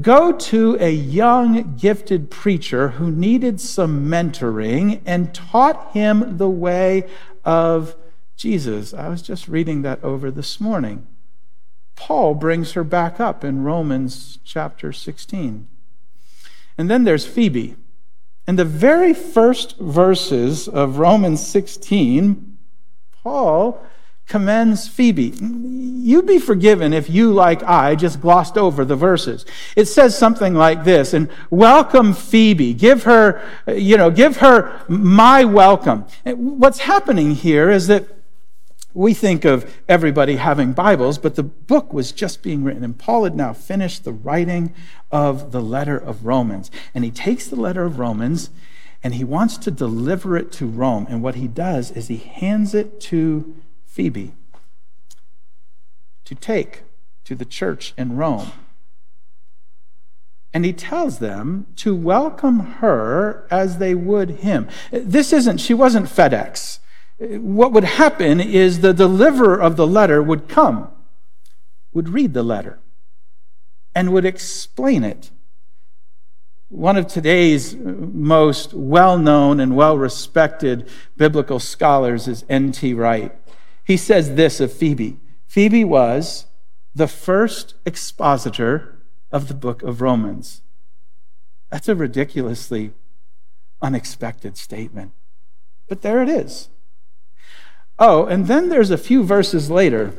go 0.00 0.32
to 0.32 0.76
a 0.80 0.90
young, 0.90 1.76
gifted 1.76 2.30
preacher 2.30 2.88
who 2.88 3.12
needed 3.12 3.60
some 3.60 4.08
mentoring 4.08 5.02
and 5.06 5.32
taught 5.32 5.92
him 5.92 6.38
the 6.38 6.50
way 6.50 7.08
of 7.44 7.94
Jesus. 8.36 8.92
I 8.92 9.08
was 9.08 9.22
just 9.22 9.46
reading 9.46 9.82
that 9.82 10.02
over 10.02 10.32
this 10.32 10.60
morning. 10.60 11.06
Paul 11.94 12.34
brings 12.34 12.72
her 12.72 12.84
back 12.84 13.20
up 13.20 13.44
in 13.44 13.62
Romans 13.62 14.38
chapter 14.44 14.92
16. 14.92 15.68
And 16.76 16.90
then 16.90 17.04
there's 17.04 17.26
Phoebe. 17.26 17.76
In 18.48 18.54
the 18.54 18.64
very 18.64 19.12
first 19.12 19.76
verses 19.78 20.68
of 20.68 20.98
Romans 20.98 21.44
16, 21.44 22.58
Paul 23.24 23.84
commends 24.28 24.86
Phoebe. 24.86 25.34
You'd 25.40 26.26
be 26.26 26.38
forgiven 26.38 26.92
if 26.92 27.10
you, 27.10 27.32
like 27.32 27.64
I, 27.64 27.96
just 27.96 28.20
glossed 28.20 28.56
over 28.56 28.84
the 28.84 28.94
verses. 28.94 29.44
It 29.74 29.86
says 29.86 30.16
something 30.16 30.54
like 30.54 30.84
this, 30.84 31.12
and 31.12 31.28
welcome 31.50 32.12
Phoebe. 32.12 32.72
Give 32.72 33.02
her, 33.02 33.42
you 33.66 33.96
know, 33.96 34.10
give 34.10 34.36
her 34.36 34.80
my 34.88 35.44
welcome. 35.44 36.04
What's 36.24 36.78
happening 36.80 37.32
here 37.32 37.68
is 37.68 37.88
that 37.88 38.15
we 38.96 39.12
think 39.12 39.44
of 39.44 39.76
everybody 39.88 40.36
having 40.36 40.72
Bibles, 40.72 41.18
but 41.18 41.34
the 41.34 41.42
book 41.42 41.92
was 41.92 42.12
just 42.12 42.42
being 42.42 42.64
written, 42.64 42.82
and 42.82 42.98
Paul 42.98 43.24
had 43.24 43.36
now 43.36 43.52
finished 43.52 44.04
the 44.04 44.12
writing 44.12 44.74
of 45.12 45.52
the 45.52 45.60
letter 45.60 45.98
of 45.98 46.24
Romans. 46.24 46.70
And 46.94 47.04
he 47.04 47.10
takes 47.10 47.46
the 47.46 47.56
letter 47.56 47.84
of 47.84 47.98
Romans 47.98 48.50
and 49.02 49.14
he 49.14 49.22
wants 49.22 49.58
to 49.58 49.70
deliver 49.70 50.36
it 50.36 50.50
to 50.52 50.66
Rome. 50.66 51.06
And 51.10 51.22
what 51.22 51.34
he 51.34 51.46
does 51.46 51.90
is 51.90 52.08
he 52.08 52.16
hands 52.16 52.74
it 52.74 52.98
to 53.02 53.54
Phoebe 53.84 54.34
to 56.24 56.34
take 56.34 56.82
to 57.24 57.34
the 57.34 57.44
church 57.44 57.92
in 57.98 58.16
Rome. 58.16 58.50
And 60.54 60.64
he 60.64 60.72
tells 60.72 61.18
them 61.18 61.66
to 61.76 61.94
welcome 61.94 62.60
her 62.80 63.46
as 63.50 63.76
they 63.76 63.94
would 63.94 64.30
him. 64.30 64.68
This 64.90 65.32
isn't, 65.34 65.58
she 65.58 65.74
wasn't 65.74 66.06
FedEx 66.06 66.78
what 67.18 67.72
would 67.72 67.84
happen 67.84 68.40
is 68.40 68.80
the 68.80 68.92
deliverer 68.92 69.60
of 69.60 69.76
the 69.76 69.86
letter 69.86 70.22
would 70.22 70.48
come, 70.48 70.90
would 71.92 72.10
read 72.10 72.34
the 72.34 72.42
letter, 72.42 72.78
and 73.94 74.12
would 74.12 74.24
explain 74.24 75.02
it. 75.02 75.30
One 76.68 76.96
of 76.96 77.06
today's 77.06 77.74
most 77.76 78.74
well 78.74 79.18
known 79.18 79.60
and 79.60 79.76
well 79.76 79.96
respected 79.96 80.88
biblical 81.16 81.60
scholars 81.60 82.28
is 82.28 82.44
N.T. 82.48 82.92
Wright. 82.92 83.32
He 83.84 83.96
says 83.96 84.34
this 84.34 84.60
of 84.60 84.72
Phoebe 84.72 85.18
Phoebe 85.46 85.84
was 85.84 86.46
the 86.94 87.06
first 87.06 87.74
expositor 87.86 88.98
of 89.30 89.48
the 89.48 89.54
book 89.54 89.82
of 89.82 90.00
Romans. 90.00 90.60
That's 91.70 91.88
a 91.88 91.94
ridiculously 91.94 92.92
unexpected 93.80 94.56
statement. 94.56 95.12
But 95.88 96.02
there 96.02 96.22
it 96.22 96.28
is. 96.28 96.68
Oh, 97.98 98.26
and 98.26 98.46
then 98.46 98.68
there's 98.68 98.90
a 98.90 98.98
few 98.98 99.22
verses 99.22 99.70
later. 99.70 100.14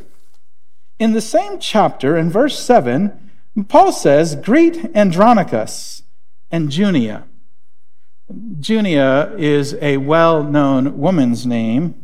In 1.00 1.14
the 1.14 1.22
same 1.22 1.60
chapter, 1.60 2.18
in 2.18 2.30
verse 2.30 2.58
7, 2.60 3.32
Paul 3.68 3.92
says, 3.92 4.36
Greet 4.36 4.96
Andronicus 4.96 6.04
and 6.52 6.72
Junia. 6.72 7.26
Junia 8.60 9.32
is 9.38 9.76
a 9.82 9.98
well 9.98 10.44
known 10.44 10.98
woman's 10.98 11.46
name 11.46 11.96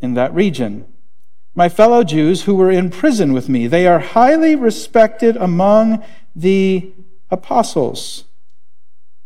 in 0.00 0.14
that 0.14 0.34
region. 0.34 0.86
My 1.54 1.68
fellow 1.68 2.02
Jews 2.02 2.44
who 2.44 2.54
were 2.54 2.70
in 2.70 2.90
prison 2.90 3.32
with 3.32 3.48
me, 3.48 3.66
they 3.66 3.86
are 3.86 4.00
highly 4.00 4.56
respected 4.56 5.36
among 5.36 6.02
the 6.34 6.92
apostles 7.30 8.24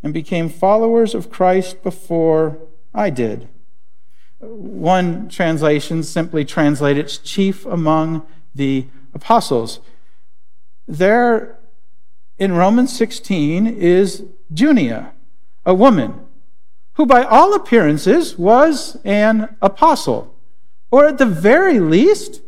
and 0.03 0.13
became 0.13 0.49
followers 0.49 1.15
of 1.15 1.31
Christ 1.31 1.83
before 1.83 2.59
I 2.95 3.11
did. 3.11 3.49
One 4.41 5.29
translation 5.29 6.03
simply 6.03 6.45
translates 6.45 7.19
chief 7.19 7.67
among 7.67 8.27
the 8.55 8.87
apostles. 9.13 9.81
There 10.87 11.59
in 12.39 12.53
Romans 12.53 12.97
16 12.97 13.67
is 13.67 14.25
Junia, 14.53 15.13
a 15.67 15.75
woman 15.75 16.21
who, 16.95 17.05
by 17.05 17.25
all 17.25 17.53
appearances, 17.53 18.39
was 18.39 18.97
an 19.05 19.57
apostle, 19.61 20.35
or 20.91 21.07
at 21.07 21.19
the 21.19 21.27
very 21.27 21.81
least, 21.81 22.41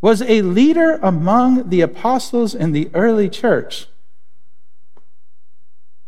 was 0.00 0.22
a 0.22 0.42
leader 0.42 1.00
among 1.02 1.68
the 1.68 1.80
apostles 1.80 2.54
in 2.54 2.70
the 2.70 2.90
early 2.94 3.28
church. 3.28 3.88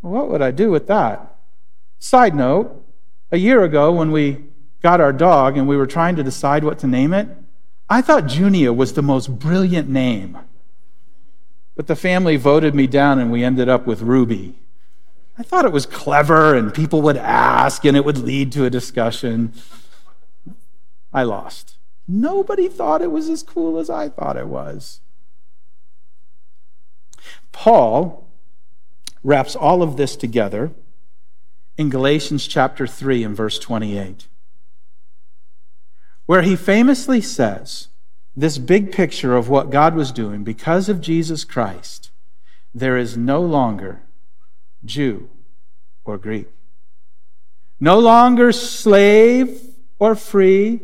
What 0.01 0.31
would 0.31 0.41
I 0.41 0.53
do 0.53 0.71
with 0.71 0.87
that? 0.87 1.37
Side 1.99 2.35
note, 2.35 2.85
a 3.33 3.37
year 3.37 3.63
ago 3.65 3.93
when 3.93 4.13
we 4.13 4.45
got 4.83 5.01
our 5.01 5.13
dog 5.13 5.57
and 5.57 5.69
we 5.69 5.77
were 5.77 5.87
trying 5.87 6.17
to 6.17 6.23
decide 6.23 6.65
what 6.65 6.79
to 6.81 6.87
name 6.87 7.13
it, 7.13 7.29
I 7.89 8.03
thought 8.03 8.29
Junia 8.29 8.73
was 8.73 8.93
the 8.93 9.03
most 9.03 9.39
brilliant 9.39 9.89
name. 9.89 10.39
But 11.75 11.87
the 11.87 11.97
family 11.97 12.37
voted 12.37 12.75
me 12.75 12.87
down 12.87 13.19
and 13.19 13.33
we 13.33 13.43
ended 13.45 13.69
up 13.69 13.87
with 13.87 14.03
Ruby. 14.03 14.59
I 15.39 15.43
thought 15.43 15.65
it 15.65 15.73
was 15.73 15.87
clever 15.87 16.55
and 16.55 16.75
people 16.75 17.03
would 17.03 17.17
ask 17.17 17.85
and 17.85 17.97
it 17.97 18.05
would 18.05 18.19
lead 18.19 18.53
to 18.53 18.65
a 18.65 18.71
discussion. 18.71 19.53
I 21.13 21.23
lost. 21.23 21.77
Nobody 22.07 22.69
thought 22.69 23.03
it 23.03 23.11
was 23.11 23.29
as 23.29 23.43
cool 23.43 23.79
as 23.79 23.89
I 23.89 24.09
thought 24.09 24.37
it 24.37 24.49
was. 24.49 25.01
Paul 27.53 28.27
wraps 29.23 29.57
all 29.57 29.83
of 29.83 29.97
this 29.97 30.17
together 30.17 30.71
in 31.77 31.91
Galatians 31.91 32.47
chapter 32.47 32.87
3 32.87 33.25
and 33.25 33.37
verse 33.37 33.59
28 33.59 34.27
where 36.31 36.43
he 36.43 36.55
famously 36.55 37.21
says 37.21 37.89
this 38.37 38.57
big 38.57 38.93
picture 38.93 39.37
of 39.37 39.49
what 39.49 39.69
God 39.69 39.97
was 39.97 40.13
doing 40.13 40.45
because 40.45 40.89
of 40.89 41.01
Jesus 41.01 41.43
Christ, 41.43 42.13
there 42.73 42.97
is 42.97 43.17
no 43.17 43.41
longer 43.41 44.03
Jew 44.85 45.29
or 46.05 46.17
Greek, 46.19 46.47
no 47.81 47.99
longer 47.99 48.53
slave 48.53 49.61
or 49.99 50.15
free, 50.15 50.79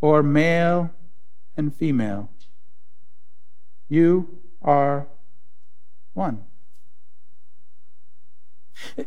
or 0.00 0.24
male 0.24 0.90
and 1.56 1.72
female. 1.72 2.28
You 3.88 4.40
are 4.60 5.06
one. 6.14 6.42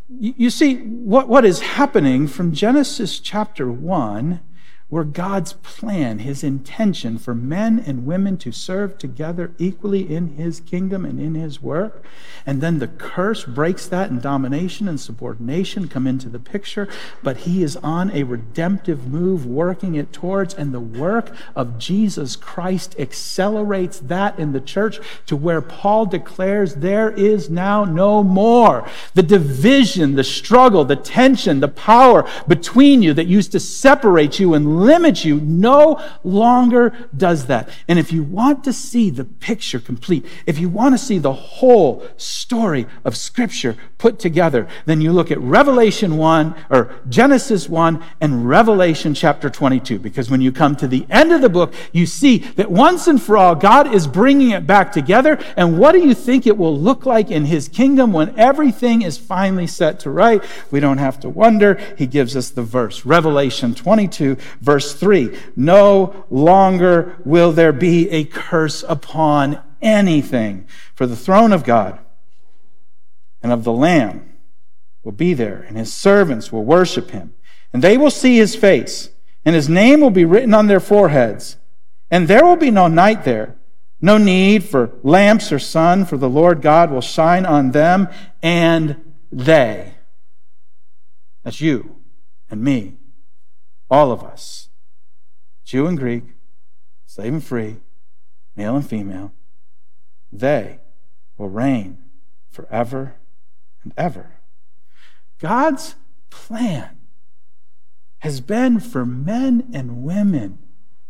You 0.10 0.50
see, 0.50 0.78
what, 0.78 1.28
what 1.28 1.46
is 1.46 1.62
happening 1.62 2.28
from 2.28 2.54
Genesis 2.54 3.20
chapter 3.20 3.72
1 3.72 4.42
were 4.90 5.04
God's 5.04 5.54
plan, 5.54 6.20
his 6.20 6.44
intention 6.44 7.20
for 7.20 7.36
men 7.36 7.84
and 7.86 8.08
women 8.08 8.38
to 8.38 8.52
serve 8.52 8.98
together 8.98 9.52
equally 9.60 10.12
in 10.12 10.36
his 10.36 10.60
kingdom 10.60 11.06
and 11.06 11.20
in 11.20 11.36
his 11.36 11.62
work. 11.62 12.04
And 12.46 12.60
then 12.60 12.80
the 12.80 12.88
curse 12.88 13.44
breaks 13.44 13.86
that, 13.88 14.10
and 14.10 14.20
domination 14.20 14.88
and 14.88 15.00
subordination 15.00 15.88
come 15.90 16.08
into 16.08 16.28
the 16.28 16.40
picture. 16.40 16.88
But 17.22 17.38
he 17.38 17.62
is 17.62 17.76
on 17.78 18.10
a 18.12 18.24
redemptive 18.24 19.08
move, 19.08 19.46
working 19.46 19.94
it 19.94 20.12
towards, 20.12 20.56
and 20.56 20.74
the 20.74 20.80
work 20.80 21.36
of 21.56 21.78
Jesus 21.78 22.36
Christ 22.36 22.96
accelerates 22.98 24.00
that 24.00 24.40
in 24.40 24.54
the 24.54 24.62
church 24.62 25.00
to 25.28 25.36
where 25.36 25.62
Paul 25.62 26.08
declares 26.08 26.76
there 26.76 27.12
is 27.12 27.50
now 27.50 27.86
no 27.86 28.24
more. 28.24 28.90
The 29.14 29.22
division, 29.22 30.16
the 30.16 30.24
struggle, 30.24 30.84
the 30.84 30.96
tension, 30.96 31.60
the 31.60 31.68
power 31.68 32.28
between 32.48 33.04
you 33.04 33.14
that 33.14 33.28
used 33.28 33.52
to 33.52 33.60
separate 33.60 34.40
you 34.40 34.56
and 34.56 34.79
and 34.80 34.86
limit 34.86 35.26
you 35.26 35.40
no 35.42 36.02
longer 36.24 36.94
does 37.16 37.48
that. 37.48 37.70
And 37.88 38.00
if 38.00 38.12
you 38.12 38.24
want 38.24 38.64
to 38.64 38.74
see 38.74 39.10
the 39.10 39.26
picture 39.26 39.80
complete, 39.80 40.26
if 40.46 40.60
you 40.60 40.70
want 40.70 40.94
to 40.94 40.98
see 40.98 41.18
the 41.18 41.34
whole 41.34 42.06
story 42.18 42.86
of 43.04 43.18
Scripture 43.18 43.76
put 43.98 44.20
together, 44.20 44.68
then 44.86 45.02
you 45.02 45.12
look 45.12 45.32
at 45.32 45.40
Revelation 45.40 46.18
1 46.18 46.56
or 46.70 46.96
Genesis 47.10 47.68
1 47.68 48.04
and 48.22 48.48
Revelation 48.48 49.14
chapter 49.14 49.50
22. 49.50 50.00
Because 50.00 50.30
when 50.30 50.42
you 50.42 50.52
come 50.52 50.76
to 50.78 50.88
the 50.88 51.06
end 51.10 51.32
of 51.32 51.42
the 51.42 51.50
book, 51.50 51.74
you 51.92 52.06
see 52.06 52.40
that 52.40 52.72
once 52.72 53.08
and 53.08 53.22
for 53.22 53.38
all, 53.38 53.56
God 53.56 53.94
is 53.94 54.08
bringing 54.08 54.52
it 54.52 54.66
back 54.66 54.92
together. 54.92 55.38
And 55.58 55.78
what 55.78 55.92
do 55.92 56.00
you 56.00 56.14
think 56.14 56.48
it 56.48 56.58
will 56.58 56.78
look 56.78 57.06
like 57.06 57.30
in 57.30 57.46
His 57.46 57.68
kingdom 57.68 58.14
when 58.14 58.38
everything 58.40 59.02
is 59.02 59.18
finally 59.18 59.68
set 59.68 60.00
to 60.02 60.10
right? 60.10 60.44
We 60.72 60.80
don't 60.80 60.98
have 60.98 61.20
to 61.22 61.30
wonder. 61.30 61.76
He 61.98 62.08
gives 62.08 62.36
us 62.36 62.50
the 62.50 62.64
verse. 62.64 63.06
Revelation 63.06 63.76
22, 63.76 64.38
verse 64.70 64.94
3. 64.94 65.36
No 65.56 66.28
longer 66.30 67.16
will 67.26 67.52
there 67.52 67.74
be 67.74 68.08
a 68.12 68.24
curse 68.24 68.84
upon 68.88 69.60
anything, 69.82 70.68
for 70.94 71.08
the 71.08 71.16
throne 71.16 71.52
of 71.52 71.64
God 71.64 71.98
and 73.42 73.52
of 73.52 73.64
the 73.64 73.74
Lamb 73.74 74.32
will 75.04 75.12
be 75.12 75.34
there, 75.34 75.66
and 75.68 75.76
his 75.76 75.92
servants 75.92 76.52
will 76.52 76.64
worship 76.64 77.10
him. 77.10 77.34
And 77.74 77.84
they 77.84 77.98
will 77.98 78.12
see 78.12 78.38
his 78.38 78.56
face, 78.56 79.10
and 79.44 79.56
his 79.56 79.68
name 79.68 80.02
will 80.02 80.12
be 80.12 80.26
written 80.26 80.54
on 80.54 80.68
their 80.68 80.80
foreheads. 80.80 81.58
And 82.12 82.28
there 82.28 82.46
will 82.46 82.56
be 82.56 82.70
no 82.70 82.88
night 82.88 83.24
there, 83.24 83.56
no 84.00 84.20
need 84.20 84.64
for 84.64 84.92
lamps 85.02 85.52
or 85.52 85.58
sun, 85.58 86.06
for 86.06 86.18
the 86.18 86.30
Lord 86.30 86.62
God 86.62 86.92
will 86.92 87.02
shine 87.02 87.48
on 87.48 87.72
them, 87.72 88.08
and 88.44 88.98
they. 89.32 89.96
That's 91.44 91.60
you 91.60 91.96
and 92.52 92.62
me, 92.64 92.99
all 93.90 94.12
of 94.12 94.24
us, 94.24 94.70
Jew 95.64 95.88
and 95.88 95.98
Greek, 95.98 96.24
slave 97.06 97.34
and 97.34 97.44
free, 97.44 97.78
male 98.56 98.76
and 98.76 98.88
female, 98.88 99.34
they 100.32 100.80
will 101.38 101.50
reign 101.50 101.98
forever 102.50 103.16
and 103.84 103.94
ever. 103.98 104.32
God's 105.40 105.96
plan 106.30 106.98
has 108.20 108.42
been 108.42 108.80
for 108.80 109.06
men 109.06 109.70
and 109.74 110.04
women 110.04 110.60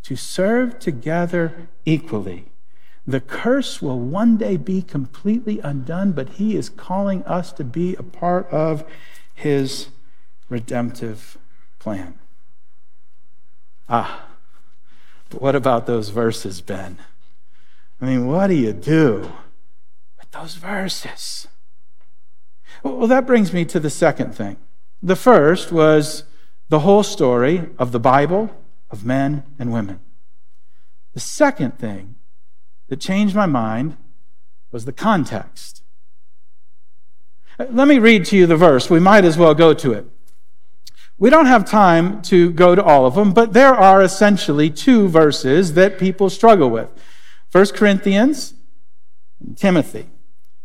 to 0.04 0.16
serve 0.16 0.80
together 0.80 1.68
equally. 1.86 2.52
The 3.06 3.20
curse 3.20 3.82
will 3.82 4.00
one 4.00 4.38
day 4.38 4.56
be 4.56 4.84
completely 4.84 5.60
undone, 5.60 6.12
but 6.12 6.30
He 6.30 6.56
is 6.56 6.70
calling 6.70 7.24
us 7.24 7.52
to 7.54 7.64
be 7.64 7.96
a 7.96 8.04
part 8.04 8.48
of 8.50 8.86
His 9.34 9.90
redemptive 10.48 11.38
plan. 11.80 12.19
Ah, 13.90 14.28
but 15.30 15.42
what 15.42 15.56
about 15.56 15.88
those 15.88 16.10
verses, 16.10 16.62
Ben? 16.62 17.00
I 18.00 18.06
mean, 18.06 18.28
what 18.28 18.48
do 18.48 18.54
you 18.54 18.72
do 18.72 19.32
with 20.18 20.32
those 20.32 20.56
verses? 20.56 21.48
Well, 22.84 23.08
that 23.08 23.26
brings 23.26 23.52
me 23.52 23.66
to 23.66 23.80
the 23.80 23.90
second 23.90 24.34
thing. 24.36 24.58
The 25.02 25.16
first 25.16 25.72
was 25.72 26.24
the 26.70 26.80
whole 26.80 27.04
story 27.04 27.70
of 27.78 27.92
the 27.92 28.00
Bible, 28.00 28.52
of 28.92 29.06
men 29.06 29.44
and 29.58 29.74
women. 29.74 30.00
The 31.14 31.20
second 31.20 31.80
thing 31.80 32.16
that 32.88 33.00
changed 33.00 33.36
my 33.36 33.46
mind 33.46 33.98
was 34.72 34.86
the 34.86 34.94
context. 34.94 35.84
Let 37.58 37.88
me 37.88 38.00
read 38.00 38.26
to 38.26 38.38
you 38.38 38.46
the 38.46 38.56
verse. 38.56 38.90
We 38.90 39.00
might 39.00 39.26
as 39.26 39.38
well 39.38 39.54
go 39.54 39.74
to 39.74 39.94
it. 39.94 40.06
We 41.20 41.30
don't 41.30 41.48
have 41.48 41.66
time 41.66 42.22
to 42.24 42.50
go 42.52 42.76
to 42.76 42.84
all 42.84 43.06
of 43.06 43.16
them, 43.16 43.34
but 43.34 43.52
there 43.52 43.76
are 43.76 44.02
essentially 44.02 44.70
two 44.70 45.10
verses 45.10 45.74
that 45.74 46.00
people 46.00 46.30
struggle 46.30 46.70
with 46.70 46.90
1 47.52 47.66
Corinthians 47.68 48.54
and 49.42 49.58
Timothy. 49.58 50.08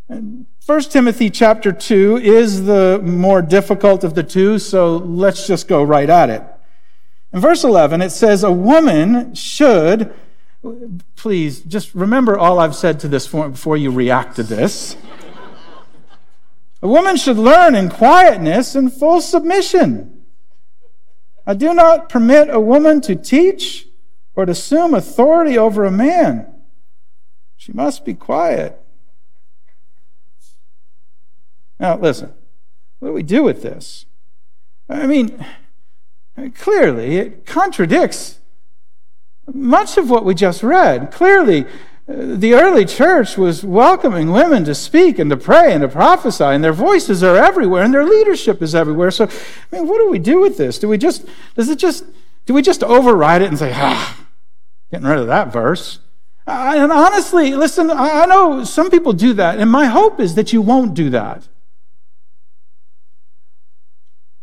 And 0.08 0.46
1 0.64 0.82
Timothy 0.82 1.28
chapter 1.28 1.72
2 1.72 2.18
is 2.18 2.66
the 2.66 3.00
more 3.02 3.42
difficult 3.42 4.04
of 4.04 4.14
the 4.14 4.22
two, 4.22 4.60
so 4.60 4.96
let's 4.96 5.48
just 5.48 5.66
go 5.66 5.82
right 5.82 6.08
at 6.08 6.30
it. 6.30 6.42
In 7.32 7.40
verse 7.40 7.64
11, 7.64 8.00
it 8.00 8.10
says, 8.10 8.44
A 8.44 8.52
woman 8.52 9.34
should, 9.34 10.14
please 11.16 11.62
just 11.62 11.92
remember 11.96 12.38
all 12.38 12.60
I've 12.60 12.76
said 12.76 13.00
to 13.00 13.08
this 13.08 13.26
before 13.26 13.76
you 13.76 13.90
react 13.90 14.36
to 14.36 14.44
this. 14.44 14.96
A 16.80 16.86
woman 16.86 17.16
should 17.16 17.38
learn 17.38 17.74
in 17.74 17.88
quietness 17.88 18.76
and 18.76 18.92
full 18.92 19.20
submission. 19.20 20.13
I 21.46 21.54
do 21.54 21.74
not 21.74 22.08
permit 22.08 22.48
a 22.48 22.60
woman 22.60 23.00
to 23.02 23.14
teach 23.14 23.86
or 24.34 24.46
to 24.46 24.52
assume 24.52 24.94
authority 24.94 25.58
over 25.58 25.84
a 25.84 25.90
man. 25.90 26.46
She 27.56 27.72
must 27.72 28.04
be 28.04 28.14
quiet. 28.14 28.80
Now, 31.78 31.98
listen, 31.98 32.32
what 32.98 33.08
do 33.08 33.14
we 33.14 33.22
do 33.22 33.42
with 33.42 33.62
this? 33.62 34.06
I 34.88 35.06
mean, 35.06 35.44
clearly, 36.54 37.16
it 37.16 37.46
contradicts 37.46 38.40
much 39.52 39.98
of 39.98 40.08
what 40.08 40.24
we 40.24 40.34
just 40.34 40.62
read. 40.62 41.10
Clearly, 41.10 41.66
the 42.06 42.52
early 42.52 42.84
church 42.84 43.38
was 43.38 43.64
welcoming 43.64 44.30
women 44.30 44.64
to 44.64 44.74
speak 44.74 45.18
and 45.18 45.30
to 45.30 45.36
pray 45.36 45.72
and 45.72 45.80
to 45.80 45.88
prophesy, 45.88 46.44
and 46.44 46.62
their 46.62 46.72
voices 46.72 47.22
are 47.22 47.36
everywhere, 47.36 47.82
and 47.82 47.94
their 47.94 48.04
leadership 48.04 48.60
is 48.60 48.74
everywhere. 48.74 49.10
So, 49.10 49.24
I 49.24 49.76
mean, 49.76 49.88
what 49.88 49.98
do 49.98 50.10
we 50.10 50.18
do 50.18 50.38
with 50.38 50.58
this? 50.58 50.78
Do 50.78 50.88
we 50.88 50.98
just, 50.98 51.26
does 51.54 51.70
it 51.70 51.78
just, 51.78 52.04
do 52.44 52.52
we 52.52 52.60
just 52.60 52.82
override 52.82 53.40
it 53.40 53.48
and 53.48 53.58
say, 53.58 53.72
ah, 53.74 54.26
getting 54.90 55.06
rid 55.06 55.18
of 55.18 55.28
that 55.28 55.50
verse? 55.50 56.00
And 56.46 56.92
honestly, 56.92 57.54
listen, 57.54 57.90
I 57.90 58.26
know 58.26 58.64
some 58.64 58.90
people 58.90 59.14
do 59.14 59.32
that, 59.32 59.58
and 59.58 59.70
my 59.70 59.86
hope 59.86 60.20
is 60.20 60.34
that 60.34 60.52
you 60.52 60.60
won't 60.60 60.92
do 60.92 61.08
that. 61.08 61.48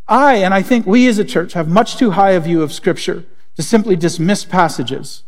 I, 0.08 0.38
and 0.38 0.52
I 0.52 0.64
think 0.64 0.88
we 0.88 1.08
as 1.08 1.20
a 1.20 1.24
church, 1.24 1.54
have 1.54 1.68
much 1.68 1.96
too 1.96 2.12
high 2.12 2.32
a 2.32 2.40
view 2.40 2.64
of 2.64 2.74
Scripture 2.74 3.24
to 3.56 3.62
simply 3.62 3.96
dismiss 3.96 4.44
passages 4.46 5.24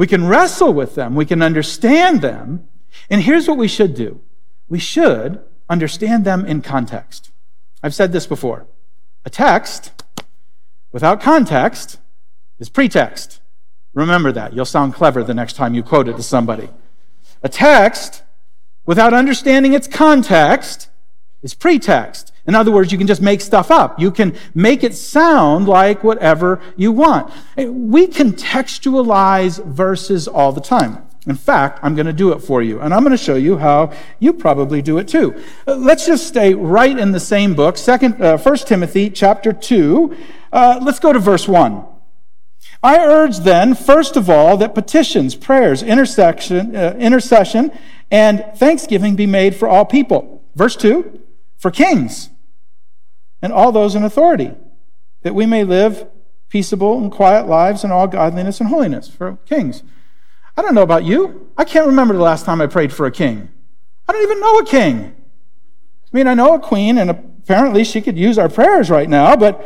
we 0.00 0.06
can 0.06 0.26
wrestle 0.26 0.72
with 0.72 0.94
them, 0.94 1.14
we 1.14 1.26
can 1.26 1.42
understand 1.42 2.22
them. 2.22 2.66
And 3.10 3.20
here's 3.20 3.46
what 3.46 3.58
we 3.58 3.68
should 3.68 3.94
do 3.94 4.18
we 4.66 4.78
should 4.78 5.42
understand 5.68 6.24
them 6.24 6.46
in 6.46 6.62
context. 6.62 7.30
I've 7.82 7.94
said 7.94 8.10
this 8.10 8.26
before. 8.26 8.64
A 9.26 9.30
text 9.30 9.92
without 10.90 11.20
context 11.20 11.98
is 12.58 12.70
pretext. 12.70 13.42
Remember 13.92 14.32
that. 14.32 14.54
You'll 14.54 14.64
sound 14.64 14.94
clever 14.94 15.22
the 15.22 15.34
next 15.34 15.52
time 15.52 15.74
you 15.74 15.82
quote 15.82 16.08
it 16.08 16.16
to 16.16 16.22
somebody. 16.22 16.70
A 17.42 17.50
text 17.50 18.22
without 18.86 19.12
understanding 19.12 19.74
its 19.74 19.86
context 19.86 20.88
is 21.42 21.52
pretext. 21.52 22.32
In 22.46 22.54
other 22.54 22.72
words, 22.72 22.90
you 22.90 22.98
can 22.98 23.06
just 23.06 23.22
make 23.22 23.40
stuff 23.40 23.70
up. 23.70 24.00
You 24.00 24.10
can 24.10 24.36
make 24.54 24.82
it 24.82 24.94
sound 24.94 25.68
like 25.68 26.02
whatever 26.02 26.60
you 26.76 26.92
want. 26.92 27.32
We 27.56 28.06
contextualize 28.06 29.64
verses 29.64 30.26
all 30.26 30.52
the 30.52 30.60
time. 30.60 31.06
In 31.26 31.36
fact, 31.36 31.80
I'm 31.82 31.94
going 31.94 32.06
to 32.06 32.14
do 32.14 32.32
it 32.32 32.38
for 32.38 32.62
you, 32.62 32.80
and 32.80 32.94
I'm 32.94 33.02
going 33.02 33.16
to 33.16 33.22
show 33.22 33.34
you 33.34 33.58
how 33.58 33.92
you 34.18 34.32
probably 34.32 34.80
do 34.80 34.96
it 34.96 35.06
too. 35.06 35.40
Uh, 35.66 35.76
let's 35.76 36.06
just 36.06 36.26
stay 36.26 36.54
right 36.54 36.98
in 36.98 37.12
the 37.12 37.20
same 37.20 37.54
book, 37.54 37.76
Second, 37.76 38.22
uh, 38.22 38.38
1 38.38 38.56
Timothy 38.58 39.10
chapter 39.10 39.52
2. 39.52 40.16
Uh, 40.50 40.80
let's 40.82 40.98
go 40.98 41.12
to 41.12 41.18
verse 41.18 41.46
1. 41.46 41.84
I 42.82 42.98
urge 43.04 43.40
then, 43.40 43.74
first 43.74 44.16
of 44.16 44.30
all, 44.30 44.56
that 44.56 44.74
petitions, 44.74 45.34
prayers, 45.34 45.82
intercession, 45.82 46.74
uh, 46.74 46.96
intercession, 46.98 47.70
and 48.10 48.42
thanksgiving 48.56 49.14
be 49.14 49.26
made 49.26 49.54
for 49.54 49.68
all 49.68 49.84
people. 49.84 50.42
Verse 50.54 50.74
2 50.74 51.19
for 51.60 51.70
kings 51.70 52.30
and 53.42 53.52
all 53.52 53.70
those 53.70 53.94
in 53.94 54.02
authority, 54.02 54.52
that 55.22 55.34
we 55.34 55.46
may 55.46 55.62
live 55.62 56.08
peaceable 56.48 56.98
and 56.98 57.12
quiet 57.12 57.46
lives 57.46 57.84
in 57.84 57.92
all 57.92 58.06
godliness 58.08 58.60
and 58.60 58.70
holiness 58.70 59.08
for 59.08 59.36
kings. 59.44 59.82
I 60.56 60.62
don't 60.62 60.74
know 60.74 60.82
about 60.82 61.04
you. 61.04 61.50
I 61.56 61.64
can't 61.64 61.86
remember 61.86 62.14
the 62.14 62.22
last 62.22 62.44
time 62.44 62.60
I 62.60 62.66
prayed 62.66 62.92
for 62.92 63.06
a 63.06 63.12
king. 63.12 63.50
I 64.08 64.12
don't 64.12 64.22
even 64.22 64.40
know 64.40 64.58
a 64.58 64.64
king. 64.64 65.14
I 66.12 66.16
mean, 66.16 66.26
I 66.26 66.34
know 66.34 66.54
a 66.54 66.58
queen, 66.58 66.98
and 66.98 67.10
apparently 67.10 67.84
she 67.84 68.00
could 68.00 68.18
use 68.18 68.38
our 68.38 68.48
prayers 68.48 68.90
right 68.90 69.08
now, 69.08 69.36
but 69.36 69.64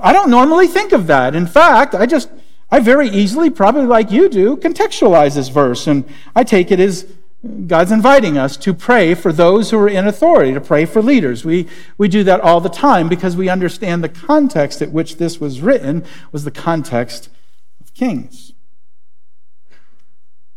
I 0.00 0.12
don't 0.12 0.30
normally 0.30 0.68
think 0.68 0.92
of 0.92 1.08
that. 1.08 1.34
In 1.34 1.46
fact, 1.46 1.94
I 1.94 2.06
just, 2.06 2.30
I 2.70 2.80
very 2.80 3.08
easily, 3.08 3.50
probably 3.50 3.84
like 3.84 4.10
you 4.10 4.28
do, 4.28 4.56
contextualize 4.56 5.34
this 5.34 5.48
verse, 5.48 5.86
and 5.86 6.08
I 6.34 6.44
take 6.44 6.70
it 6.70 6.80
as 6.80 7.12
God's 7.66 7.92
inviting 7.92 8.38
us 8.38 8.56
to 8.58 8.74
pray 8.74 9.14
for 9.14 9.32
those 9.32 9.70
who 9.70 9.78
are 9.78 9.88
in 9.88 10.06
authority, 10.06 10.52
to 10.54 10.60
pray 10.60 10.84
for 10.84 11.02
leaders. 11.02 11.44
We, 11.44 11.68
we 11.98 12.08
do 12.08 12.24
that 12.24 12.40
all 12.40 12.60
the 12.60 12.68
time 12.68 13.08
because 13.08 13.36
we 13.36 13.48
understand 13.48 14.02
the 14.02 14.08
context 14.08 14.82
at 14.82 14.90
which 14.90 15.16
this 15.16 15.38
was 15.38 15.60
written 15.60 16.04
was 16.32 16.44
the 16.44 16.50
context 16.50 17.28
of 17.80 17.92
kings. 17.94 18.52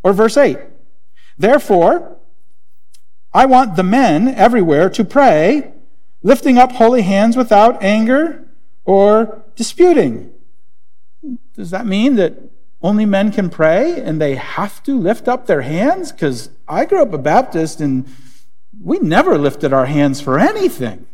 Or 0.02 0.12
verse 0.12 0.36
8. 0.36 0.58
Therefore, 1.38 2.16
I 3.32 3.46
want 3.46 3.76
the 3.76 3.82
men 3.82 4.28
everywhere 4.28 4.90
to 4.90 5.04
pray, 5.04 5.72
lifting 6.22 6.58
up 6.58 6.72
holy 6.72 7.02
hands 7.02 7.36
without 7.36 7.82
anger 7.82 8.48
or 8.84 9.44
disputing. 9.54 10.32
Does 11.54 11.70
that 11.70 11.86
mean 11.86 12.16
that 12.16 12.38
only 12.82 13.04
men 13.04 13.30
can 13.30 13.50
pray 13.50 14.00
and 14.00 14.20
they 14.20 14.36
have 14.36 14.82
to 14.84 14.98
lift 14.98 15.28
up 15.28 15.46
their 15.46 15.62
hands? 15.62 16.12
Because 16.12 16.50
I 16.66 16.84
grew 16.84 17.02
up 17.02 17.12
a 17.12 17.18
Baptist 17.18 17.80
and 17.80 18.06
we 18.82 18.98
never 18.98 19.36
lifted 19.36 19.72
our 19.72 19.86
hands 19.86 20.20
for 20.20 20.38
anything. 20.38 21.06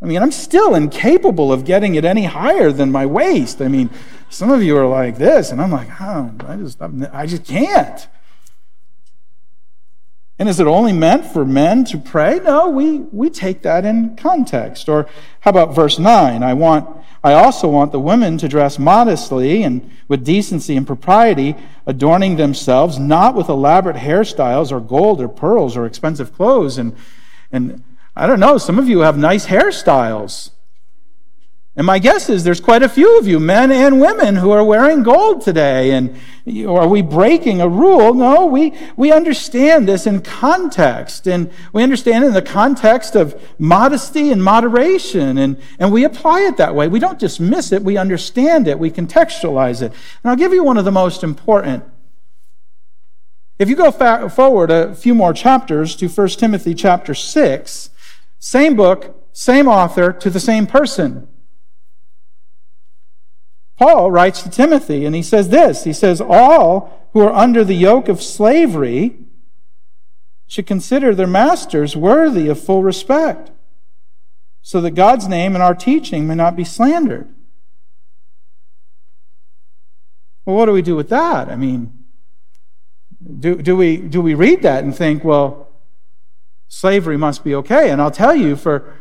I 0.00 0.06
mean, 0.06 0.22
I'm 0.22 0.32
still 0.32 0.74
incapable 0.74 1.52
of 1.52 1.64
getting 1.64 1.94
it 1.94 2.04
any 2.04 2.24
higher 2.24 2.70
than 2.72 2.92
my 2.92 3.06
waist. 3.06 3.62
I 3.62 3.68
mean, 3.68 3.90
some 4.28 4.50
of 4.50 4.62
you 4.62 4.76
are 4.76 4.86
like 4.86 5.16
this, 5.16 5.50
and 5.50 5.62
I'm 5.62 5.70
like, 5.70 5.88
oh, 6.00 6.30
I 6.46 6.56
just, 6.56 6.82
I 6.82 7.26
just 7.26 7.44
can't. 7.44 8.06
And 10.38 10.48
is 10.48 10.58
it 10.58 10.66
only 10.66 10.92
meant 10.92 11.26
for 11.26 11.44
men 11.44 11.84
to 11.86 11.98
pray? 11.98 12.40
No, 12.40 12.68
we, 12.68 12.98
we 12.98 13.30
take 13.30 13.62
that 13.62 13.84
in 13.84 14.16
context. 14.16 14.88
Or 14.88 15.06
how 15.40 15.50
about 15.50 15.74
verse 15.74 15.98
9? 15.98 16.42
I 16.42 16.54
want 16.54 17.03
I 17.24 17.32
also 17.32 17.68
want 17.68 17.90
the 17.90 17.98
women 17.98 18.36
to 18.36 18.48
dress 18.48 18.78
modestly 18.78 19.62
and 19.62 19.90
with 20.08 20.26
decency 20.26 20.76
and 20.76 20.86
propriety, 20.86 21.56
adorning 21.86 22.36
themselves, 22.36 22.98
not 22.98 23.34
with 23.34 23.48
elaborate 23.48 23.96
hairstyles 23.96 24.70
or 24.70 24.78
gold 24.78 25.22
or 25.22 25.28
pearls 25.28 25.74
or 25.74 25.86
expensive 25.86 26.34
clothes. 26.34 26.76
And, 26.76 26.94
and 27.50 27.82
I 28.14 28.26
don't 28.26 28.40
know, 28.40 28.58
some 28.58 28.78
of 28.78 28.90
you 28.90 29.00
have 29.00 29.16
nice 29.16 29.46
hairstyles. 29.46 30.50
And 31.76 31.86
my 31.86 31.98
guess 31.98 32.30
is 32.30 32.44
there's 32.44 32.60
quite 32.60 32.84
a 32.84 32.88
few 32.88 33.18
of 33.18 33.26
you, 33.26 33.40
men 33.40 33.72
and 33.72 34.00
women, 34.00 34.36
who 34.36 34.52
are 34.52 34.62
wearing 34.62 35.02
gold 35.02 35.42
today. 35.42 35.90
And 35.90 36.16
are 36.66 36.86
we 36.86 37.02
breaking 37.02 37.60
a 37.60 37.68
rule? 37.68 38.14
No, 38.14 38.46
we, 38.46 38.72
we 38.96 39.12
understand 39.12 39.88
this 39.88 40.06
in 40.06 40.22
context. 40.22 41.26
And 41.26 41.50
we 41.72 41.82
understand 41.82 42.24
it 42.24 42.28
in 42.28 42.32
the 42.32 42.42
context 42.42 43.16
of 43.16 43.40
modesty 43.58 44.30
and 44.30 44.42
moderation. 44.42 45.36
And, 45.36 45.60
and 45.80 45.92
we 45.92 46.04
apply 46.04 46.42
it 46.42 46.56
that 46.58 46.74
way. 46.74 46.86
We 46.86 47.00
don't 47.00 47.18
just 47.18 47.34
dismiss 47.34 47.72
it, 47.72 47.82
we 47.82 47.96
understand 47.96 48.68
it, 48.68 48.78
we 48.78 48.90
contextualize 48.90 49.82
it. 49.82 49.92
And 49.92 50.30
I'll 50.30 50.36
give 50.36 50.52
you 50.52 50.62
one 50.62 50.78
of 50.78 50.84
the 50.84 50.92
most 50.92 51.24
important. 51.24 51.84
If 53.58 53.68
you 53.68 53.74
go 53.74 53.90
fa- 53.90 54.30
forward 54.30 54.70
a 54.70 54.94
few 54.94 55.14
more 55.14 55.32
chapters 55.32 55.96
to 55.96 56.08
1 56.08 56.28
Timothy 56.28 56.74
chapter 56.74 57.12
6, 57.12 57.90
same 58.38 58.76
book, 58.76 59.28
same 59.32 59.66
author, 59.66 60.12
to 60.12 60.30
the 60.30 60.40
same 60.40 60.66
person. 60.66 61.26
Paul 63.76 64.10
writes 64.10 64.42
to 64.42 64.50
Timothy 64.50 65.04
and 65.04 65.14
he 65.14 65.22
says 65.22 65.48
this 65.48 65.84
He 65.84 65.92
says, 65.92 66.20
All 66.20 67.08
who 67.12 67.20
are 67.20 67.32
under 67.32 67.64
the 67.64 67.74
yoke 67.74 68.08
of 68.08 68.22
slavery 68.22 69.16
should 70.46 70.66
consider 70.66 71.14
their 71.14 71.26
masters 71.26 71.96
worthy 71.96 72.48
of 72.48 72.60
full 72.62 72.82
respect, 72.82 73.50
so 74.62 74.80
that 74.80 74.92
God's 74.92 75.26
name 75.26 75.54
and 75.54 75.62
our 75.62 75.74
teaching 75.74 76.26
may 76.26 76.34
not 76.34 76.56
be 76.56 76.64
slandered. 76.64 77.28
Well, 80.44 80.56
what 80.56 80.66
do 80.66 80.72
we 80.72 80.82
do 80.82 80.94
with 80.94 81.08
that? 81.08 81.48
I 81.48 81.56
mean, 81.56 82.04
do, 83.40 83.56
do, 83.56 83.74
we, 83.76 83.96
do 83.96 84.20
we 84.20 84.34
read 84.34 84.62
that 84.62 84.84
and 84.84 84.94
think, 84.94 85.24
well, 85.24 85.68
slavery 86.68 87.16
must 87.16 87.42
be 87.42 87.54
okay? 87.54 87.90
And 87.90 88.02
I'll 88.02 88.10
tell 88.10 88.34
you, 88.34 88.54
for 88.54 88.94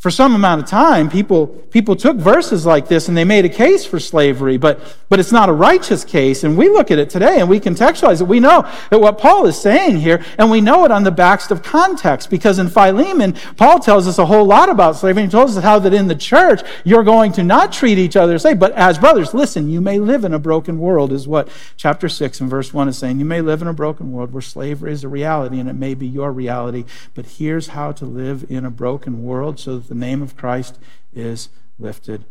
for 0.00 0.10
some 0.10 0.34
amount 0.34 0.62
of 0.62 0.66
time, 0.66 1.10
people, 1.10 1.46
people 1.46 1.94
took 1.94 2.16
verses 2.16 2.64
like 2.64 2.88
this 2.88 3.08
and 3.08 3.14
they 3.14 3.24
made 3.24 3.44
a 3.44 3.50
case 3.50 3.84
for 3.84 4.00
slavery, 4.00 4.56
but, 4.56 4.80
but 5.10 5.20
it's 5.20 5.30
not 5.30 5.50
a 5.50 5.52
righteous 5.52 6.06
case. 6.06 6.42
And 6.42 6.56
we 6.56 6.70
look 6.70 6.90
at 6.90 6.98
it 6.98 7.10
today 7.10 7.38
and 7.38 7.50
we 7.50 7.60
contextualize 7.60 8.22
it. 8.22 8.24
We 8.24 8.40
know 8.40 8.62
that 8.88 8.98
what 8.98 9.18
Paul 9.18 9.44
is 9.44 9.60
saying 9.60 9.98
here, 9.98 10.24
and 10.38 10.50
we 10.50 10.62
know 10.62 10.86
it 10.86 10.90
on 10.90 11.02
the 11.02 11.10
backs 11.10 11.50
of 11.50 11.62
context, 11.62 12.30
because 12.30 12.58
in 12.58 12.70
Philemon, 12.70 13.34
Paul 13.58 13.78
tells 13.78 14.08
us 14.08 14.16
a 14.16 14.24
whole 14.24 14.46
lot 14.46 14.70
about 14.70 14.96
slavery. 14.96 15.24
He 15.24 15.28
tells 15.28 15.58
us 15.58 15.62
how 15.62 15.78
that 15.80 15.92
in 15.92 16.08
the 16.08 16.14
church, 16.14 16.62
you're 16.82 17.04
going 17.04 17.32
to 17.32 17.42
not 17.42 17.70
treat 17.70 17.98
each 17.98 18.16
other 18.16 18.32
the 18.32 18.38
same, 18.38 18.58
but 18.58 18.72
as 18.72 18.98
brothers, 18.98 19.34
listen, 19.34 19.68
you 19.68 19.82
may 19.82 19.98
live 19.98 20.24
in 20.24 20.32
a 20.32 20.38
broken 20.38 20.78
world, 20.78 21.12
is 21.12 21.28
what 21.28 21.46
chapter 21.76 22.08
6 22.08 22.40
and 22.40 22.48
verse 22.48 22.72
1 22.72 22.88
is 22.88 22.96
saying. 22.96 23.18
You 23.18 23.26
may 23.26 23.42
live 23.42 23.60
in 23.60 23.68
a 23.68 23.74
broken 23.74 24.12
world 24.12 24.32
where 24.32 24.40
slavery 24.40 24.92
is 24.92 25.04
a 25.04 25.08
reality, 25.08 25.60
and 25.60 25.68
it 25.68 25.74
may 25.74 25.92
be 25.92 26.06
your 26.06 26.32
reality, 26.32 26.86
but 27.14 27.26
here's 27.26 27.68
how 27.68 27.92
to 27.92 28.06
live 28.06 28.50
in 28.50 28.64
a 28.64 28.70
broken 28.70 29.24
world 29.24 29.60
so 29.60 29.76
that 29.76 29.89
the 29.90 29.94
name 29.96 30.22
of 30.22 30.36
Christ 30.36 30.78
is 31.12 31.48
lifted 31.76 32.24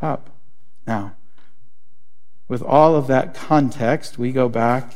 up. 0.00 0.30
Now, 0.86 1.16
with 2.46 2.62
all 2.62 2.94
of 2.94 3.08
that 3.08 3.34
context, 3.34 4.16
we 4.16 4.30
go 4.30 4.48
back 4.48 4.94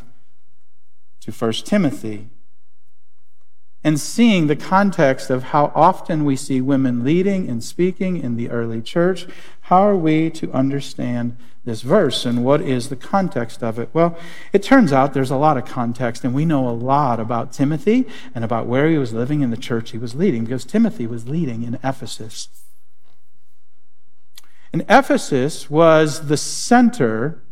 to 1.23 1.33
1 1.33 1.53
Timothy 1.65 2.29
and 3.83 3.99
seeing 3.99 4.47
the 4.47 4.55
context 4.55 5.29
of 5.29 5.43
how 5.43 5.73
often 5.75 6.25
we 6.25 6.37
see 6.37 6.61
women 6.61 7.03
leading 7.03 7.49
and 7.49 7.65
speaking 7.65 8.17
in 8.17 8.37
the 8.37 8.49
early 8.49 8.81
church, 8.81 9.27
how 9.69 9.81
are 9.81 9.97
we 9.97 10.29
to 10.29 10.53
understand 10.53 11.39
this 11.65 11.81
verse 11.81 12.27
and 12.27 12.45
what 12.45 12.61
is 12.61 12.91
the 12.91 12.97
context 12.97 13.63
of 13.63 13.79
it? 13.79 13.89
Well, 13.95 14.15
it 14.53 14.63
turns 14.63 14.93
out 14.93 15.15
there's 15.15 15.31
a 15.31 15.39
lot 15.39 15.57
of 15.57 15.65
context, 15.65 16.23
and 16.23 16.35
we 16.35 16.45
know 16.45 16.69
a 16.69 16.71
lot 16.71 17.19
about 17.19 17.51
Timothy 17.51 18.05
and 18.35 18.45
about 18.45 18.67
where 18.67 18.91
he 18.91 18.99
was 18.99 19.15
living 19.15 19.41
in 19.41 19.51
the 19.51 19.57
church 19.57 19.93
he 19.93 19.99
was 19.99 20.15
leading, 20.15 20.45
because 20.45 20.67
Timothy 20.67 21.07
was 21.07 21.27
leading 21.27 21.63
in 21.63 21.79
Ephesus. 21.83 22.49
And 24.71 24.83
Ephesus 24.83 25.71
was 25.71 26.29
the 26.29 26.37
center 26.37 27.43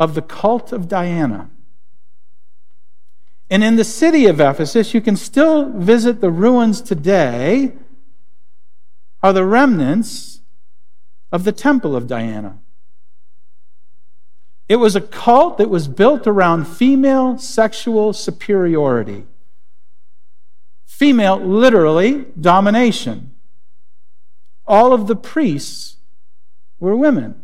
of 0.00 0.14
the 0.14 0.22
cult 0.22 0.72
of 0.72 0.88
Diana. 0.88 1.50
And 3.50 3.62
in 3.62 3.76
the 3.76 3.84
city 3.84 4.24
of 4.24 4.40
Ephesus, 4.40 4.94
you 4.94 5.02
can 5.02 5.16
still 5.16 5.70
visit 5.70 6.22
the 6.22 6.30
ruins 6.30 6.80
today, 6.80 7.74
are 9.22 9.34
the 9.34 9.44
remnants 9.44 10.31
of 11.32 11.44
the 11.44 11.52
temple 11.52 11.96
of 11.96 12.06
Diana. 12.06 12.58
It 14.68 14.76
was 14.76 14.94
a 14.94 15.00
cult 15.00 15.58
that 15.58 15.70
was 15.70 15.88
built 15.88 16.26
around 16.26 16.66
female 16.66 17.38
sexual 17.38 18.12
superiority. 18.12 19.24
Female, 20.84 21.38
literally, 21.38 22.26
domination. 22.40 23.34
All 24.66 24.92
of 24.92 25.08
the 25.08 25.16
priests 25.16 25.96
were 26.78 26.94
women. 26.94 27.40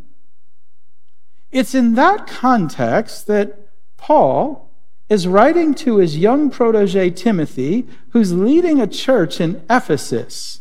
It's 1.50 1.74
in 1.74 1.94
that 1.94 2.26
context 2.26 3.26
that 3.26 3.58
Paul 3.96 4.70
is 5.08 5.26
writing 5.26 5.74
to 5.74 5.96
his 5.96 6.18
young 6.18 6.50
protege 6.50 7.10
Timothy, 7.10 7.86
who's 8.10 8.32
leading 8.32 8.80
a 8.80 8.86
church 8.86 9.40
in 9.40 9.62
Ephesus. 9.68 10.60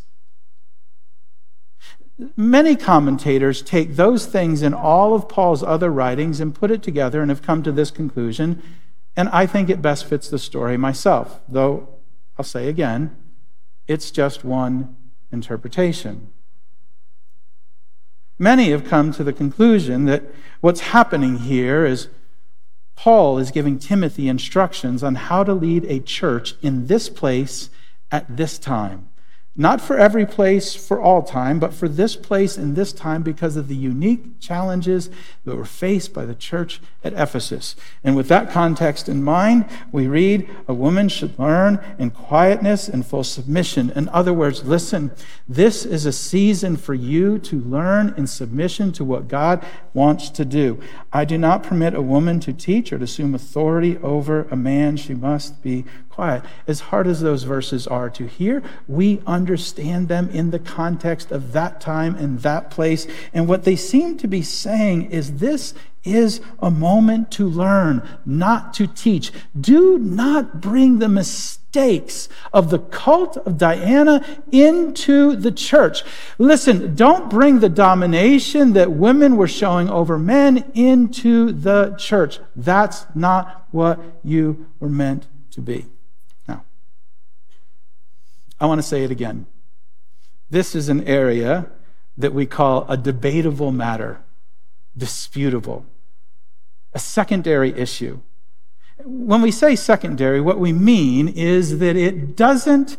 Many 2.36 2.74
commentators 2.74 3.62
take 3.62 3.94
those 3.94 4.26
things 4.26 4.62
in 4.62 4.74
all 4.74 5.14
of 5.14 5.28
Paul's 5.28 5.62
other 5.62 5.90
writings 5.90 6.40
and 6.40 6.54
put 6.54 6.70
it 6.70 6.82
together 6.82 7.20
and 7.22 7.30
have 7.30 7.42
come 7.42 7.62
to 7.62 7.70
this 7.70 7.92
conclusion, 7.92 8.60
and 9.16 9.28
I 9.28 9.46
think 9.46 9.70
it 9.70 9.80
best 9.80 10.04
fits 10.04 10.28
the 10.28 10.38
story 10.38 10.76
myself, 10.76 11.40
though 11.48 11.88
I'll 12.36 12.44
say 12.44 12.68
again, 12.68 13.16
it's 13.86 14.10
just 14.10 14.44
one 14.44 14.96
interpretation. 15.30 16.32
Many 18.38 18.70
have 18.70 18.84
come 18.84 19.12
to 19.12 19.24
the 19.24 19.32
conclusion 19.32 20.04
that 20.06 20.24
what's 20.60 20.80
happening 20.80 21.38
here 21.38 21.84
is 21.84 22.08
Paul 22.96 23.38
is 23.38 23.52
giving 23.52 23.78
Timothy 23.78 24.28
instructions 24.28 25.02
on 25.04 25.14
how 25.14 25.44
to 25.44 25.52
lead 25.52 25.84
a 25.84 26.00
church 26.00 26.54
in 26.62 26.88
this 26.88 27.08
place 27.08 27.70
at 28.10 28.36
this 28.36 28.58
time. 28.58 29.07
Not 29.60 29.80
for 29.80 29.98
every 29.98 30.24
place 30.24 30.76
for 30.76 31.00
all 31.00 31.20
time, 31.20 31.58
but 31.58 31.74
for 31.74 31.88
this 31.88 32.14
place 32.14 32.56
and 32.56 32.76
this 32.76 32.92
time 32.92 33.24
because 33.24 33.56
of 33.56 33.66
the 33.66 33.74
unique 33.74 34.38
challenges 34.38 35.10
that 35.44 35.56
were 35.56 35.64
faced 35.64 36.14
by 36.14 36.24
the 36.24 36.36
church 36.36 36.80
at 37.02 37.12
Ephesus. 37.14 37.74
And 38.04 38.14
with 38.14 38.28
that 38.28 38.52
context 38.52 39.08
in 39.08 39.24
mind, 39.24 39.64
we 39.90 40.06
read, 40.06 40.48
A 40.68 40.74
woman 40.74 41.08
should 41.08 41.36
learn 41.40 41.84
in 41.98 42.10
quietness 42.10 42.86
and 42.86 43.04
full 43.04 43.24
submission. 43.24 43.90
In 43.96 44.08
other 44.10 44.32
words, 44.32 44.62
listen, 44.62 45.10
this 45.48 45.84
is 45.84 46.06
a 46.06 46.12
season 46.12 46.76
for 46.76 46.94
you 46.94 47.40
to 47.40 47.58
learn 47.58 48.14
in 48.16 48.28
submission 48.28 48.92
to 48.92 49.04
what 49.04 49.26
God 49.26 49.66
wants 49.92 50.30
to 50.30 50.44
do. 50.44 50.80
I 51.12 51.24
do 51.24 51.36
not 51.36 51.64
permit 51.64 51.94
a 51.94 52.02
woman 52.02 52.38
to 52.40 52.52
teach 52.52 52.92
or 52.92 52.98
to 52.98 53.04
assume 53.04 53.34
authority 53.34 53.98
over 53.98 54.46
a 54.52 54.56
man. 54.56 54.96
She 54.96 55.14
must 55.14 55.60
be 55.64 55.84
quiet. 56.10 56.44
As 56.68 56.80
hard 56.80 57.08
as 57.08 57.20
those 57.20 57.42
verses 57.42 57.88
are 57.88 58.10
to 58.10 58.26
hear, 58.26 58.62
we 58.86 59.20
understand 59.26 59.47
them 59.56 60.28
in 60.30 60.50
the 60.50 60.58
context 60.58 61.30
of 61.30 61.52
that 61.52 61.80
time 61.80 62.14
and 62.16 62.40
that 62.40 62.70
place. 62.70 63.06
And 63.32 63.48
what 63.48 63.64
they 63.64 63.76
seem 63.76 64.16
to 64.18 64.28
be 64.28 64.42
saying 64.42 65.10
is 65.10 65.38
this 65.38 65.74
is 66.04 66.40
a 66.60 66.70
moment 66.70 67.30
to 67.32 67.48
learn, 67.48 68.06
not 68.24 68.74
to 68.74 68.86
teach. 68.86 69.32
Do 69.58 69.98
not 69.98 70.60
bring 70.60 70.98
the 70.98 71.08
mistakes 71.08 72.28
of 72.52 72.70
the 72.70 72.78
cult 72.78 73.36
of 73.38 73.58
Diana 73.58 74.24
into 74.50 75.36
the 75.36 75.52
church. 75.52 76.02
Listen, 76.38 76.94
don't 76.94 77.28
bring 77.28 77.60
the 77.60 77.68
domination 77.68 78.72
that 78.72 78.92
women 78.92 79.36
were 79.36 79.48
showing 79.48 79.88
over 79.88 80.18
men 80.18 80.70
into 80.74 81.52
the 81.52 81.94
church. 81.98 82.38
That's 82.56 83.06
not 83.14 83.66
what 83.70 84.00
you 84.24 84.66
were 84.80 84.88
meant 84.88 85.26
to 85.50 85.60
be. 85.60 85.86
I 88.60 88.66
want 88.66 88.78
to 88.78 88.86
say 88.86 89.04
it 89.04 89.10
again. 89.10 89.46
This 90.50 90.74
is 90.74 90.88
an 90.88 91.06
area 91.06 91.66
that 92.16 92.34
we 92.34 92.46
call 92.46 92.86
a 92.88 92.96
debatable 92.96 93.70
matter, 93.70 94.20
disputable, 94.96 95.86
a 96.92 96.98
secondary 96.98 97.70
issue. 97.78 98.20
When 99.04 99.42
we 99.42 99.52
say 99.52 99.76
secondary, 99.76 100.40
what 100.40 100.58
we 100.58 100.72
mean 100.72 101.28
is 101.28 101.78
that 101.78 101.96
it 101.96 102.36
doesn't 102.36 102.96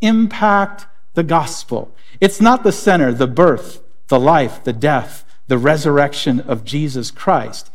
impact 0.00 0.86
the 1.14 1.22
gospel. 1.22 1.94
It's 2.20 2.40
not 2.40 2.62
the 2.62 2.72
center, 2.72 3.12
the 3.12 3.26
birth, 3.26 3.80
the 4.08 4.20
life, 4.20 4.62
the 4.64 4.72
death, 4.72 5.24
the 5.46 5.58
resurrection 5.58 6.40
of 6.40 6.64
Jesus 6.64 7.10
Christ. 7.10 7.70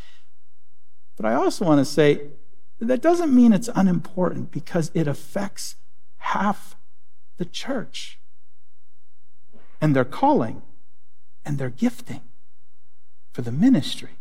But 1.17 1.25
I 1.25 1.33
also 1.33 1.65
want 1.65 1.79
to 1.79 1.85
say 1.85 2.21
that 2.79 3.01
doesn't 3.01 3.33
mean 3.33 3.53
it's 3.53 3.69
unimportant 3.75 4.51
because 4.51 4.91
it 4.93 5.07
affects 5.07 5.75
half 6.17 6.75
the 7.43 7.49
church 7.49 8.19
and 9.81 9.93
their 9.93 10.05
calling 10.05 10.61
and 11.43 11.57
their 11.57 11.69
gifting 11.69 12.21
for 13.33 13.41
the 13.41 13.51
ministry. 13.51 14.11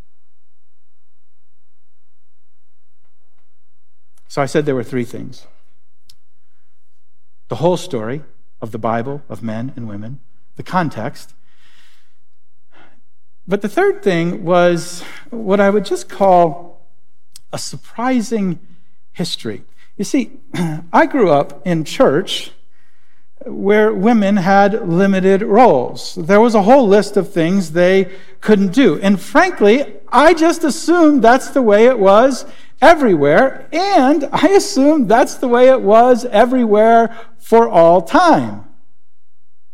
So 4.26 4.42
I 4.42 4.46
said 4.46 4.66
there 4.66 4.74
were 4.74 4.82
three 4.82 5.04
things 5.04 5.46
the 7.46 7.56
whole 7.56 7.76
story 7.76 8.22
of 8.60 8.72
the 8.72 8.78
Bible, 8.78 9.22
of 9.28 9.40
men 9.40 9.72
and 9.76 9.86
women, 9.86 10.18
the 10.56 10.64
context. 10.64 11.32
But 13.46 13.62
the 13.62 13.68
third 13.68 14.02
thing 14.02 14.42
was 14.42 15.04
what 15.30 15.60
I 15.60 15.70
would 15.70 15.84
just 15.84 16.08
call 16.08 16.88
a 17.52 17.58
surprising 17.58 18.58
history. 19.12 19.62
You 19.96 20.04
see, 20.04 20.40
I 20.92 21.06
grew 21.06 21.30
up 21.30 21.64
in 21.64 21.84
church 21.84 22.50
where 23.46 23.92
women 23.92 24.36
had 24.36 24.88
limited 24.88 25.42
roles. 25.42 26.14
There 26.14 26.40
was 26.40 26.54
a 26.54 26.62
whole 26.62 26.86
list 26.86 27.16
of 27.16 27.32
things 27.32 27.72
they 27.72 28.12
couldn't 28.40 28.72
do. 28.72 29.00
And 29.00 29.20
frankly, 29.20 29.96
I 30.08 30.34
just 30.34 30.64
assumed 30.64 31.22
that's 31.22 31.50
the 31.50 31.62
way 31.62 31.86
it 31.86 31.98
was 31.98 32.44
everywhere, 32.80 33.68
and 33.72 34.28
I 34.32 34.48
assumed 34.48 35.08
that's 35.08 35.36
the 35.36 35.48
way 35.48 35.68
it 35.68 35.80
was 35.80 36.24
everywhere 36.26 37.16
for 37.38 37.68
all 37.68 38.02
time. 38.02 38.64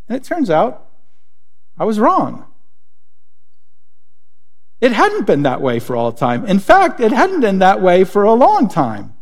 And 0.09 0.17
it 0.17 0.25
turns 0.25 0.51
out 0.51 0.87
I 1.79 1.85
was 1.85 1.99
wrong. 1.99 2.45
It 4.81 4.93
hadn't 4.93 5.27
been 5.27 5.43
that 5.43 5.61
way 5.61 5.81
for 5.81 5.97
all 5.97 6.13
time. 6.13 6.45
In 6.47 6.59
fact, 6.61 7.01
it 7.01 7.11
hadn't 7.11 7.41
been 7.41 7.59
that 7.59 7.81
way 7.81 8.05
for 8.05 8.23
a 8.23 8.35
long 8.35 8.69
time. 8.69 9.15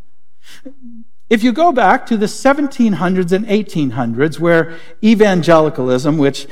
If 1.28 1.42
you 1.42 1.52
go 1.52 1.72
back 1.72 2.06
to 2.06 2.16
the 2.16 2.26
1700s 2.26 3.32
and 3.32 3.46
1800s, 3.46 4.38
where 4.38 4.76
evangelicalism, 5.02 6.18
which 6.18 6.46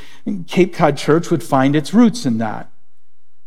Cape 0.49 0.75
Cod 0.75 0.97
Church 0.97 1.31
would 1.31 1.45
find 1.45 1.77
its 1.77 1.95
roots 1.95 2.27
in 2.27 2.39
that, 2.39 2.71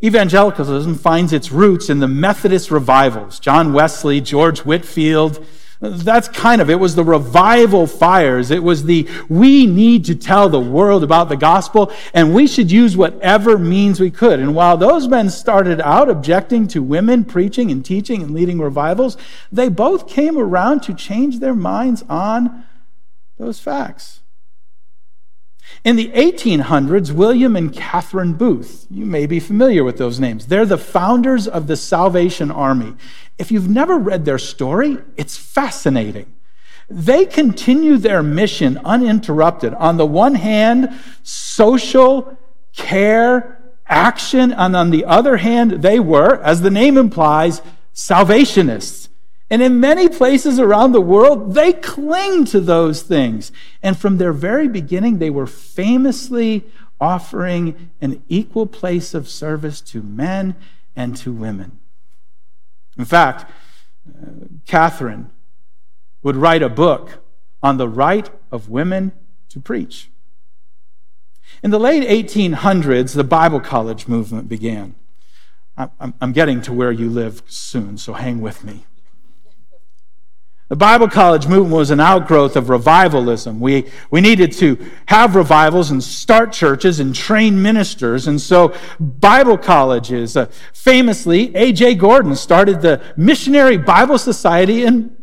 evangelicalism 0.02 0.96
finds 0.96 1.34
its 1.34 1.52
roots 1.52 1.90
in 1.90 2.00
the 2.00 2.08
Methodist 2.08 2.72
revivals. 2.72 3.40
John 3.40 3.74
Wesley, 3.74 4.22
George 4.22 4.60
Whitefield, 4.60 5.46
that's 5.80 6.28
kind 6.28 6.62
of, 6.62 6.70
it 6.70 6.80
was 6.80 6.96
the 6.96 7.04
revival 7.04 7.86
fires. 7.86 8.50
It 8.50 8.64
was 8.64 8.86
the, 8.86 9.08
we 9.30 9.68
need 9.68 10.06
to 10.06 10.16
tell 10.16 10.50
the 10.50 10.60
world 10.60 11.04
about 11.04 11.30
the 11.30 11.38
gospel 11.38 11.92
and 12.14 12.34
we 12.34 12.48
should 12.48 12.72
use 12.72 12.98
whatever 12.98 13.58
means 13.58 14.00
we 14.00 14.10
could. 14.10 14.40
And 14.40 14.56
while 14.56 14.78
those 14.78 15.08
men 15.08 15.30
started 15.30 15.80
out 15.82 16.10
objecting 16.10 16.68
to 16.70 16.82
women 16.82 17.26
preaching 17.26 17.70
and 17.70 17.86
teaching 17.86 18.24
and 18.24 18.32
leading 18.32 18.60
revivals, 18.60 19.18
they 19.52 19.70
both 19.70 20.08
came 20.08 20.38
around 20.38 20.82
to 20.84 20.94
change 20.94 21.40
their 21.40 21.56
minds 21.56 22.04
on 22.10 22.66
those 23.38 23.60
facts. 23.60 24.22
In 25.88 25.96
the 25.96 26.10
1800s, 26.10 27.14
William 27.14 27.56
and 27.56 27.72
Catherine 27.72 28.34
Booth, 28.34 28.88
you 28.92 29.06
may 29.06 29.26
be 29.26 29.40
familiar 29.40 29.86
with 29.86 29.98
those 29.98 30.20
names. 30.20 30.48
They're 30.48 30.66
the 30.66 30.78
founders 30.78 31.48
of 31.48 31.68
the 31.68 31.78
Salvation 31.78 32.52
Army. 32.52 32.96
If 33.38 33.54
you've 33.54 33.70
never 33.70 33.98
read 33.98 34.26
their 34.26 34.38
story, 34.38 34.98
it's 35.16 35.38
fascinating. 35.38 36.34
They 36.90 37.26
continue 37.26 37.96
their 37.96 38.22
mission 38.22 38.82
uninterrupted. 38.84 39.74
On 39.76 39.96
the 39.96 40.06
one 40.06 40.36
hand, 40.36 40.94
social 41.24 42.38
care, 42.76 43.58
action, 43.88 44.52
and 44.52 44.76
on 44.76 44.90
the 44.90 45.06
other 45.06 45.38
hand, 45.38 45.84
they 45.84 46.02
were, 46.02 46.44
as 46.44 46.64
the 46.64 46.70
name 46.70 46.98
implies, 46.98 47.62
salvationists. 47.94 49.07
And 49.50 49.62
in 49.62 49.80
many 49.80 50.10
places 50.10 50.60
around 50.60 50.92
the 50.92 51.02
world, 51.02 51.54
they 51.54 51.72
cling 51.72 52.46
to 52.46 52.60
those 52.60 53.02
things. 53.02 53.52
And 53.82 53.98
from 53.98 54.18
their 54.18 54.34
very 54.34 54.68
beginning, 54.68 55.20
they 55.20 55.30
were 55.30 55.48
famously 55.48 56.66
offering 57.00 57.92
an 58.02 58.22
equal 58.28 58.68
place 58.68 59.14
of 59.14 59.30
service 59.30 59.80
to 59.82 60.02
men 60.02 60.56
and 60.96 61.16
to 61.18 61.32
women. 61.32 61.80
In 62.98 63.06
fact, 63.06 63.50
uh, 64.10 64.30
Catherine 64.66 65.30
would 66.24 66.36
write 66.36 66.64
a 66.64 66.70
book 66.70 67.24
on 67.64 67.78
the 67.78 67.88
right 67.88 68.30
of 68.52 68.70
women 68.70 69.14
to 69.50 69.60
preach. 69.60 70.10
In 71.64 71.72
the 71.72 71.80
late 71.80 72.04
1800s, 72.04 73.16
the 73.16 73.24
Bible 73.24 73.60
college 73.60 74.08
movement 74.08 74.50
began. 74.50 74.96
I'm 75.78 76.32
getting 76.32 76.62
to 76.64 76.74
where 76.74 76.92
you 76.92 77.08
live 77.08 77.44
soon, 77.46 78.00
so 78.00 78.14
hang 78.14 78.42
with 78.42 78.64
me. 78.64 78.86
The 80.70 80.76
Bible 80.76 81.08
college 81.08 81.48
movement 81.48 81.78
was 81.78 81.92
an 81.92 82.02
outgrowth 82.02 82.58
of 82.58 82.70
revivalism. 82.70 83.62
We, 83.62 83.86
we 84.12 84.20
needed 84.20 84.52
to 84.54 84.78
have 85.08 85.36
revivals 85.36 85.92
and 85.92 86.04
start 86.04 86.52
churches 86.52 87.00
and 87.00 87.16
train 87.16 87.62
ministers. 87.62 88.28
And 88.28 88.42
so 88.42 88.76
Bible 89.00 89.58
colleges, 89.58 90.36
uh, 90.36 90.48
famously, 90.74 91.56
A.J. 91.56 91.96
Gordon 91.96 92.36
started 92.36 92.82
the 92.82 93.02
Missionary 93.16 93.78
Bible 93.78 94.18
Society 94.18 94.84
in 94.84 95.16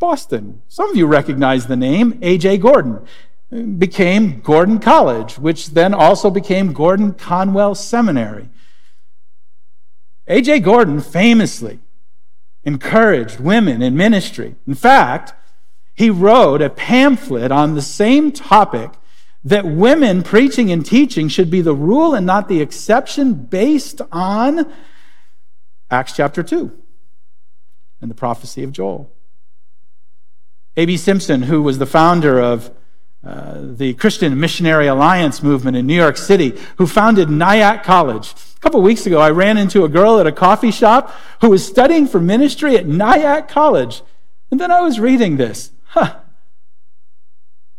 Boston. 0.00 0.62
Some 0.66 0.90
of 0.90 0.96
you 0.96 1.06
recognize 1.06 1.68
the 1.68 1.76
name 1.76 2.18
A.J. 2.20 2.58
Gordon. 2.58 3.06
Became 3.78 4.40
Gordon 4.40 4.80
College, 4.80 5.38
which 5.38 5.70
then 5.70 5.94
also 5.94 6.28
became 6.28 6.72
Gordon 6.72 7.12
Conwell 7.12 7.76
Seminary. 7.76 8.48
A.J. 10.26 10.58
Gordon 10.60 11.00
famously 11.00 11.78
encouraged 12.64 13.40
women 13.40 13.82
in 13.82 13.96
ministry. 13.96 14.54
In 14.66 14.74
fact, 14.74 15.34
he 15.94 16.10
wrote 16.10 16.62
a 16.62 16.70
pamphlet 16.70 17.52
on 17.52 17.74
the 17.74 17.82
same 17.82 18.32
topic 18.32 18.92
that 19.44 19.64
women 19.64 20.22
preaching 20.22 20.70
and 20.70 20.86
teaching 20.86 21.28
should 21.28 21.50
be 21.50 21.60
the 21.60 21.74
rule 21.74 22.14
and 22.14 22.24
not 22.24 22.48
the 22.48 22.60
exception 22.60 23.34
based 23.34 24.00
on 24.12 24.72
Acts 25.90 26.14
chapter 26.14 26.42
2 26.42 26.70
and 28.00 28.10
the 28.10 28.14
prophecy 28.14 28.62
of 28.62 28.72
Joel. 28.72 29.12
A.B. 30.76 30.96
Simpson, 30.96 31.42
who 31.42 31.60
was 31.60 31.78
the 31.78 31.86
founder 31.86 32.40
of 32.40 32.70
uh, 33.24 33.58
the 33.60 33.94
Christian 33.94 34.38
Missionary 34.38 34.86
Alliance 34.88 35.42
movement 35.42 35.76
in 35.76 35.86
New 35.86 35.94
York 35.94 36.16
City, 36.16 36.58
who 36.78 36.86
founded 36.86 37.30
Nyack 37.30 37.84
College, 37.84 38.32
a 38.32 38.60
couple 38.60 38.80
weeks 38.80 39.06
ago, 39.06 39.20
I 39.20 39.30
ran 39.30 39.58
into 39.58 39.82
a 39.82 39.88
girl 39.88 40.20
at 40.20 40.26
a 40.28 40.32
coffee 40.32 40.70
shop 40.70 41.12
who 41.40 41.50
was 41.50 41.66
studying 41.66 42.06
for 42.06 42.20
ministry 42.20 42.76
at 42.76 42.86
Nyack 42.86 43.48
College. 43.48 44.02
And 44.52 44.60
then 44.60 44.70
I 44.70 44.82
was 44.82 45.00
reading 45.00 45.36
this. 45.36 45.72
Huh. 45.86 46.20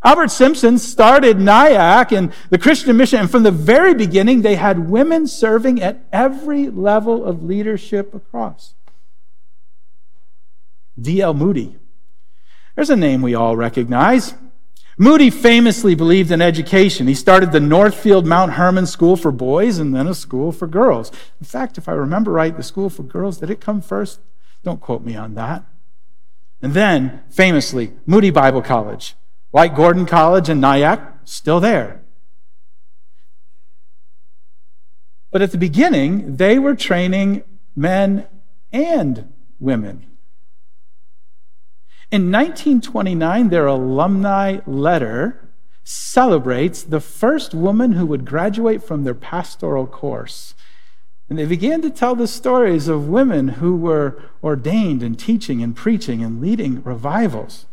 Albert 0.03 0.31
Simpson 0.31 0.77
started 0.77 1.39
Nyack 1.39 2.11
and 2.11 2.33
the 2.49 2.57
Christian 2.57 2.97
mission, 2.97 3.21
and 3.21 3.31
from 3.31 3.43
the 3.43 3.51
very 3.51 3.93
beginning, 3.93 4.41
they 4.41 4.55
had 4.55 4.89
women 4.89 5.25
serving 5.25 5.81
at 5.81 6.03
every 6.11 6.69
level 6.69 7.23
of 7.23 7.43
leadership 7.43 8.13
across. 8.13 8.73
D.L. 10.99 11.33
Moody. 11.33 11.77
There's 12.75 12.89
a 12.89 12.97
name 12.97 13.21
we 13.21 13.35
all 13.35 13.55
recognize. 13.55 14.33
Moody 14.97 15.29
famously 15.29 15.95
believed 15.95 16.31
in 16.31 16.41
education. 16.41 17.07
He 17.07 17.15
started 17.15 17.51
the 17.51 17.59
Northfield 17.59 18.27
Mount 18.27 18.53
Hermon 18.53 18.85
School 18.85 19.15
for 19.15 19.31
boys 19.31 19.79
and 19.79 19.95
then 19.95 20.07
a 20.07 20.13
school 20.13 20.51
for 20.51 20.67
girls. 20.67 21.11
In 21.39 21.45
fact, 21.45 21.77
if 21.77 21.89
I 21.89 21.93
remember 21.93 22.31
right, 22.31 22.55
the 22.55 22.63
school 22.63 22.89
for 22.89 23.03
girls, 23.03 23.39
did 23.39 23.49
it 23.49 23.59
come 23.59 23.81
first? 23.81 24.19
Don't 24.63 24.79
quote 24.79 25.03
me 25.03 25.15
on 25.15 25.33
that. 25.33 25.65
And 26.61 26.73
then, 26.73 27.23
famously, 27.29 27.93
Moody 28.05 28.29
Bible 28.29 28.61
College, 28.61 29.15
like 29.51 29.75
Gordon 29.75 30.05
College 30.05 30.47
and 30.47 30.61
Nyack, 30.61 31.19
still 31.25 31.59
there. 31.59 32.01
But 35.31 35.41
at 35.41 35.51
the 35.51 35.57
beginning, 35.57 36.37
they 36.37 36.59
were 36.59 36.75
training 36.75 37.43
men 37.75 38.27
and 38.71 39.33
women 39.59 40.12
in 42.13 42.31
1929, 42.31 43.49
their 43.49 43.65
alumni 43.65 44.59
letter 44.67 45.49
celebrates 45.83 46.83
the 46.83 46.99
first 46.99 47.55
woman 47.55 47.93
who 47.93 48.05
would 48.05 48.23
graduate 48.23 48.83
from 48.83 49.03
their 49.03 49.15
pastoral 49.15 49.87
course. 49.87 50.53
And 51.27 51.39
they 51.39 51.47
began 51.47 51.81
to 51.81 51.89
tell 51.89 52.13
the 52.13 52.27
stories 52.27 52.87
of 52.87 53.07
women 53.07 53.47
who 53.47 53.75
were 53.75 54.21
ordained 54.43 55.01
in 55.01 55.15
teaching 55.15 55.63
and 55.63 55.75
preaching 55.75 56.23
and 56.23 56.39
leading 56.39 56.83
revivals. 56.83 57.65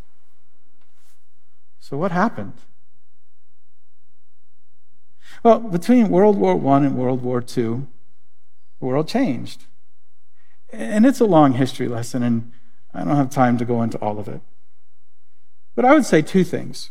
So, 1.78 1.98
what 1.98 2.10
happened? 2.10 2.54
Well, 5.42 5.60
between 5.60 6.08
World 6.08 6.38
War 6.38 6.54
I 6.72 6.86
and 6.86 6.96
World 6.96 7.22
War 7.22 7.40
II, 7.40 7.82
the 8.78 8.86
world 8.86 9.06
changed. 9.06 9.66
And 10.72 11.04
it's 11.04 11.20
a 11.20 11.26
long 11.26 11.52
history 11.52 11.88
lesson, 11.88 12.22
and 12.22 12.52
I 12.92 13.04
don't 13.04 13.16
have 13.16 13.30
time 13.30 13.58
to 13.58 13.64
go 13.64 13.82
into 13.82 13.98
all 13.98 14.18
of 14.18 14.28
it. 14.28 14.40
But 15.74 15.84
I 15.84 15.94
would 15.94 16.04
say 16.04 16.22
two 16.22 16.44
things. 16.44 16.90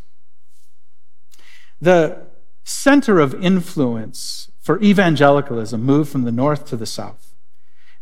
The 1.80 2.26
center 2.64 3.20
of 3.20 3.34
influence 3.42 4.50
for 4.60 4.80
evangelicalism 4.80 5.82
moved 5.82 6.10
from 6.10 6.24
the 6.24 6.32
north 6.32 6.64
to 6.66 6.76
the 6.76 6.86
south. 6.86 7.34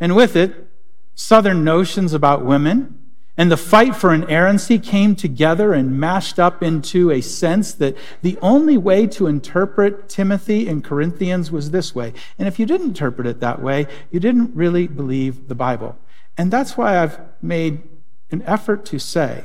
And 0.00 0.14
with 0.14 0.36
it, 0.36 0.68
Southern 1.14 1.64
notions 1.64 2.12
about 2.12 2.44
women 2.44 2.98
and 3.38 3.52
the 3.52 3.56
fight 3.56 3.94
for 3.94 4.12
inerrancy 4.12 4.80
came 4.80 5.14
together 5.14 5.72
and 5.72 5.98
mashed 5.98 6.40
up 6.40 6.60
into 6.60 7.12
a 7.12 7.20
sense 7.20 7.72
that 7.74 7.96
the 8.20 8.36
only 8.42 8.76
way 8.76 9.06
to 9.06 9.28
interpret 9.28 10.08
Timothy 10.08 10.66
in 10.66 10.82
Corinthians 10.82 11.52
was 11.52 11.70
this 11.70 11.94
way. 11.94 12.12
And 12.36 12.48
if 12.48 12.58
you 12.58 12.66
didn't 12.66 12.88
interpret 12.88 13.28
it 13.28 13.38
that 13.38 13.62
way, 13.62 13.86
you 14.10 14.18
didn't 14.18 14.56
really 14.56 14.88
believe 14.88 15.46
the 15.46 15.54
Bible. 15.54 15.96
And 16.38 16.52
that's 16.52 16.76
why 16.76 17.02
I've 17.02 17.18
made 17.42 17.82
an 18.30 18.42
effort 18.42 18.84
to 18.86 19.00
say 19.00 19.44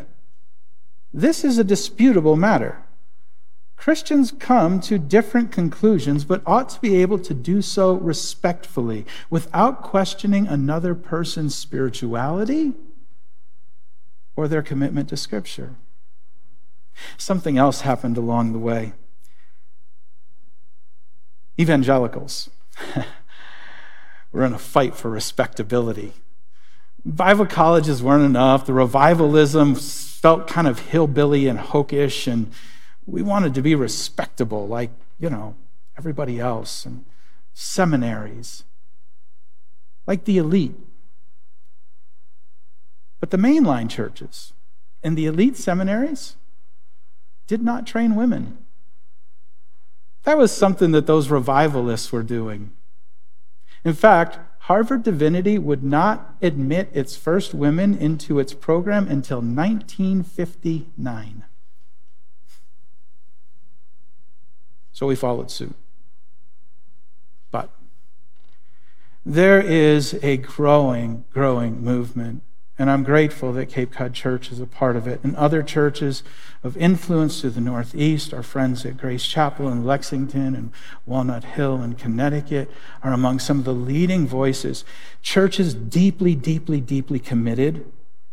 this 1.12 1.44
is 1.44 1.58
a 1.58 1.64
disputable 1.64 2.36
matter. 2.36 2.84
Christians 3.76 4.32
come 4.32 4.80
to 4.82 4.98
different 4.98 5.52
conclusions, 5.52 6.24
but 6.24 6.42
ought 6.46 6.70
to 6.70 6.80
be 6.80 7.02
able 7.02 7.20
to 7.20 7.34
do 7.34 7.62
so 7.62 7.96
respectfully 7.96 9.06
without 9.30 9.82
questioning 9.82 10.48
another 10.48 10.96
person's 10.96 11.54
spirituality 11.54 12.74
or 14.36 14.48
their 14.48 14.62
commitment 14.62 15.10
to 15.10 15.18
Scripture. 15.18 15.76
Something 17.18 17.58
else 17.58 17.82
happened 17.82 18.18
along 18.18 18.54
the 18.54 18.60
way. 18.60 18.94
Evangelicals 21.60 22.50
were 24.32 24.46
in 24.46 24.54
a 24.54 24.60
fight 24.60 24.96
for 24.96 25.10
respectability. 25.10 26.14
Bible 27.06 27.46
colleges 27.46 28.02
weren't 28.02 28.24
enough. 28.24 28.66
The 28.66 28.74
revivalism 28.74 29.76
felt 29.76 30.48
kind 30.48 30.68
of 30.68 30.80
hillbilly 30.80 31.48
and 31.48 31.60
hokish, 31.60 32.32
and 32.32 32.52
we 33.06 33.22
wanted 33.22 33.54
to 33.56 33.62
be 33.62 33.76
respectable, 33.76 34.68
like, 34.68 34.92
you 35.20 35.30
know, 35.30 35.56
everybody 35.98 36.40
else, 36.40 36.86
and 36.86 37.04
seminaries, 37.54 38.64
like 40.08 40.24
the 40.24 40.38
elite. 40.38 40.76
But 43.20 43.32
the 43.32 43.38
mainline 43.38 43.90
churches 43.90 44.54
and 45.04 45.18
the 45.18 45.26
elite 45.26 45.58
seminaries 45.58 46.36
did 47.48 47.62
not 47.62 47.86
train 47.86 48.16
women. 48.16 48.58
That 50.24 50.38
was 50.38 50.52
something 50.52 50.92
that 50.92 51.06
those 51.06 51.30
revivalists 51.30 52.12
were 52.12 52.24
doing. 52.24 52.72
In 53.84 53.94
fact, 53.94 54.40
Harvard 54.68 55.04
Divinity 55.04 55.58
would 55.58 55.84
not 55.84 56.38
admit 56.42 56.90
its 56.94 57.18
first 57.18 57.54
women 57.54 57.98
into 57.98 58.40
its 58.40 58.54
program 58.54 59.10
until 59.10 59.40
1959. 59.40 61.44
So 64.94 65.08
we 65.08 65.18
followed 65.18 65.52
suit. 65.52 65.76
But 67.52 67.72
there 69.26 69.60
is 69.60 70.18
a 70.24 70.38
growing, 70.38 71.26
growing 71.30 71.84
movement 71.84 72.42
and 72.78 72.90
I'm 72.90 73.04
grateful 73.04 73.54
that 73.54 73.70
Cape 73.70 73.92
Cod 73.92 74.14
Church 74.14 74.52
is 74.52 74.60
a 74.60 74.66
part 74.66 74.96
of 74.96 75.06
it. 75.06 75.20
And 75.24 75.36
other 75.36 75.62
churches 75.62 76.24
of 76.64 76.76
influence 76.76 77.42
to 77.42 77.52
the 77.52 77.62
Northeast, 77.62 78.34
our 78.34 78.42
friends 78.42 78.84
at 78.84 78.98
Grace 78.98 79.28
Chapel 79.28 79.70
in 79.70 79.86
Lexington 79.86 80.56
and 80.56 80.72
Walnut 81.06 81.44
Hill 81.44 81.84
in 81.84 81.94
Connecticut, 81.94 82.72
are 83.04 83.14
among 83.14 83.38
some 83.38 83.60
of 83.60 83.66
the 83.66 83.76
leading 83.76 84.26
voices. 84.26 84.84
Churches 85.22 85.76
deeply, 85.76 86.34
deeply, 86.34 86.82
deeply 86.82 87.20
committed 87.20 87.86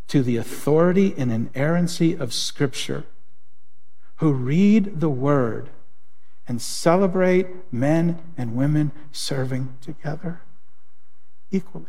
to 0.07 0.23
the 0.23 0.37
authority 0.37 1.13
and 1.17 1.31
inerrancy 1.31 2.13
of 2.15 2.33
Scripture, 2.33 3.05
who 4.15 4.33
read 4.33 4.99
the 5.01 5.09
Word 5.09 5.69
and 6.47 6.59
celebrate 6.59 7.47
men 7.71 8.19
and 8.35 8.55
women 8.55 8.91
serving 9.11 9.77
together 9.81 10.41
equally. 11.51 11.85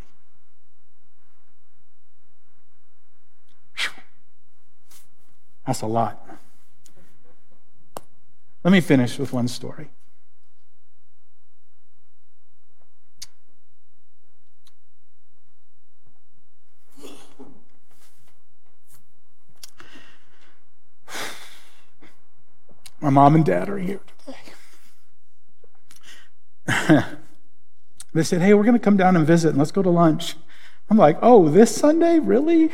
That's 5.67 5.83
a 5.83 5.87
lot. 5.87 6.29
Let 8.65 8.71
me 8.71 8.81
finish 8.81 9.19
with 9.19 9.33
one 9.33 9.49
story. 9.49 9.91
My 23.01 23.11
mom 23.11 23.35
and 23.35 23.45
dad 23.45 23.69
are 23.69 23.79
here 23.79 24.01
today. 26.67 27.05
they 28.15 28.23
said, 28.23 28.41
Hey, 28.41 28.55
we're 28.55 28.63
going 28.63 28.75
to 28.75 28.79
come 28.79 28.97
down 28.97 29.17
and 29.17 29.27
visit 29.27 29.49
and 29.49 29.59
let's 29.59 29.73
go 29.73 29.83
to 29.83 29.91
lunch. 29.91 30.37
I'm 30.89 30.97
like, 30.97 31.19
Oh, 31.21 31.49
this 31.49 31.75
Sunday? 31.75 32.21
Really? 32.21 32.71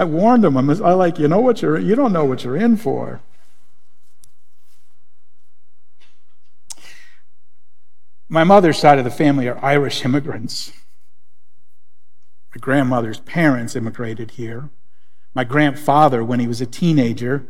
I 0.00 0.04
warned 0.04 0.44
them. 0.44 0.56
I'm 0.56 0.70
I 0.70 0.94
like, 0.94 1.18
you 1.18 1.28
know 1.28 1.40
what 1.40 1.60
you're, 1.60 1.78
you 1.78 1.94
don't 1.94 2.14
know 2.14 2.24
what 2.24 2.42
you're 2.42 2.56
in 2.56 2.78
for. 2.78 3.20
My 8.26 8.42
mother's 8.42 8.78
side 8.78 8.96
of 8.96 9.04
the 9.04 9.10
family 9.10 9.46
are 9.46 9.62
Irish 9.62 10.02
immigrants. 10.02 10.72
My 12.54 12.60
grandmother's 12.60 13.20
parents 13.20 13.76
immigrated 13.76 14.32
here. 14.32 14.70
My 15.34 15.44
grandfather, 15.44 16.24
when 16.24 16.40
he 16.40 16.48
was 16.48 16.62
a 16.62 16.66
teenager, 16.66 17.46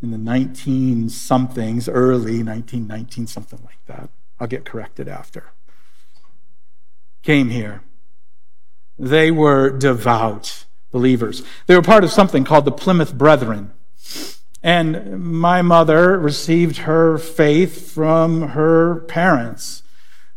in 0.00 0.12
the 0.12 0.18
19 0.18 1.08
somethings, 1.08 1.88
early 1.88 2.44
1919, 2.44 3.26
something 3.26 3.58
like 3.64 3.84
that. 3.86 4.10
I'll 4.38 4.46
get 4.46 4.64
corrected 4.64 5.08
after. 5.08 5.46
Came 7.24 7.50
here. 7.50 7.82
They 8.96 9.32
were 9.32 9.76
devout 9.76 10.63
believers. 10.94 11.42
They 11.66 11.74
were 11.74 11.82
part 11.82 12.04
of 12.04 12.10
something 12.12 12.44
called 12.44 12.64
the 12.64 12.72
Plymouth 12.72 13.18
Brethren. 13.18 13.72
And 14.62 15.22
my 15.22 15.60
mother 15.60 16.16
received 16.18 16.78
her 16.78 17.18
faith 17.18 17.90
from 17.90 18.50
her 18.50 19.00
parents, 19.00 19.82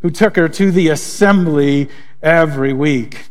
who 0.02 0.10
took 0.10 0.36
her 0.36 0.50
to 0.50 0.72
the 0.72 0.90
assembly 0.90 1.90
every 2.22 2.74
week. 2.74 3.30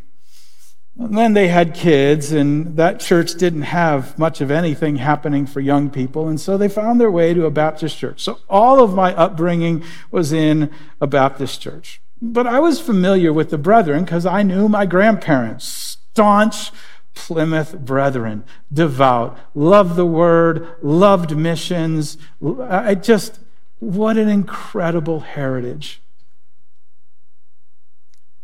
And 0.99 1.19
then 1.19 1.35
they 1.35 1.49
had 1.49 1.75
kids, 1.75 2.33
and 2.33 2.77
that 2.77 3.01
church 3.01 3.35
didn't 3.35 3.63
have 3.63 4.19
much 4.19 4.41
of 4.41 4.51
anything 4.51 4.97
happening 4.97 5.47
for 5.47 5.61
young 5.61 5.91
people, 5.91 6.29
and 6.29 6.41
so 6.41 6.57
they 6.57 6.69
found 6.69 6.99
their 6.99 7.11
way 7.11 7.35
to 7.35 7.45
a 7.45 7.51
Baptist 7.51 7.99
church. 7.99 8.23
So 8.23 8.39
all 8.49 8.83
of 8.83 8.95
my 8.95 9.13
upbringing 9.15 9.85
was 10.11 10.33
in 10.33 10.71
a 11.01 11.07
Baptist 11.07 11.61
church. 11.61 12.01
But 12.23 12.47
I 12.47 12.61
was 12.61 12.81
familiar 12.81 13.33
with 13.33 13.51
the 13.51 13.59
brethren 13.59 14.05
because 14.05 14.25
I 14.25 14.43
knew 14.43 14.69
my 14.69 14.87
grandparents, 14.87 15.99
staunch 16.13 16.71
Plymouth 17.17 17.81
brethren, 17.81 18.45
devout, 18.73 19.37
loved 19.55 19.97
the 19.97 20.07
word, 20.07 20.77
loved 20.83 21.37
missions. 21.37 22.19
I 22.61 22.95
just, 22.95 23.41
what 23.81 24.17
an 24.17 24.29
incredible 24.29 25.21
heritage. 25.21 26.01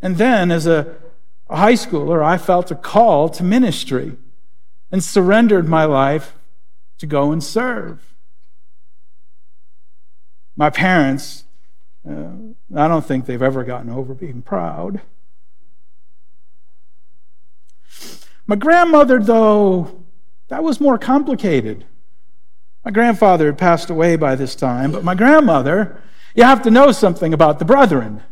And 0.01 0.17
then, 0.17 0.51
as 0.51 0.67
a 0.67 0.97
high 1.49 1.75
schooler, 1.75 2.25
I 2.25 2.39
felt 2.39 2.71
a 2.71 2.75
call 2.75 3.29
to 3.29 3.45
ministry 3.45 4.17
and 4.91 5.05
surrendered 5.05 5.69
my 5.69 5.85
life 5.85 6.35
to 6.99 7.07
go 7.07 7.31
and 7.31 7.45
serve. 7.45 8.15
My 10.57 10.71
parents, 10.71 11.45
uh, 12.09 12.31
I 12.75 12.89
don't 12.89 13.05
think 13.05 13.27
they've 13.27 13.43
ever 13.43 13.65
gotten 13.65 13.91
over 13.91 14.15
being 14.15 14.43
proud. 14.43 15.03
My 18.53 18.57
grandmother, 18.57 19.19
though, 19.19 20.05
that 20.49 20.63
was 20.63 20.79
more 20.79 20.99
complicated. 20.99 21.87
My 22.85 22.91
grandfather 22.91 23.47
had 23.47 23.57
passed 23.57 23.89
away 23.89 24.17
by 24.17 24.35
this 24.35 24.55
time, 24.55 24.93
but 24.93 25.03
my 25.03 25.15
grandmother, 25.15 26.03
you 26.35 26.45
have 26.45 26.61
to 26.65 26.71
know 26.71 26.93
something 26.93 27.33
about 27.33 27.59
the 27.59 27.65
brethren. 27.65 28.23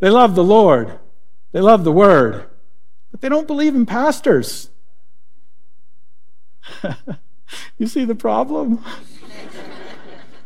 They 0.00 0.10
love 0.10 0.34
the 0.34 0.42
Lord, 0.42 0.98
they 1.52 1.60
love 1.60 1.84
the 1.84 1.92
Word, 1.92 2.48
but 3.12 3.20
they 3.20 3.28
don't 3.28 3.46
believe 3.46 3.76
in 3.76 3.86
pastors. 3.86 4.70
you 7.78 7.86
see 7.86 8.04
the 8.04 8.16
problem? 8.16 8.84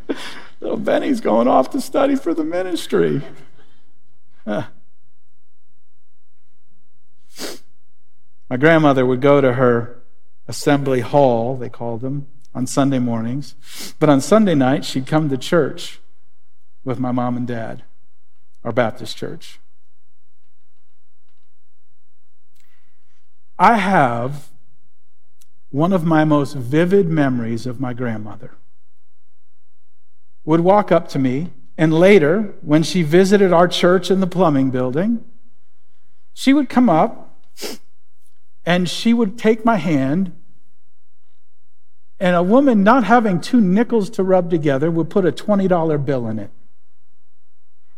Little 0.60 0.76
Benny's 0.76 1.22
going 1.22 1.48
off 1.48 1.70
to 1.70 1.80
study 1.80 2.16
for 2.16 2.34
the 2.34 2.44
ministry. 2.44 3.22
My 8.51 8.57
grandmother 8.57 9.07
would 9.07 9.20
go 9.20 9.40
to 9.40 9.53
her 9.53 10.03
assembly 10.48 11.01
hall, 11.01 11.57
they 11.57 11.68
called 11.68 12.01
them, 12.01 12.26
on 12.53 12.66
Sunday 12.66 12.98
mornings, 12.98 13.55
but 14.01 14.09
on 14.09 14.20
Sunday 14.20 14.57
night, 14.57 14.84
she'd 14.84 15.07
come 15.07 15.28
to 15.28 15.38
church 15.38 16.01
with 16.84 16.98
my 16.98 17.12
mom 17.12 17.36
and 17.36 17.46
dad, 17.46 17.84
our 18.64 18.72
Baptist 18.72 19.16
church. 19.16 19.61
I 23.57 23.76
have 23.76 24.48
one 25.68 25.92
of 25.92 26.05
my 26.05 26.24
most 26.24 26.57
vivid 26.57 27.07
memories 27.07 27.66
of 27.66 27.78
my 27.78 27.92
grandmother. 27.92 28.55
Would 30.44 30.61
walk 30.61 30.90
up 30.90 31.07
to 31.11 31.20
me, 31.20 31.53
and 31.78 31.94
later, 31.94 32.55
when 32.62 32.82
she 32.82 33.05
visited 33.05 33.53
our 33.53 33.68
church 33.68 34.11
in 34.11 34.18
the 34.18 34.26
plumbing 34.26 34.70
building, 34.70 35.24
she 36.34 36.53
would 36.53 36.68
come 36.68 36.90
up 36.90 37.28
and 38.70 38.88
she 38.88 39.12
would 39.12 39.36
take 39.36 39.64
my 39.64 39.78
hand 39.78 40.30
and 42.20 42.36
a 42.36 42.42
woman 42.42 42.84
not 42.84 43.02
having 43.02 43.40
two 43.40 43.60
nickels 43.60 44.08
to 44.10 44.22
rub 44.22 44.48
together 44.48 44.92
would 44.92 45.10
put 45.10 45.26
a 45.26 45.32
$20 45.32 46.04
bill 46.04 46.28
in 46.28 46.38
it. 46.38 46.52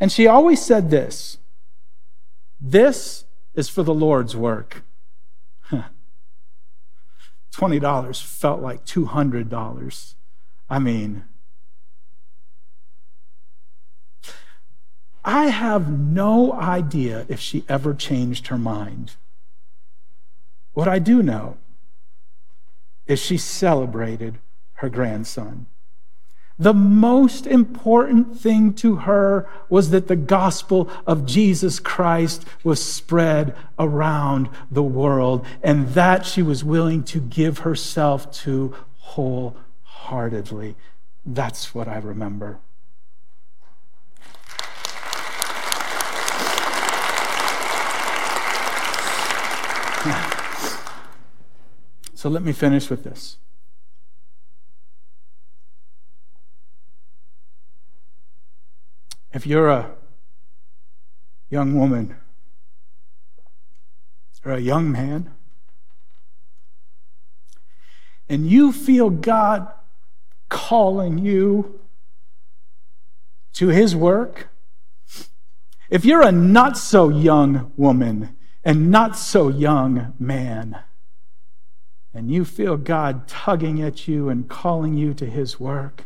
And 0.00 0.10
she 0.10 0.26
always 0.26 0.64
said 0.64 0.88
this 0.88 1.36
This 2.58 3.26
is 3.52 3.68
for 3.68 3.82
the 3.82 3.92
Lord's 3.92 4.34
work. 4.34 4.82
$20 7.52 8.22
felt 8.22 8.62
like 8.62 8.86
$200. 8.86 10.14
I 10.70 10.78
mean, 10.78 11.24
I 15.22 15.48
have 15.48 15.90
no 15.90 16.54
idea 16.54 17.26
if 17.28 17.40
she 17.40 17.66
ever 17.68 17.92
changed 17.92 18.46
her 18.46 18.56
mind. 18.56 19.16
What 20.74 20.88
I 20.88 20.98
do 20.98 21.22
know 21.22 21.56
is 23.06 23.18
she 23.18 23.36
celebrated 23.36 24.38
her 24.74 24.88
grandson. 24.88 25.66
The 26.58 26.74
most 26.74 27.46
important 27.46 28.38
thing 28.38 28.74
to 28.74 28.96
her 28.96 29.48
was 29.68 29.90
that 29.90 30.06
the 30.06 30.16
gospel 30.16 30.88
of 31.06 31.26
Jesus 31.26 31.80
Christ 31.80 32.44
was 32.62 32.80
spread 32.80 33.56
around 33.78 34.48
the 34.70 34.82
world, 34.82 35.44
and 35.62 35.88
that 35.88 36.24
she 36.24 36.42
was 36.42 36.62
willing 36.62 37.02
to 37.04 37.20
give 37.20 37.60
herself 37.60 38.30
to 38.42 38.76
wholeheartedly. 38.98 40.76
That's 41.24 41.74
what 41.74 41.88
I 41.88 41.98
remember. 41.98 42.58
So 52.22 52.28
let 52.28 52.44
me 52.44 52.52
finish 52.52 52.88
with 52.88 53.02
this. 53.02 53.36
If 59.32 59.44
you're 59.44 59.68
a 59.68 59.90
young 61.50 61.76
woman 61.76 62.14
or 64.44 64.52
a 64.52 64.60
young 64.60 64.92
man, 64.92 65.32
and 68.28 68.48
you 68.48 68.70
feel 68.70 69.10
God 69.10 69.66
calling 70.48 71.18
you 71.18 71.80
to 73.54 73.66
his 73.66 73.96
work, 73.96 74.48
if 75.90 76.04
you're 76.04 76.22
a 76.22 76.30
not 76.30 76.78
so 76.78 77.08
young 77.08 77.72
woman 77.76 78.36
and 78.62 78.92
not 78.92 79.18
so 79.18 79.48
young 79.48 80.14
man, 80.20 80.78
and 82.14 82.30
you 82.30 82.44
feel 82.44 82.76
God 82.76 83.26
tugging 83.26 83.80
at 83.80 84.06
you 84.06 84.28
and 84.28 84.48
calling 84.48 84.94
you 84.94 85.14
to 85.14 85.26
his 85.26 85.58
work, 85.58 86.04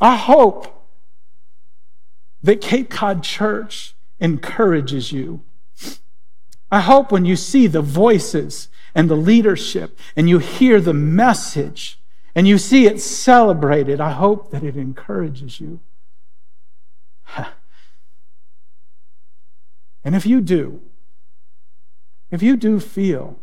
I 0.00 0.16
hope 0.16 0.86
that 2.42 2.60
Cape 2.60 2.90
Cod 2.90 3.22
Church 3.22 3.94
encourages 4.20 5.12
you. 5.12 5.42
I 6.70 6.80
hope 6.80 7.10
when 7.10 7.24
you 7.24 7.36
see 7.36 7.66
the 7.66 7.82
voices 7.82 8.68
and 8.94 9.08
the 9.08 9.16
leadership 9.16 9.98
and 10.16 10.28
you 10.28 10.38
hear 10.38 10.80
the 10.80 10.94
message 10.94 11.98
and 12.34 12.46
you 12.46 12.58
see 12.58 12.86
it 12.86 13.00
celebrated, 13.00 14.00
I 14.00 14.12
hope 14.12 14.50
that 14.50 14.62
it 14.62 14.76
encourages 14.76 15.60
you. 15.60 15.80
And 20.04 20.14
if 20.14 20.24
you 20.24 20.40
do, 20.40 20.80
if 22.30 22.42
you 22.42 22.56
do 22.56 22.80
feel 22.80 23.38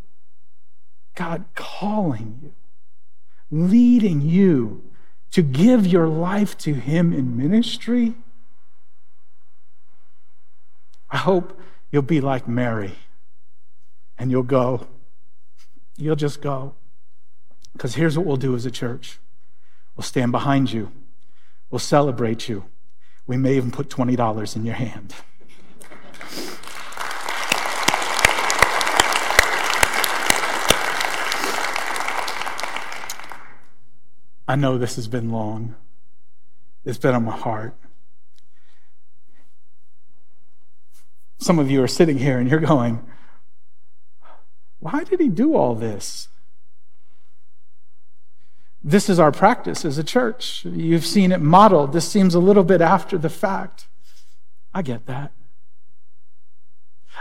God 1.16 1.46
calling 1.56 2.40
you, 2.44 2.54
leading 3.50 4.22
you 4.22 4.84
to 5.32 5.42
give 5.42 5.88
your 5.88 6.08
life 6.08 6.58
to 6.60 6.74
Him 6.74 7.14
in 7.14 7.38
ministry, 7.38 8.16
I 11.10 11.18
hope 11.18 11.60
you'll 11.92 12.02
be 12.02 12.22
like 12.22 12.48
Mary 12.48 12.96
and 14.18 14.32
you'll 14.32 14.44
go. 14.44 14.88
You'll 15.98 16.16
just 16.16 16.42
go. 16.42 16.76
Because 17.74 17.96
here's 17.96 18.18
what 18.18 18.26
we'll 18.26 18.38
do 18.38 18.56
as 18.56 18.66
a 18.66 18.72
church 18.72 19.20
we'll 19.96 20.04
stand 20.04 20.32
behind 20.32 20.72
you, 20.72 20.92
we'll 21.70 21.80
celebrate 21.80 22.50
you. 22.50 22.66
We 23.28 23.38
may 23.38 23.56
even 23.56 23.72
put 23.72 23.90
$20 23.90 24.56
in 24.56 24.66
your 24.66 24.76
hand. 24.76 25.16
I 34.48 34.56
know 34.56 34.78
this 34.78 34.96
has 34.96 35.08
been 35.08 35.30
long. 35.30 35.76
It's 36.84 36.98
been 36.98 37.16
on 37.16 37.26
my 37.26 37.36
heart. 37.36 37.76
Some 41.40 41.60
of 41.60 41.70
you 41.70 41.84
are 41.84 41.88
sitting 41.88 42.18
here 42.18 42.38
and 42.40 42.50
you're 42.50 42.60
going, 42.60 43.04
why 44.80 45.04
did 45.04 45.20
he 45.20 45.30
do 45.30 45.56
all 45.56 45.76
this? 45.76 46.28
This 48.84 49.10
is 49.10 49.20
our 49.20 49.32
practice 49.32 49.84
as 49.84 49.98
a 49.98 50.04
church. 50.04 50.64
You've 50.64 51.06
seen 51.06 51.32
it 51.32 51.42
modeled. 51.42 51.92
This 51.92 52.08
seems 52.08 52.36
a 52.36 52.40
little 52.40 52.64
bit 52.64 52.82
after 52.82 53.18
the 53.18 53.30
fact. 53.30 53.88
I 54.76 54.84
get 54.84 55.08
that. 55.08 55.32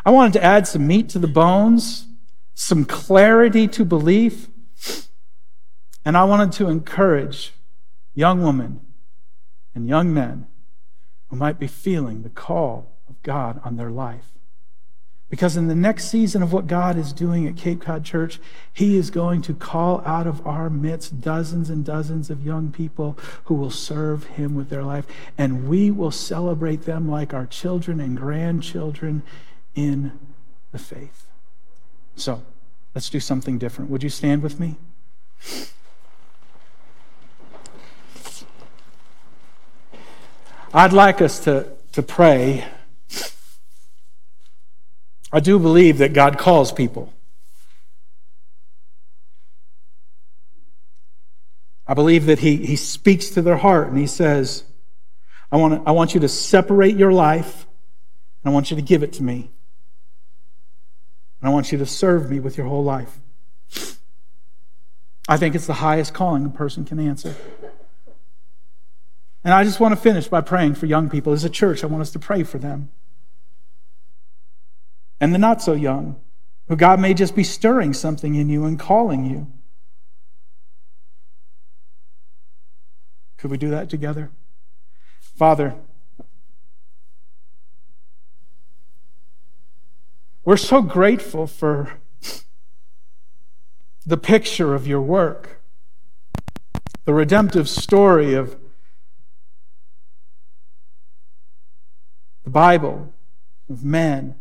I 0.05 0.11
wanted 0.11 0.35
to 0.35 0.45
add 0.45 0.66
some 0.66 0.87
meat 0.87 1.09
to 1.11 1.18
the 1.18 1.27
bones, 1.27 2.07
some 2.55 2.85
clarity 2.85 3.66
to 3.68 3.85
belief. 3.85 4.49
And 6.05 6.17
I 6.17 6.25
wanted 6.25 6.53
to 6.53 6.69
encourage 6.69 7.53
young 8.15 8.43
women 8.43 8.81
and 9.75 9.89
young 9.89 10.13
men 10.13 10.47
who 11.29 11.37
might 11.37 11.59
be 11.59 11.67
feeling 11.67 12.23
the 12.23 12.29
call 12.29 12.93
of 13.09 13.23
God 13.23 13.61
on 13.65 13.77
their 13.77 13.91
life. 13.91 14.33
Because 15.31 15.57
in 15.57 15.67
the 15.67 15.75
next 15.75 16.11
season 16.11 16.43
of 16.43 16.53
what 16.53 16.69
God 16.69 16.97
is 16.97 17.13
doing 17.13 17.49
at 17.49 17.57
Cape 17.57 17.81
Cod 17.81 18.05
Church, 18.05 18.39
He 18.73 18.97
is 18.97 19.11
going 19.11 19.43
to 19.43 19.55
call 19.55 20.01
out 20.07 20.29
of 20.29 20.47
our 20.47 20.71
midst 20.71 21.21
dozens 21.21 21.71
and 21.71 21.85
dozens 21.85 22.31
of 22.31 22.47
young 22.47 22.71
people 22.71 23.19
who 23.47 23.55
will 23.55 23.71
serve 23.71 24.27
Him 24.27 24.55
with 24.55 24.69
their 24.69 24.85
life. 24.85 25.07
And 25.37 25.67
we 25.67 25.91
will 25.91 26.13
celebrate 26.13 26.83
them 26.83 27.11
like 27.11 27.35
our 27.35 27.47
children 27.47 28.01
and 28.01 28.17
grandchildren 28.17 29.23
in 29.75 30.13
the 30.71 30.79
faith. 30.79 31.27
So 32.15 32.45
let's 32.95 33.11
do 33.11 33.19
something 33.19 33.59
different. 33.59 33.91
Would 33.91 34.05
you 34.05 34.11
stand 34.11 34.43
with 34.43 34.61
me? 34.61 34.77
I'd 40.77 40.93
like 40.93 41.22
us 41.22 41.39
to, 41.45 41.68
to 41.93 42.03
pray. 42.03 42.64
I 45.33 45.39
do 45.39 45.61
believe 45.61 45.99
that 45.99 46.12
God 46.12 46.37
calls 46.37 46.72
people. 46.72 47.12
I 51.87 51.95
believe 51.95 52.27
that 52.27 52.41
he, 52.41 52.57
he 52.57 52.75
speaks 52.75 53.31
to 53.31 53.43
their 53.43 53.59
heart 53.59 53.87
and 53.87 53.97
he 53.97 54.09
says, 54.09 54.64
I 55.53 55.59
want, 55.59 55.87
I 55.87 55.93
want 55.93 56.12
you 56.12 56.20
to 56.20 56.29
separate 56.29 56.97
your 56.97 57.12
life 57.12 57.66
and 58.43 58.51
I 58.51 58.53
want 58.53 58.72
you 58.72 58.77
to 58.77 58.83
give 58.83 59.05
it 59.05 59.12
to 59.14 59.22
me. 59.22 59.53
And 61.41 61.51
I 61.51 61.53
want 61.53 61.70
you 61.70 61.79
to 61.79 61.87
serve 61.87 62.29
me 62.29 62.41
with 62.41 62.57
your 62.57 62.66
whole 62.66 62.83
life. 62.83 63.20
I 65.29 65.37
think 65.37 65.55
it's 65.55 65.68
the 65.68 65.75
highest 65.75 66.14
calling 66.14 66.45
a 66.45 66.51
person 66.51 66.85
can 66.85 66.99
answer. 66.99 67.37
And 69.45 69.53
I 69.53 69.62
just 69.62 69.78
want 69.78 69.95
to 69.95 70.01
finish 70.01 70.26
by 70.26 70.40
praying 70.40 70.74
for 70.74 70.86
young 70.86 71.11
people. 71.11 71.32
As 71.32 71.45
a 71.45 71.51
church, 71.51 71.84
I 71.84 71.86
want 71.86 72.01
us 72.01 72.11
to 72.12 72.18
pray 72.18 72.42
for 72.42 72.59
them. 72.59 72.90
And 75.20 75.34
the 75.34 75.38
not 75.38 75.62
so 75.62 75.74
young, 75.74 76.20
who 76.68 76.76
God 76.76 76.99
may 76.99 77.14
just 77.14 77.36
be 77.36 77.45
stirring 77.45 77.92
something 77.92 78.34
in 78.34 78.49
you 78.49 78.64
and 78.64 78.78
calling 78.78 79.26
you. 79.26 79.47
Could 83.36 83.51
we 83.51 83.59
do 83.59 83.68
that 83.68 83.90
together? 83.90 84.30
Father, 85.20 85.74
we're 90.45 90.57
so 90.57 90.80
grateful 90.80 91.47
for 91.47 91.99
the 94.07 94.16
picture 94.16 94.74
of 94.74 94.86
your 94.86 95.03
work 95.03 95.61
the 97.05 97.12
redemptive 97.12 97.68
story 97.68 98.34
of 98.34 98.57
the 102.45 102.51
Bible, 102.51 103.12
of 103.68 103.84
men 103.84 104.36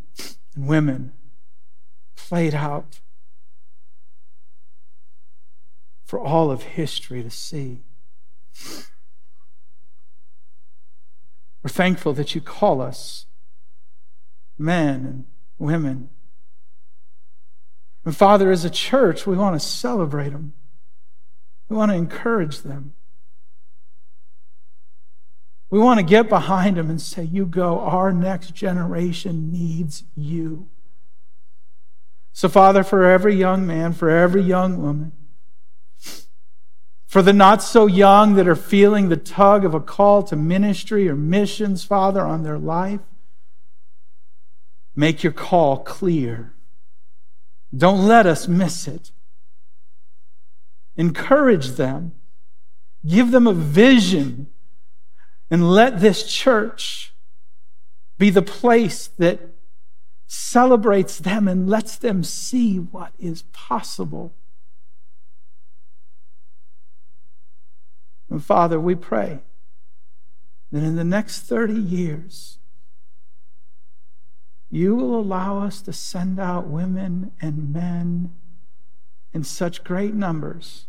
and 0.55 0.67
women 0.67 1.13
played 2.15 2.53
out 2.53 2.99
for 6.03 6.19
all 6.19 6.51
of 6.51 6.61
history 6.63 7.23
to 7.23 7.29
see. 7.29 7.81
We're 11.63 11.69
thankful 11.69 12.13
that 12.13 12.35
you 12.35 12.41
call 12.41 12.81
us 12.81 13.25
men 14.57 15.05
and 15.05 15.25
women. 15.57 16.09
And 18.05 18.15
Father, 18.15 18.51
as 18.51 18.65
a 18.65 18.69
church, 18.69 19.25
we 19.25 19.37
want 19.37 19.59
to 19.59 19.65
celebrate 19.65 20.29
them. 20.29 20.53
We 21.69 21.77
want 21.77 21.91
to 21.91 21.97
encourage 21.97 22.61
them. 22.61 22.93
We 25.73 25.79
want 25.79 25.99
to 25.99 26.05
get 26.05 26.29
behind 26.29 26.77
them 26.77 26.91
and 26.91 27.01
say, 27.01 27.23
You 27.23 27.47
go. 27.47 27.79
Our 27.79 28.11
next 28.11 28.53
generation 28.53 29.51
needs 29.51 30.03
you. 30.15 30.69
So, 32.31 32.47
Father, 32.47 32.83
for 32.83 33.03
every 33.05 33.33
young 33.33 33.65
man, 33.65 33.93
for 33.93 34.07
every 34.07 34.43
young 34.43 34.79
woman, 34.79 35.13
for 37.07 37.23
the 37.23 37.33
not 37.33 37.63
so 37.63 37.87
young 37.87 38.35
that 38.35 38.47
are 38.47 38.55
feeling 38.55 39.09
the 39.09 39.17
tug 39.17 39.65
of 39.65 39.73
a 39.73 39.79
call 39.79 40.21
to 40.21 40.35
ministry 40.35 41.09
or 41.09 41.15
missions, 41.15 41.83
Father, 41.83 42.21
on 42.21 42.43
their 42.43 42.59
life, 42.59 43.01
make 44.95 45.23
your 45.23 45.33
call 45.33 45.79
clear. 45.79 46.53
Don't 47.75 48.05
let 48.05 48.27
us 48.27 48.47
miss 48.47 48.87
it. 48.87 49.09
Encourage 50.97 51.69
them. 51.69 52.11
Give 53.03 53.31
them 53.31 53.47
a 53.47 53.53
vision. 53.53 54.52
And 55.53 55.69
let 55.69 55.99
this 55.99 56.23
church 56.23 57.13
be 58.17 58.31
the 58.31 58.41
place 58.41 59.05
that 59.19 59.39
celebrates 60.25 61.19
them 61.19 61.47
and 61.47 61.69
lets 61.69 61.95
them 61.95 62.23
see 62.23 62.77
what 62.77 63.13
is 63.19 63.43
possible. 63.53 64.33
And 68.31 68.43
Father, 68.43 68.79
we 68.79 68.95
pray 68.95 69.41
that 70.71 70.81
in 70.81 70.95
the 70.95 71.03
next 71.03 71.41
30 71.41 71.75
years, 71.75 72.57
you 74.71 74.95
will 74.95 75.19
allow 75.19 75.59
us 75.59 75.83
to 75.83 75.93
send 75.93 76.39
out 76.39 76.65
women 76.65 77.31
and 77.39 77.71
men 77.71 78.33
in 79.31 79.43
such 79.43 79.83
great 79.83 80.15
numbers 80.15 80.87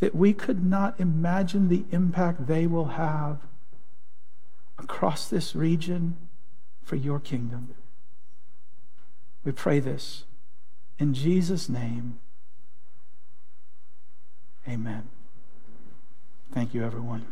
that 0.00 0.14
we 0.14 0.32
could 0.32 0.64
not 0.64 0.98
imagine 0.98 1.68
the 1.68 1.84
impact 1.90 2.46
they 2.46 2.66
will 2.66 2.86
have 2.86 3.38
across 4.78 5.28
this 5.28 5.54
region 5.54 6.16
for 6.82 6.96
your 6.96 7.20
kingdom. 7.20 7.74
We 9.44 9.52
pray 9.52 9.80
this 9.80 10.24
in 10.98 11.14
Jesus' 11.14 11.68
name. 11.68 12.18
Amen. 14.68 15.08
Thank 16.52 16.72
you, 16.72 16.84
everyone. 16.84 17.26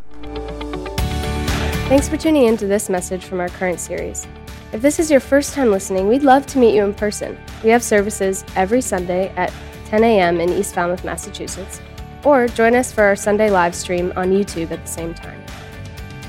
Thanks 1.88 2.08
for 2.08 2.16
tuning 2.16 2.44
in 2.44 2.56
to 2.58 2.66
this 2.66 2.88
message 2.88 3.24
from 3.24 3.40
our 3.40 3.48
current 3.48 3.80
series. 3.80 4.26
If 4.72 4.80
this 4.80 4.98
is 4.98 5.10
your 5.10 5.20
first 5.20 5.52
time 5.52 5.70
listening, 5.70 6.08
we'd 6.08 6.22
love 6.22 6.46
to 6.46 6.58
meet 6.58 6.74
you 6.74 6.84
in 6.84 6.94
person. 6.94 7.38
We 7.62 7.70
have 7.70 7.82
services 7.82 8.44
every 8.56 8.80
Sunday 8.80 9.28
at 9.36 9.52
10 9.86 10.02
a.m. 10.02 10.40
in 10.40 10.48
East 10.50 10.74
Falmouth, 10.74 11.04
Massachusetts, 11.04 11.80
or 12.24 12.48
join 12.48 12.74
us 12.74 12.92
for 12.92 13.04
our 13.04 13.16
Sunday 13.16 13.50
live 13.50 13.74
stream 13.74 14.12
on 14.16 14.30
YouTube 14.30 14.70
at 14.70 14.82
the 14.82 14.90
same 14.90 15.14
time. 15.14 15.42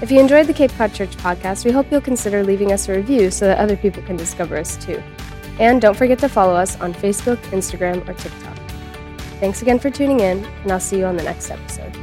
If 0.01 0.11
you 0.11 0.19
enjoyed 0.19 0.47
the 0.47 0.53
Cape 0.53 0.71
Cod 0.71 0.93
Church 0.93 1.15
podcast, 1.17 1.63
we 1.63 1.71
hope 1.71 1.89
you'll 1.89 2.01
consider 2.01 2.43
leaving 2.43 2.73
us 2.73 2.89
a 2.89 2.93
review 2.93 3.31
so 3.31 3.45
that 3.45 3.57
other 3.57 3.77
people 3.77 4.03
can 4.03 4.17
discover 4.17 4.57
us 4.57 4.75
too. 4.77 5.01
And 5.59 5.81
don't 5.81 5.95
forget 5.95 6.19
to 6.19 6.29
follow 6.29 6.55
us 6.55 6.79
on 6.81 6.93
Facebook, 6.93 7.37
Instagram, 7.51 8.07
or 8.07 8.13
TikTok. 8.13 8.57
Thanks 9.39 9.61
again 9.61 9.79
for 9.79 9.89
tuning 9.89 10.19
in, 10.19 10.43
and 10.43 10.71
I'll 10.71 10.79
see 10.79 10.97
you 10.97 11.05
on 11.05 11.15
the 11.15 11.23
next 11.23 11.51
episode. 11.51 12.02